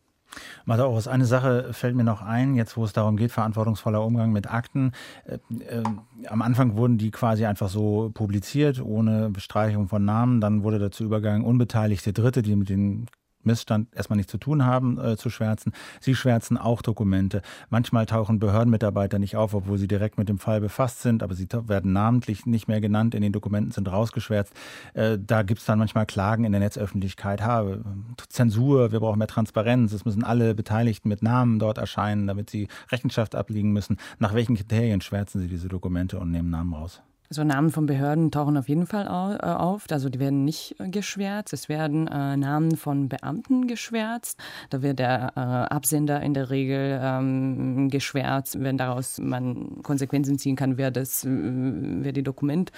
Matthäus, 0.64 1.08
eine 1.08 1.24
Sache 1.24 1.72
fällt 1.72 1.94
mir 1.94 2.04
noch 2.04 2.22
ein, 2.22 2.54
jetzt 2.54 2.76
wo 2.76 2.84
es 2.84 2.92
darum 2.92 3.16
geht, 3.16 3.32
verantwortungsvoller 3.32 4.04
Umgang 4.04 4.32
mit 4.32 4.50
Akten. 4.50 4.92
Äh, 5.24 5.38
äh, 5.64 5.82
am 6.26 6.42
Anfang 6.42 6.76
wurden 6.76 6.98
die 6.98 7.10
quasi 7.10 7.46
einfach 7.46 7.68
so 7.68 8.10
publiziert, 8.14 8.80
ohne 8.80 9.30
Bestreichung 9.30 9.88
von 9.88 10.04
Namen. 10.04 10.40
Dann 10.40 10.62
wurde 10.62 10.78
dazu 10.78 11.04
übergegangen, 11.04 11.44
unbeteiligte 11.44 12.12
Dritte, 12.12 12.42
die 12.42 12.56
mit 12.56 12.68
den 12.68 13.06
Missstand 13.44 13.94
erstmal 13.94 14.16
nichts 14.16 14.30
zu 14.30 14.38
tun 14.38 14.64
haben, 14.64 14.98
äh, 14.98 15.16
zu 15.16 15.30
schwärzen. 15.30 15.72
Sie 16.00 16.14
schwärzen 16.14 16.58
auch 16.58 16.82
Dokumente. 16.82 17.42
Manchmal 17.70 18.06
tauchen 18.06 18.38
Behördenmitarbeiter 18.38 19.18
nicht 19.18 19.36
auf, 19.36 19.54
obwohl 19.54 19.78
sie 19.78 19.88
direkt 19.88 20.18
mit 20.18 20.28
dem 20.28 20.38
Fall 20.38 20.60
befasst 20.60 21.02
sind, 21.02 21.22
aber 21.22 21.34
sie 21.34 21.48
werden 21.50 21.92
namentlich 21.92 22.46
nicht 22.46 22.68
mehr 22.68 22.80
genannt, 22.80 23.14
in 23.14 23.22
den 23.22 23.32
Dokumenten 23.32 23.72
sind 23.72 23.90
rausgeschwärzt. 23.90 24.52
Äh, 24.94 25.18
da 25.20 25.42
gibt 25.42 25.60
es 25.60 25.66
dann 25.66 25.78
manchmal 25.78 26.06
Klagen 26.06 26.44
in 26.44 26.52
der 26.52 26.60
Netzöffentlichkeit. 26.60 27.42
Ha, 27.42 27.64
Zensur, 28.28 28.92
wir 28.92 29.00
brauchen 29.00 29.18
mehr 29.18 29.28
Transparenz, 29.28 29.92
es 29.92 30.04
müssen 30.04 30.24
alle 30.24 30.54
Beteiligten 30.54 31.08
mit 31.08 31.22
Namen 31.22 31.58
dort 31.58 31.78
erscheinen, 31.78 32.26
damit 32.26 32.50
sie 32.50 32.68
Rechenschaft 32.90 33.34
ablegen 33.34 33.72
müssen. 33.72 33.96
Nach 34.18 34.34
welchen 34.34 34.56
Kriterien 34.56 35.00
schwärzen 35.00 35.40
sie 35.40 35.48
diese 35.48 35.68
Dokumente 35.68 36.18
und 36.18 36.30
nehmen 36.30 36.50
Namen 36.50 36.74
raus? 36.74 37.02
Also 37.32 37.44
Namen 37.44 37.70
von 37.70 37.86
Behörden 37.86 38.30
tauchen 38.30 38.58
auf 38.58 38.68
jeden 38.68 38.86
Fall 38.86 39.06
äh, 39.06 39.46
auf. 39.46 39.86
Also 39.90 40.10
die 40.10 40.20
werden 40.20 40.44
nicht 40.44 40.78
äh, 40.78 40.90
geschwärzt. 40.90 41.54
Es 41.54 41.70
werden 41.70 42.06
äh, 42.06 42.36
Namen 42.36 42.76
von 42.76 43.08
Beamten 43.08 43.68
geschwärzt. 43.68 44.38
Da 44.68 44.82
wird 44.82 44.98
der 44.98 45.32
äh, 45.34 45.40
Absender 45.40 46.20
in 46.20 46.34
der 46.34 46.50
Regel 46.50 47.00
ähm, 47.02 47.88
geschwärzt, 47.88 48.62
wenn 48.62 48.76
daraus 48.76 49.16
man 49.16 49.82
Konsequenzen 49.82 50.36
ziehen 50.38 50.56
kann, 50.56 50.76
wer 50.76 50.90
das, 50.90 51.24
äh, 51.24 51.30
wer 51.30 52.12
die 52.12 52.22
Dokumente 52.22 52.70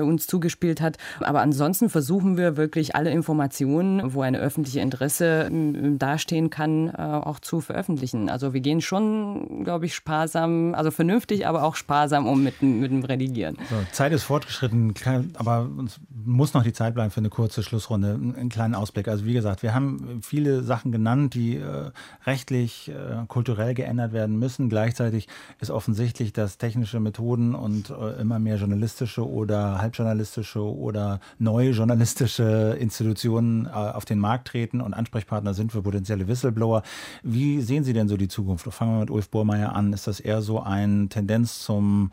uns 0.00 0.26
zugespielt 0.26 0.80
hat. 0.80 0.96
Aber 1.20 1.42
ansonsten 1.42 1.90
versuchen 1.90 2.38
wir 2.38 2.56
wirklich 2.56 2.96
alle 2.96 3.10
Informationen, 3.10 4.14
wo 4.14 4.22
eine 4.22 4.38
öffentliche 4.38 4.80
Interesse 4.80 5.50
äh, 5.52 5.98
dastehen 5.98 6.48
kann, 6.48 6.96
auch 6.96 7.40
zu 7.40 7.60
veröffentlichen. 7.60 8.30
Also 8.30 8.54
wir 8.54 8.62
gehen 8.62 8.80
schon, 8.80 9.64
glaube 9.64 9.84
ich, 9.84 9.94
sparsam, 9.94 10.74
also 10.74 10.90
vernünftig, 10.90 11.46
aber 11.46 11.62
auch 11.62 11.76
sparsam 11.76 12.26
um 12.26 12.42
mit, 12.42 12.62
mit 12.62 12.90
dem 12.90 13.04
Redigieren. 13.04 13.58
So, 13.68 13.76
Zeit 13.90 14.12
ist 14.12 14.22
fortgeschritten, 14.22 14.94
aber 15.34 15.62
uns 15.62 15.98
muss 16.10 16.54
noch 16.54 16.62
die 16.62 16.72
Zeit 16.72 16.94
bleiben 16.94 17.10
für 17.10 17.18
eine 17.18 17.30
kurze 17.30 17.62
Schlussrunde. 17.62 18.14
Einen 18.14 18.48
kleinen 18.48 18.74
Ausblick. 18.74 19.08
Also 19.08 19.24
wie 19.24 19.32
gesagt, 19.32 19.62
wir 19.62 19.74
haben 19.74 20.20
viele 20.22 20.62
Sachen 20.62 20.92
genannt, 20.92 21.34
die 21.34 21.56
äh, 21.56 21.90
rechtlich, 22.26 22.88
äh, 22.88 23.26
kulturell 23.26 23.74
geändert 23.74 24.12
werden 24.12 24.38
müssen. 24.38 24.68
Gleichzeitig 24.68 25.28
ist 25.60 25.70
offensichtlich, 25.70 26.32
dass 26.32 26.58
technische 26.58 27.00
Methoden 27.00 27.54
und 27.54 27.90
äh, 27.90 28.20
immer 28.20 28.38
mehr 28.38 28.56
journalistische 28.56 29.28
oder 29.28 29.78
halbjournalistische 29.78 30.62
oder 30.62 31.20
neue 31.38 31.70
journalistische 31.70 32.76
Institutionen 32.78 33.66
äh, 33.66 33.70
auf 33.70 34.04
den 34.04 34.18
Markt 34.18 34.48
treten 34.48 34.80
und 34.80 34.94
Ansprechpartner 34.94 35.54
sind 35.54 35.72
für 35.72 35.82
potenzielle 35.82 36.28
Whistleblower. 36.28 36.82
Wie 37.22 37.60
sehen 37.62 37.84
Sie 37.84 37.92
denn 37.92 38.08
so 38.08 38.16
die 38.16 38.28
Zukunft? 38.28 38.66
Fangen 38.72 38.94
wir 38.94 39.00
mit 39.00 39.10
Ulf 39.10 39.28
Burmeier 39.30 39.74
an. 39.74 39.92
Ist 39.92 40.06
das 40.06 40.20
eher 40.20 40.42
so 40.42 40.60
eine 40.60 41.08
Tendenz 41.08 41.60
zum 41.60 42.10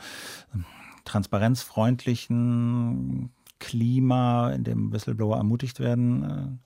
transparenzfreundlichen 1.06 3.32
Klima, 3.60 4.52
in 4.52 4.64
dem 4.64 4.92
Whistleblower 4.92 5.38
ermutigt 5.38 5.80
werden, 5.80 6.60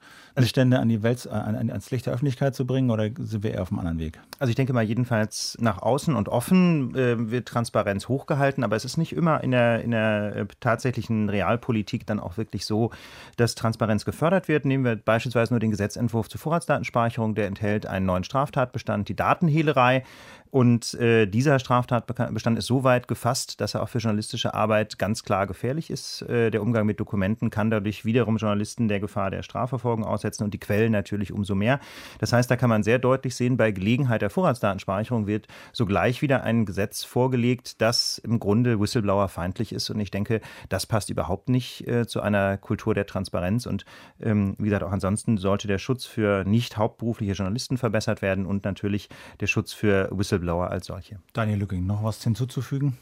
äh, 0.44 0.48
Stände 0.48 0.80
an 0.80 0.90
die 0.90 1.04
Welt, 1.04 1.26
äh, 1.26 1.30
an, 1.30 1.56
ans 1.70 1.92
Licht 1.92 2.06
der 2.06 2.14
Öffentlichkeit 2.14 2.56
zu 2.56 2.66
bringen 2.66 2.92
oder 2.92 3.10
sind 3.18 3.44
wir 3.44 3.54
eher 3.54 3.62
auf 3.62 3.72
einem 3.72 3.80
anderen 3.80 4.00
Weg? 4.00 4.20
Also 4.40 4.50
ich 4.50 4.56
denke 4.56 4.74
mal 4.74 4.84
jedenfalls 4.84 5.58
nach 5.60 5.82
außen 5.82 6.16
und 6.16 6.30
offen 6.30 6.96
äh, 6.96 7.32
wird 7.32 7.48
Transparenz 7.48 8.08
hochgehalten, 8.08 8.64
aber 8.64 8.76
es 8.76 8.86
ist 8.86 8.98
nicht 8.98 9.14
immer 9.14 9.44
in 9.44 9.52
der, 9.52 9.82
in 9.82 9.92
der 9.92 10.36
äh, 10.36 10.46
tatsächlichen 10.60 11.30
Realpolitik 11.30 12.06
dann 12.06 12.20
auch 12.20 12.38
wirklich 12.38 12.66
so, 12.66 12.92
dass 13.36 13.56
Transparenz 13.56 14.06
gefördert 14.06 14.48
wird. 14.48 14.66
Nehmen 14.66 14.86
wir 14.86 14.96
beispielsweise 14.96 15.54
nur 15.54 15.60
den 15.60 15.72
Gesetzentwurf 15.72 16.30
zur 16.30 16.40
Vorratsdatenspeicherung, 16.40 17.36
der 17.36 17.48
enthält 17.48 17.86
einen 17.86 18.06
neuen 18.06 18.24
Straftatbestand, 18.24 19.10
die 19.10 19.16
Datenhehlerei. 19.16 20.04
Und 20.50 20.94
äh, 20.94 21.26
dieser 21.26 21.60
Straftatbestand 21.60 22.58
ist 22.58 22.68
so 22.68 22.84
weit 22.84 23.08
gefasst, 23.08 23.60
dass 23.60 23.74
er 23.74 23.84
auch 23.84 23.90
für 23.90 23.98
journalistische 23.98 24.54
Arbeit 24.54 24.98
ganz 24.98 25.24
klar 25.24 25.46
gefährlich 25.46 25.90
ist. 25.90 26.22
Äh, 26.24 26.52
der 26.52 26.62
Umgang 26.62 26.86
mit 26.86 27.00
Dokumenten 27.00 27.50
kann 27.50 27.70
dadurch 27.70 28.06
wiederum 28.06 28.38
Journalisten 28.38 28.88
der 28.88 29.00
Gefahr 29.00 29.30
der 29.30 29.44
Strafverfolgung 29.44 30.06
aussetzen 30.06 30.27
und 30.42 30.54
die 30.54 30.60
Quellen 30.60 30.92
natürlich 30.92 31.32
umso 31.34 31.56
mehr. 31.56 31.80
Das 32.20 32.34
heißt, 32.34 32.50
da 32.50 32.56
kann 32.56 32.70
man 32.70 32.84
sehr 32.84 33.00
deutlich 33.00 33.36
sehen, 33.36 33.58
bei 33.58 33.72
Gelegenheit 33.72 34.22
der 34.22 34.30
Vorratsdatenspeicherung 34.30 35.28
wird 35.28 35.48
sogleich 35.74 36.22
wieder 36.22 36.44
ein 36.44 36.66
Gesetz 36.66 37.04
vorgelegt, 37.04 37.82
das 37.82 38.18
im 38.20 38.40
Grunde 38.40 38.80
Whistleblower 38.80 39.28
feindlich 39.28 39.74
ist. 39.74 39.90
Und 39.90 40.00
ich 40.00 40.12
denke, 40.12 40.42
das 40.70 40.86
passt 40.86 41.10
überhaupt 41.10 41.50
nicht 41.50 41.88
äh, 41.88 42.08
zu 42.08 42.22
einer 42.22 42.58
Kultur 42.58 42.94
der 42.94 43.06
Transparenz. 43.06 43.66
Und 43.66 43.86
ähm, 44.22 44.56
wie 44.60 44.66
gesagt, 44.66 44.84
auch 44.84 44.92
ansonsten 44.92 45.38
sollte 45.38 45.68
der 45.68 45.78
Schutz 45.78 46.06
für 46.06 46.44
nicht 46.46 46.78
hauptberufliche 46.78 47.34
Journalisten 47.34 47.78
verbessert 47.78 48.22
werden 48.22 48.46
und 48.46 48.66
natürlich 48.66 49.10
der 49.40 49.48
Schutz 49.48 49.74
für 49.74 50.10
Whistleblower 50.12 50.38
Whistleblower 50.38 50.70
als 50.70 50.88
solche. 50.88 51.20
Daniel 51.34 51.60
Lücking, 51.60 51.86
noch 51.86 52.04
was 52.04 52.24
hinzuzufügen? 52.24 52.98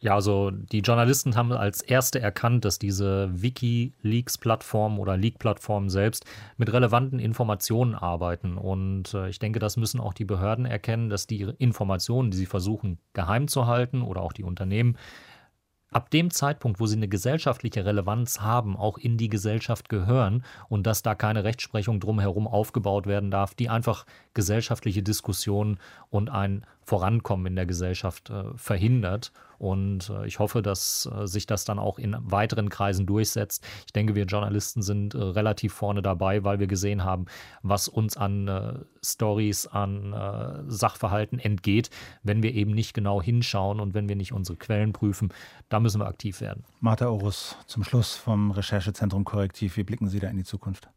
Ja, 0.00 0.14
also 0.14 0.50
die 0.50 0.80
Journalisten 0.80 1.34
haben 1.34 1.52
als 1.52 1.80
erste 1.80 2.20
erkannt, 2.20 2.64
dass 2.64 2.78
diese 2.78 3.30
Wikileaks-Plattform 3.32 4.98
oder 4.98 5.16
Leak-Plattform 5.16 5.88
selbst 5.88 6.24
mit 6.56 6.63
relevanten 6.72 7.18
Informationen 7.18 7.94
arbeiten. 7.94 8.56
Und 8.56 9.14
äh, 9.14 9.28
ich 9.28 9.38
denke, 9.38 9.58
das 9.58 9.76
müssen 9.76 10.00
auch 10.00 10.14
die 10.14 10.24
Behörden 10.24 10.66
erkennen, 10.66 11.08
dass 11.08 11.26
die 11.26 11.42
Informationen, 11.58 12.30
die 12.30 12.36
sie 12.36 12.46
versuchen 12.46 12.98
geheim 13.12 13.48
zu 13.48 13.66
halten 13.66 14.02
oder 14.02 14.22
auch 14.22 14.32
die 14.32 14.44
Unternehmen, 14.44 14.96
ab 15.94 16.10
dem 16.10 16.30
Zeitpunkt, 16.30 16.80
wo 16.80 16.86
sie 16.86 16.96
eine 16.96 17.08
gesellschaftliche 17.08 17.84
Relevanz 17.84 18.40
haben, 18.40 18.76
auch 18.76 18.98
in 18.98 19.16
die 19.16 19.28
Gesellschaft 19.28 19.88
gehören 19.88 20.44
und 20.68 20.86
dass 20.86 21.02
da 21.02 21.14
keine 21.14 21.44
Rechtsprechung 21.44 22.00
drumherum 22.00 22.48
aufgebaut 22.48 23.06
werden 23.06 23.30
darf, 23.30 23.54
die 23.54 23.68
einfach 23.68 24.04
gesellschaftliche 24.34 25.02
Diskussionen 25.02 25.78
und 26.10 26.30
ein 26.30 26.66
Vorankommen 26.84 27.46
in 27.46 27.56
der 27.56 27.66
Gesellschaft 27.66 28.30
äh, 28.30 28.44
verhindert. 28.56 29.32
Und 29.58 30.10
äh, 30.10 30.26
ich 30.26 30.38
hoffe, 30.38 30.62
dass 30.62 31.08
äh, 31.12 31.26
sich 31.26 31.46
das 31.46 31.64
dann 31.64 31.78
auch 31.78 31.98
in 31.98 32.16
weiteren 32.20 32.68
Kreisen 32.68 33.06
durchsetzt. 33.06 33.66
Ich 33.86 33.92
denke, 33.92 34.14
wir 34.14 34.24
Journalisten 34.24 34.82
sind 34.82 35.14
relativ 35.14 35.72
vorne 35.72 36.02
dabei, 36.02 36.44
weil 36.44 36.58
wir 36.58 36.66
gesehen 36.66 37.04
haben, 37.04 37.26
was 37.62 37.88
uns 37.88 38.16
an 38.16 38.48
äh, 38.48 38.74
Stories, 39.02 39.66
an 39.66 40.12
äh, 40.12 40.70
Sachverhalten 40.70 41.38
entgeht, 41.38 41.90
wenn 42.22 42.42
wir 42.42 42.52
eben 42.54 42.72
nicht 42.72 42.94
genau 42.94 43.22
hinschauen 43.22 43.80
und 43.80 43.94
wenn 43.94 44.08
wir 44.08 44.16
nicht 44.16 44.32
unsere 44.32 44.58
Quellen 44.58 44.92
prüfen. 44.92 45.32
Da 45.68 45.80
müssen 45.80 46.00
wir 46.00 46.06
aktiv 46.06 46.40
werden. 46.40 46.64
Martha 46.80 47.08
Orus, 47.08 47.56
zum 47.66 47.84
Schluss 47.84 48.16
vom 48.16 48.50
Recherchezentrum 48.50 49.24
Korrektiv. 49.24 49.76
Wie 49.76 49.84
blicken 49.84 50.08
Sie 50.08 50.20
da 50.20 50.28
in 50.28 50.36
die 50.36 50.44
Zukunft? 50.44 50.88